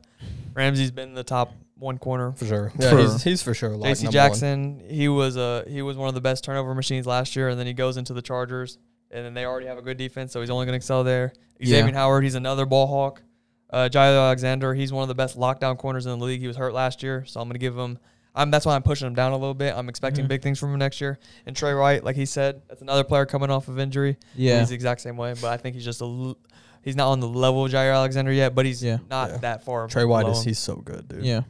[0.54, 2.32] Ramsey's been the top one corner.
[2.32, 2.72] For sure.
[2.80, 3.72] Yeah, For- he's, he's for sure.
[3.72, 4.04] Like J.C.
[4.06, 7.50] number Jackson, he was uh he was one of the best turnover machines last year,
[7.50, 8.78] and then he goes into the Chargers,
[9.12, 11.34] and then they already have a good defense, so he's only going to excel there.
[11.60, 11.82] Yeah.
[11.82, 13.22] Xavier Howard, he's another ball hawk.
[13.70, 16.40] Uh, Jaire Alexander, he's one of the best lockdown corners in the league.
[16.40, 18.00] He was hurt last year, so I'm going to give him.
[18.38, 19.74] I'm that's why I'm pushing him down a little bit.
[19.76, 20.30] I'm expecting Mhm.
[20.30, 21.18] big things from him next year.
[21.46, 24.18] And Trey White, like he said, that's another player coming off of injury.
[24.36, 24.60] Yeah.
[24.60, 25.34] he's the exact same way.
[25.42, 26.38] But I think he's just a l-
[26.84, 28.98] he's not on the level of Jaire Alexander yet, but he's Yeah.
[29.10, 29.38] not Yeah.
[29.38, 29.88] that far.
[29.88, 31.26] Trey White is he's so good, dude.
[31.26, 31.42] Yeah.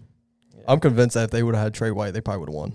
[0.67, 2.73] I'm convinced that if they would have had Trey White, they probably would have won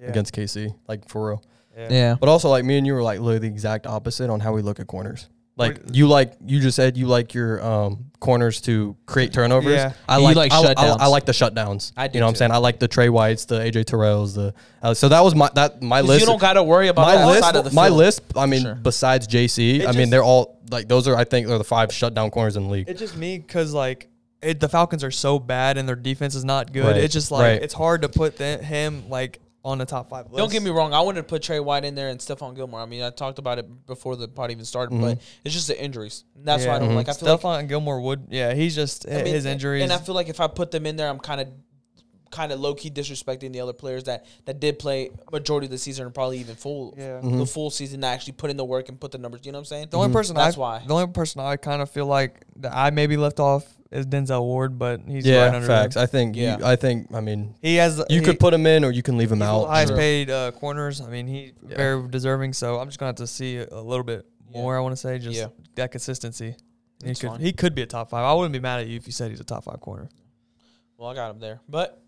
[0.00, 0.08] yeah.
[0.08, 1.42] against KC, like for real.
[1.76, 1.88] Yeah.
[1.90, 2.16] Yeah.
[2.20, 4.62] But also, like me and you were like literally the exact opposite on how we
[4.62, 5.28] look at corners.
[5.56, 9.74] Like What- you like you just said you like your um, corners to create turnovers.
[9.74, 9.92] Yeah.
[10.08, 10.96] I You like, like I, I- shutdowns.
[11.00, 11.92] I like the shutdowns.
[11.96, 12.38] I do You know what I'm too.
[12.38, 12.50] saying?
[12.52, 15.82] I like the Trey Whites, the AJ Terrells, the uh, so that was my that
[15.82, 16.20] my list.
[16.20, 17.98] You don't got to worry about my that list, side of the my field.
[17.98, 18.22] list.
[18.34, 18.74] I mean, Sure.
[18.76, 21.64] besides JC, It I mean just- they're all like those are I think are the
[21.64, 22.88] five shutdown corners in the league.
[22.88, 24.08] It's just me because like
[24.40, 26.84] it, the Falcons are so bad and their defense is not good.
[26.86, 27.62] Right, It's just like right.
[27.62, 30.36] it's hard to put the, him like on the top five list.
[30.38, 30.92] Don't get me wrong.
[30.92, 32.80] I wanted to put Trey White in there and Stephon Gilmore.
[32.80, 35.80] I mean, I talked about it before the pod even started, but it's just the
[35.80, 36.24] injuries.
[36.34, 36.96] And that's why I don't Mhm.
[36.96, 37.08] like.
[37.08, 38.26] I feel like Stephon Gilmore would.
[38.30, 39.82] Yeah, he's just I mean, his injuries.
[39.84, 41.48] and I feel like if I put them in there, I'm kind of
[42.32, 45.78] kind of low key disrespecting the other players that that did play majority of the
[45.78, 47.20] season and probably even full Yeah.
[47.22, 49.42] the full season to actually put in the work and put the numbers.
[49.44, 49.88] You know what I'm saying?
[49.90, 50.82] the only person That's I, why.
[50.86, 54.40] the only person I kind of feel like that I maybe left off is Denzel
[54.42, 55.96] Ward, but he's yeah, right under facts.
[55.96, 56.02] him.
[56.02, 56.34] I think.
[56.34, 56.56] Yeah.
[56.58, 57.14] You, I think.
[57.14, 59.40] I mean, He has you he, could put him in or you can leave him
[59.40, 59.60] he's out.
[59.64, 59.98] the highest True.
[59.98, 61.02] paid uh, corners.
[61.02, 61.76] I mean, he Yeah.
[61.76, 62.54] very deserving.
[62.54, 64.62] So I'm just gonna have to see a, a little bit Yeah.
[64.62, 64.76] more.
[64.78, 65.48] I want to say just Yeah.
[65.74, 66.56] that consistency.
[67.04, 68.24] He could he could be a top five.
[68.24, 70.08] I wouldn't be mad at you if you said he's a top five corner.
[70.96, 72.01] Well, I got him there, but.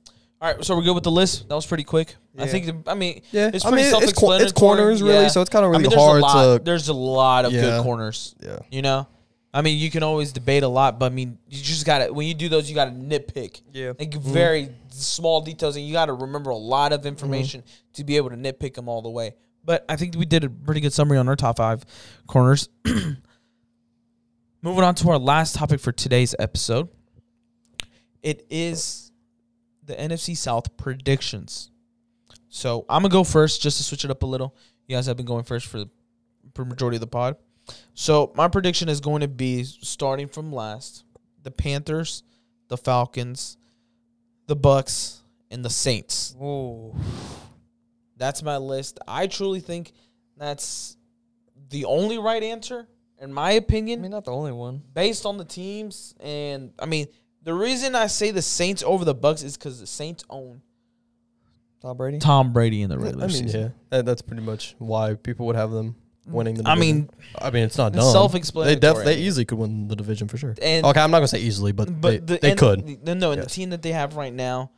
[0.45, 1.49] All right, so we're good with the list.
[1.49, 2.17] That was pretty quick.
[2.37, 2.51] I Yeah.
[2.51, 2.67] think.
[2.85, 4.45] The, I mean, Yeah, it's I pretty mean, it's, cor- self-explanatory.
[4.45, 5.29] it's corners really, Yeah.
[5.29, 6.59] so it's kind of I really mean, there's hard a lot.
[6.59, 6.63] to.
[6.65, 7.61] There's a lot of Yeah.
[7.63, 8.35] good corners.
[8.43, 8.59] Yeah.
[8.71, 9.09] You know,
[9.55, 12.13] I mean, you can always debate a lot, but I mean, you just got to
[12.13, 13.63] when you do those, you got to nitpick.
[13.73, 13.93] Yeah.
[13.99, 14.33] like Mm-hmm.
[14.35, 17.63] very small details, and you got to remember a lot of information
[17.95, 19.33] to be able to nitpick them all the way.
[19.65, 21.87] But I think we did a pretty good summary on our top five
[22.27, 22.69] corners.
[22.85, 23.17] Moving
[24.85, 26.89] on to our last topic for today's episode,
[28.23, 29.04] it is
[29.85, 31.71] the NFC South predictions.
[32.49, 34.57] So I'm gonna go first just to switch it up a little.
[34.87, 35.91] You guys have been going first for the
[36.55, 37.37] for majority of the pod.
[37.95, 41.05] So my prediction is going to be starting from last:
[41.43, 42.23] the Panthers,
[42.69, 43.57] the Falcons,
[44.47, 46.37] the Bucks, and the Saints.
[46.41, 46.95] Ooh.
[48.17, 48.99] That's my list.
[49.09, 49.93] I truly think
[50.37, 50.97] that's
[51.71, 52.87] the only right answer,
[53.19, 54.01] in my opinion.
[54.01, 54.83] I mean, not the only one.
[54.93, 56.15] based on the teams.
[56.21, 57.07] And I mean,
[57.45, 60.61] the reason I say the Saints over the Bucks is because the Saints own
[61.81, 62.19] Tom Brady.
[62.19, 63.61] Tom Brady in the I regular mean, season.
[63.61, 65.95] yeah, that, that's pretty much why people would have them
[66.27, 66.67] winning the.
[66.69, 66.97] I Division.
[66.97, 68.13] mean, I mean, it's not it's dumb.
[68.13, 68.75] self-explanatory.
[68.77, 70.55] They def- they easily could win the division for sure.
[70.63, 73.05] And- okay, I'm not gonna say easily, but, but they, the, they and could.
[73.05, 73.55] the- no, and the Yes.
[73.55, 74.71] team that they have right now,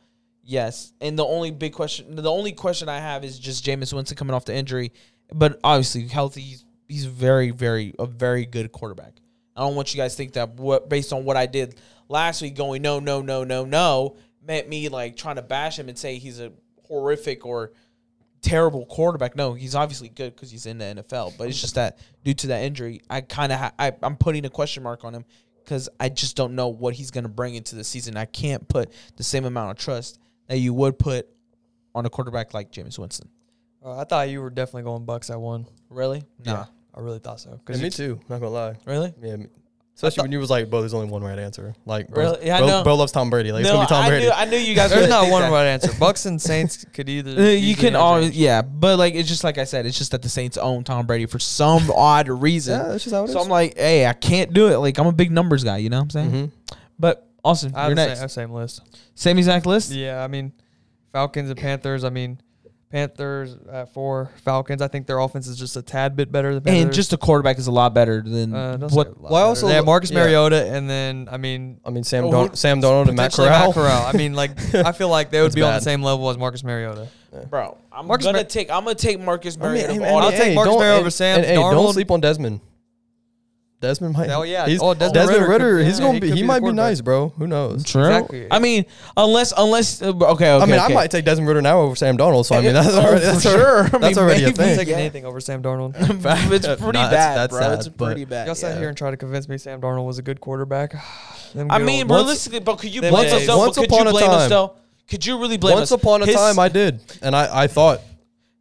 [0.43, 0.91] yes.
[0.99, 4.33] And the only big question, the only question I have is just Jameis Winston coming
[4.33, 4.91] off the injury,
[5.33, 6.41] but obviously healthy.
[6.41, 9.13] He's, he's very, very a very good quarterback.
[9.55, 11.79] I don't want you guys to think that what based on what I did
[12.09, 15.89] last week, going no, no, no, no, no, meant me like trying to bash him
[15.89, 16.51] and say he's a
[16.87, 17.71] horrific or
[18.41, 19.35] terrible quarterback.
[19.35, 21.37] No, he's obviously good because he's in the NFL.
[21.37, 24.45] But it's just that due to that injury, I kind of ha- I, I'm putting
[24.45, 25.25] a question mark on him
[25.63, 28.15] because I just don't know what he's going to bring into the season.
[28.15, 31.27] I can't put the same amount of trust that you would put
[31.93, 33.27] on a quarterback like Jameis Winston.
[33.83, 35.65] Uh, I thought you were definitely going Bucks at one.
[35.89, 36.23] Really?
[36.43, 37.59] Yeah, I really thought so.
[37.67, 38.19] And you- me too.
[38.29, 38.75] Not gonna lie.
[38.85, 39.13] Really?
[39.21, 39.47] Yeah, me-
[39.97, 42.45] especially when you was like, "Bro, there's only one right answer." Like, bro, Really?
[42.47, 42.83] Yeah, I bro, know.
[42.85, 43.51] bro loves Tom Brady.
[43.51, 44.25] Like, it's no, gonna be Tom I Brady.
[44.27, 44.89] knew I knew you guys.
[44.91, 45.51] There's would not one that.
[45.51, 45.91] right answer.
[45.99, 47.31] Bucks and Saints could either.
[47.31, 47.95] Uh, you can interchange.
[47.95, 50.83] always, yeah, but like it's just like I said, it's just that the Saints own
[50.85, 52.79] Tom Brady for some odd reason.
[52.79, 53.33] yeah, that's just how it is.
[53.33, 54.77] so I'm like, hey, I can't do it.
[54.77, 56.31] Like I'm a big numbers guy, you know what I'm saying?
[56.31, 56.51] Mhm.
[56.99, 58.19] But Austin, I you're the next.
[58.19, 58.81] same, same list.
[59.15, 59.91] Same exact list.
[59.91, 60.51] Yeah, I mean,
[61.13, 62.03] Falcons and Panthers.
[62.03, 62.39] I mean,
[62.91, 64.31] Panthers at four.
[64.45, 64.81] Falcons.
[64.81, 66.83] I think their offense is just a tad bit better than Panthers.
[66.83, 69.19] And just the quarterback is a lot better than uh, what.
[69.19, 70.19] well, I also they have Marcus yeah.
[70.19, 73.47] Mariota, and then I mean, I mean, Sam Oh, Don- Sam Darnold and Matt potentially
[73.49, 73.65] Corral.
[73.67, 74.05] Matt Corral.
[74.05, 76.37] I mean, like I feel like they would That's be on the same level as
[76.37, 77.09] Marcus Mariota.
[77.49, 78.71] Bro, I'm Marcus gonna Mar- take.
[78.71, 79.93] I'm gonna take Marcus I mean, Mariota.
[79.93, 82.61] hey, man, I'll the- take Marcus Mariota over Sam And, hey, don't sleep on Desmond.
[83.79, 84.27] Desmond might.
[84.27, 84.65] Hell yeah.
[84.65, 85.51] He's, Oh, Desmond, Desmond Ridder.
[85.51, 86.27] Ridder could- he's yeah, gonna he be.
[86.31, 87.29] He be might be nice, bro.
[87.37, 87.83] Who knows?
[87.83, 88.01] True.
[88.05, 88.47] Exactly.
[88.49, 90.51] I mean, unless unless uh, okay, okay.
[90.51, 90.93] I mean, okay.
[90.93, 92.45] I might take Desmond Ridder now over Sam Darnold.
[92.45, 93.77] So I mean, that's Oh, already for that's sure.
[93.79, 94.47] Already, I that's mean, already a maybe.
[94.47, 94.77] I'm thing.
[94.77, 94.99] taking Yeah.
[94.99, 95.93] anything over Sam Darnold.
[96.51, 97.59] it's pretty Nah, bad, that's- bro.
[97.59, 98.47] that's it's pretty bad.
[98.47, 98.79] Y'all sat yeah.
[98.79, 100.95] here and tried to convince me Sam Darnold was a good quarterback.
[101.69, 103.57] I mean, old- realistically, but could you blame us though?
[103.59, 104.49] Once could upon you a blame us time.
[104.49, 104.75] though?
[105.07, 106.01] Could you really blame Once us?
[106.01, 108.01] upon a His- time, I did, and I, I thought,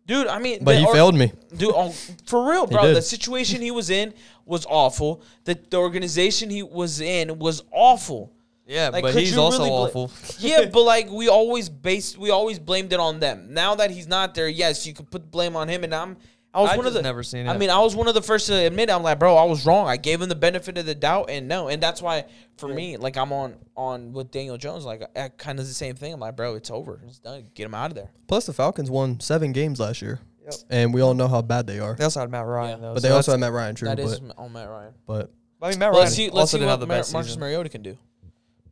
[0.06, 0.26] dude.
[0.28, 1.32] I mean, but he or- failed me.
[1.56, 1.88] Dude, oh,
[2.26, 2.92] for real, bro.
[2.94, 4.12] The situation he was in
[4.46, 5.22] was awful.
[5.44, 8.32] The, the organization he was in was awful.
[8.66, 10.10] yeah, Like, but he's also really bla- awful.
[10.38, 13.48] Yeah, but like we always based, we always blamed it on them.
[13.52, 16.16] Now that he's not there, yes, you could put blame on him, and I'm,
[16.54, 17.50] I was I one of the never seen it.
[17.50, 18.88] I mean, I was one of the first to admit.
[18.88, 18.92] it.
[18.92, 19.88] I'm like, bro, I was wrong.
[19.88, 22.24] I gave him the benefit of the doubt, and no, and that's why
[22.56, 24.86] for me, like, I'm on on with Daniel Jones.
[24.86, 25.02] Like,
[25.36, 26.14] kind of the same thing.
[26.14, 27.00] I'm like, bro, it's over.
[27.06, 27.48] It's done.
[27.54, 28.10] Get him out of there.
[28.26, 30.54] Plus, the Falcons won seven games last year, Yep.
[30.70, 31.94] and we all know how bad they are.
[31.94, 32.86] they also had Matt Ryan Yeah.
[32.88, 32.94] though.
[32.94, 33.88] But so they also that's- had Matt Ryan, true.
[33.88, 34.92] That but, is on Matt Ryan.
[35.06, 35.30] but
[35.62, 36.24] I mean, Matt Ryan let's see.
[36.26, 37.40] Let's also see didn't what have the Mar- best Marcus season.
[37.40, 37.96] Mariota can do.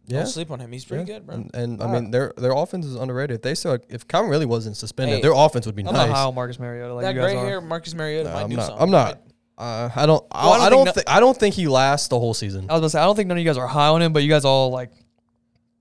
[0.07, 0.71] yeah, Don't sleep on him.
[0.73, 1.19] He's pretty Yeah.
[1.19, 1.35] good, bro.
[1.37, 1.89] and, and I Ah.
[1.93, 3.37] mean their their offense is underrated.
[3.37, 6.09] If they still if Calvin Ridley wasn't suspended, Hey, their offense would be I'm nice.
[6.09, 7.47] not high on Marcus Mariota like that you guys gray are.
[7.47, 8.67] hair, Marcus Mariota No, might I'm do not.
[8.67, 8.83] something.
[8.83, 9.21] I'm not.
[9.57, 10.25] Uh, I don't.
[10.33, 10.85] I, Well, I don't I don't.
[10.85, 12.67] think thi- I don't think he lasts the whole season.
[12.69, 14.13] I was gonna say I don't think none of you guys are high on him,
[14.13, 14.91] but you guys all like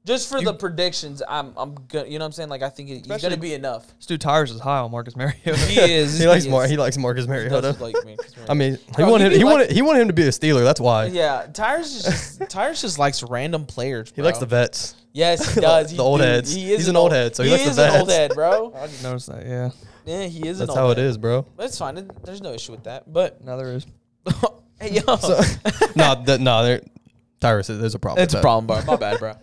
[0.05, 2.07] Just for You- the predictions, I'm I'm good.
[2.11, 2.49] You know what I'm saying?
[2.49, 3.85] Like I think it, he's gonna be enough.
[3.99, 5.55] Stu Tyrus is high on Marcus Mariota.
[5.55, 6.19] He is.
[6.19, 6.49] he likes is.
[6.51, 7.71] Mar- He likes Marcus He Mariota.
[7.79, 10.13] like Marcus I mean, he Bro, wanted he- he, he wanted he wanted him to
[10.13, 10.63] be a Steeler.
[10.63, 14.11] That's why Yeah, Tyrus is just Tyrus just likes random players.
[14.13, 14.95] he likes the vets.
[15.13, 15.87] Yes, he does.
[15.89, 16.25] the He old do.
[16.25, 16.53] heads.
[16.53, 18.73] He is He's an old head, so he likes the is an old head, bro.
[18.75, 19.45] I just noticed that.
[19.45, 19.69] Yeah,
[20.05, 20.59] Yeah, he is.
[20.59, 21.05] an That's how it head.
[21.05, 21.45] is, bro.
[21.55, 21.97] That's fine.
[21.97, 23.11] It- There's no issue with that.
[23.13, 23.85] But now there is.
[24.81, 25.39] hey, yo, So,
[25.95, 26.81] no, no, there,
[27.39, 28.23] Tyrus, there's a problem.
[28.23, 28.83] it's a problem, bro.
[28.85, 29.35] My bad, bro.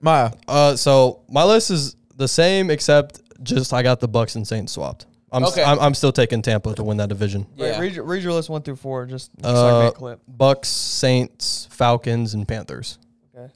[0.00, 4.46] Maya, Uh, so my list is the same except just I got the Bucks and
[4.46, 5.06] Saints swapped.
[5.32, 5.62] I'm Okay.
[5.62, 7.46] I'm, I'm still taking Tampa to win that division.
[7.56, 9.84] yeah, Right, read, your- read your list one through four, just so I Uh, can
[9.84, 10.20] make a clip.
[10.26, 12.98] Bucks, Saints, Falcons, and Panthers.
[13.34, 13.52] Okay.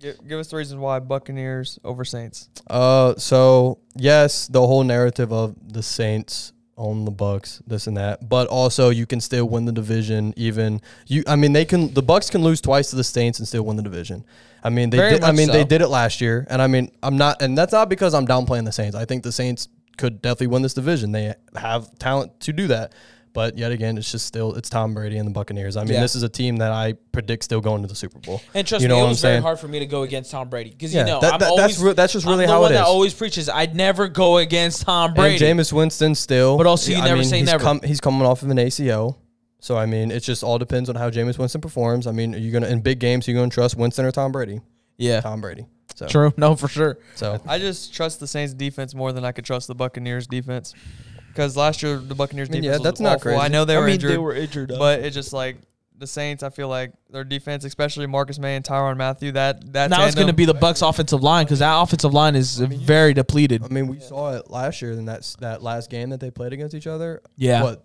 [0.00, 2.48] Give, give us the reasons why Buccaneers over Saints.
[2.68, 8.26] Uh, so yes, the whole narrative of the Saints on the Bucks, this and that,
[8.28, 10.32] but also you can still win the division.
[10.36, 11.92] Even you, I mean, they can.
[11.92, 14.24] The Bucks can lose twice to the Saints and still win the division.
[14.64, 14.96] I mean, they.
[14.98, 17.56] Very Did, I mean, they did it last year, and I mean, I'm not, and
[17.58, 18.94] that's not because I'm downplaying the Saints.
[18.96, 21.12] I think the Saints could definitely win this division.
[21.12, 22.92] They have talent to do that.
[23.34, 25.78] But yet again, it's just still it's Tom Brady and the Buccaneers.
[25.78, 26.00] I mean, Yeah.
[26.02, 28.42] this is a team that I predict still going to the Super Bowl.
[28.52, 30.50] and trust you know me, it was very hard for me to go against Tom
[30.50, 32.48] Brady because Yeah, you know that- I'm that- always that's re- that's just really I'm
[32.48, 32.86] the how one it that is.
[32.88, 35.42] always preaches I'd never go against Tom Brady.
[35.48, 37.64] And Jameis Winston still, But also you I never mean, say he's never.
[37.64, 39.16] Come, he's coming off of an ACL,
[39.62, 42.08] so I mean, it just all depends on how Jameis Winston performs.
[42.08, 43.26] I mean, are you gonna in big games?
[43.26, 44.60] Are you gonna trust Winston or Tom Brady?
[44.98, 45.66] yeah, Tom Brady.
[45.94, 46.32] So, true.
[46.36, 46.98] No, for sure.
[47.14, 50.74] so I just trust the Saints defense more than I could trust the Buccaneers defense.
[51.28, 53.38] Because last year the Buccaneers I mean, defense yeah, was that's not awful.
[53.38, 55.58] I know they were injured, injured, but it's just like
[55.96, 56.42] the Saints.
[56.42, 60.16] I feel like their defense, especially Marcus Maye and Tyrann Mathieu, that that now it's
[60.16, 63.62] going to be the Bucks offensive line because that offensive line is very depleted.
[63.62, 66.52] I mean, we saw it last year in that that last game that they played
[66.52, 67.22] against each other.
[67.36, 67.62] Yeah.
[67.62, 67.84] what,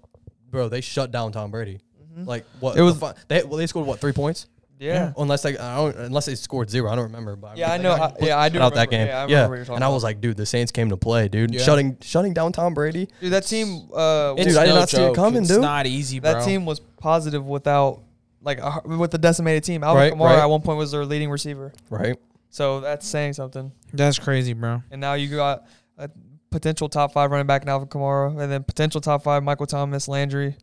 [0.50, 0.70] bro?
[0.70, 1.80] They shut down Tom Brady.
[2.16, 2.76] Like what?
[2.78, 4.48] It was- the fu- they well, they scored what three points?
[4.80, 5.12] yeah.
[5.18, 7.36] Unless they I don't, unless they scored zero, I don't remember.
[7.36, 7.92] But Yeah, I they know.
[7.94, 9.08] I- yeah, I do put out that game.
[9.08, 10.90] Yeah, I Yeah, remember what you're talking and I was like, dude, the Saints came
[10.90, 11.54] to play, dude.
[11.54, 11.62] Yeah.
[11.62, 13.08] Shutting shutting down Tom Brady.
[13.22, 13.88] Dude, that team.
[13.94, 15.62] Uh, It's Dude, I did no not see it coming, It's dude.
[15.62, 16.34] not easy, bro.
[16.34, 18.02] that team was positive without
[18.42, 19.84] like a, with the decimated team.
[19.84, 20.40] Alvin Right, Kamara right.
[20.40, 22.18] at one point was their leading receiver, Right.
[22.50, 23.72] so that's saying something.
[23.94, 24.82] That's crazy, bro.
[24.92, 25.66] And now you got
[25.98, 26.10] a
[26.50, 30.08] potential top five running back in Alvin Kamara, and then potential top five Michael Thomas,
[30.08, 30.56] Landry.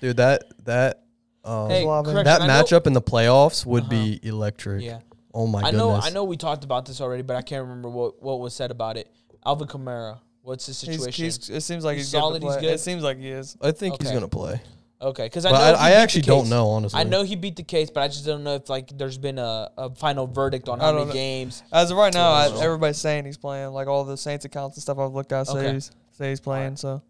[0.00, 1.02] Dude, that that
[1.44, 2.06] um, Hey, Olave.
[2.12, 3.90] correction, that I know- matchup in the playoffs would Uh-huh.
[3.90, 4.82] be electric.
[4.82, 4.98] Yeah,
[5.34, 5.78] Oh my I goodness.
[5.78, 5.90] know.
[5.94, 6.24] I know.
[6.24, 9.10] We talked about this already, but I can't remember what what was said about it.
[9.44, 10.18] Alvin Kamara.
[10.44, 11.24] What's the He's, situation?
[11.24, 12.60] he's, it seems like He's he's, good to solid, he's play.
[12.62, 12.72] good?
[12.74, 13.56] It seems like he is.
[13.62, 14.14] I think he's Okay.
[14.16, 14.60] gonna play.
[15.02, 16.98] Okay, because I I, I actually don't know honestly.
[17.00, 19.38] I know he beat the case, but I just don't know if like there's been
[19.38, 21.12] a, a final verdict on I how many know.
[21.12, 21.62] games.
[21.72, 23.70] As of right now, I, everybody's saying he's playing.
[23.70, 25.72] Like all the Saints accounts and stuff I've looked at say Okay.
[25.74, 26.64] he's say he's playing.
[26.64, 26.78] Alright.
[26.78, 27.02] So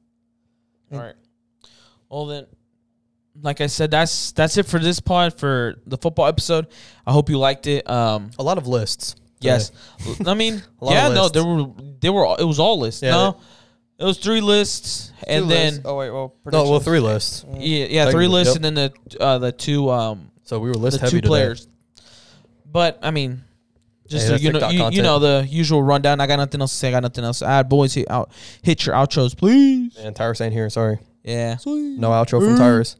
[0.93, 1.15] All right.
[2.09, 2.47] Well then,
[3.41, 6.67] like I said, that's that's it for this pod for the football episode.
[7.07, 7.89] I hope you liked it.
[7.89, 9.17] Um, a lot of lists.
[9.41, 9.73] yes,
[10.27, 11.67] I mean, A lot yeah, of no, there were
[12.01, 13.03] there were it was all lists.
[13.03, 13.41] Yeah, no,
[13.99, 15.83] it was three lists, and Two then lists.
[15.85, 16.85] oh wait, well, No, well, predictions.
[16.85, 17.45] three lists.
[17.49, 17.57] Mm.
[17.61, 18.65] yeah, yeah, three lists, yep.
[18.65, 21.29] and then the uh, the two um So we were list the heavy two today.
[21.29, 21.67] players.
[22.71, 23.43] But I mean,
[24.09, 25.05] just Hey, so that's you know, TikTok you, you content.
[25.05, 26.21] know the usual rundown.
[26.21, 26.89] I got nothing else to say.
[26.89, 27.69] I got nothing else to add.
[27.69, 28.33] Boys, hit out,
[28.63, 29.97] hit your outros, please.
[29.99, 30.69] And Tyrus ain't here.
[30.71, 30.99] Sorry.
[31.23, 32.97] Yeah, No outro from Tyrus.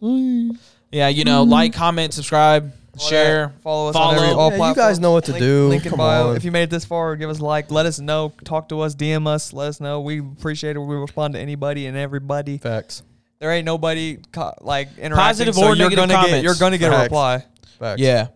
[0.93, 1.09] yeah.
[1.09, 3.49] You know, like, comment, subscribe, All share.
[3.49, 3.63] that.
[3.63, 4.19] follow us follow.
[4.19, 5.69] on every all Yeah, you guys know what to link, do.
[5.69, 6.31] Link in bio.
[6.31, 6.37] on.
[6.37, 7.71] If you made it this far, give us a like.
[7.71, 8.33] Let us know.
[8.45, 8.95] Talk to us.
[8.95, 9.53] DM us.
[9.53, 10.01] Let us know.
[10.01, 10.79] We appreciate it.
[10.79, 12.59] We respond to anybody and everybody.
[12.59, 13.03] Facts.
[13.39, 15.17] There ain't nobody co- like interacting.
[15.17, 16.45] Positive so or you're negative gonna get comments.
[16.45, 17.45] you're gonna get a reply.
[17.79, 18.01] Facts.
[18.01, 18.29] Yeah.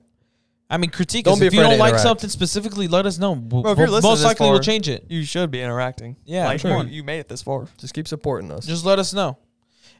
[0.69, 1.41] I mean, critique Don't us.
[1.41, 3.37] be If you don't like something specifically, let us know.
[3.37, 5.07] Bro, if you're listening most this likely, we'll change it.
[5.09, 6.17] You should be interacting.
[6.25, 7.69] Yeah, like come you, you made it this far.
[7.79, 8.67] Just keep supporting us.
[8.67, 9.39] Just let us know.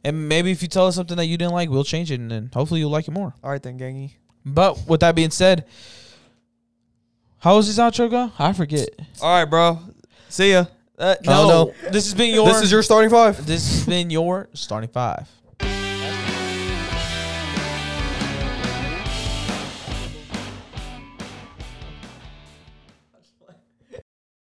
[0.03, 2.31] And maybe if you tell us something that you didn't like, we'll change it, and
[2.31, 3.35] then hopefully you'll like it more.
[3.45, 4.15] All right then, gangy.
[4.47, 5.65] But with that being said,
[7.39, 8.31] how was this outro go?
[8.39, 8.89] I forget.
[9.21, 9.81] All right, bro.
[10.29, 10.67] See ya.
[10.99, 12.47] Uh, Oh, no, this has been your.
[12.47, 13.45] this is your starting five.
[13.45, 15.29] This has been your starting five.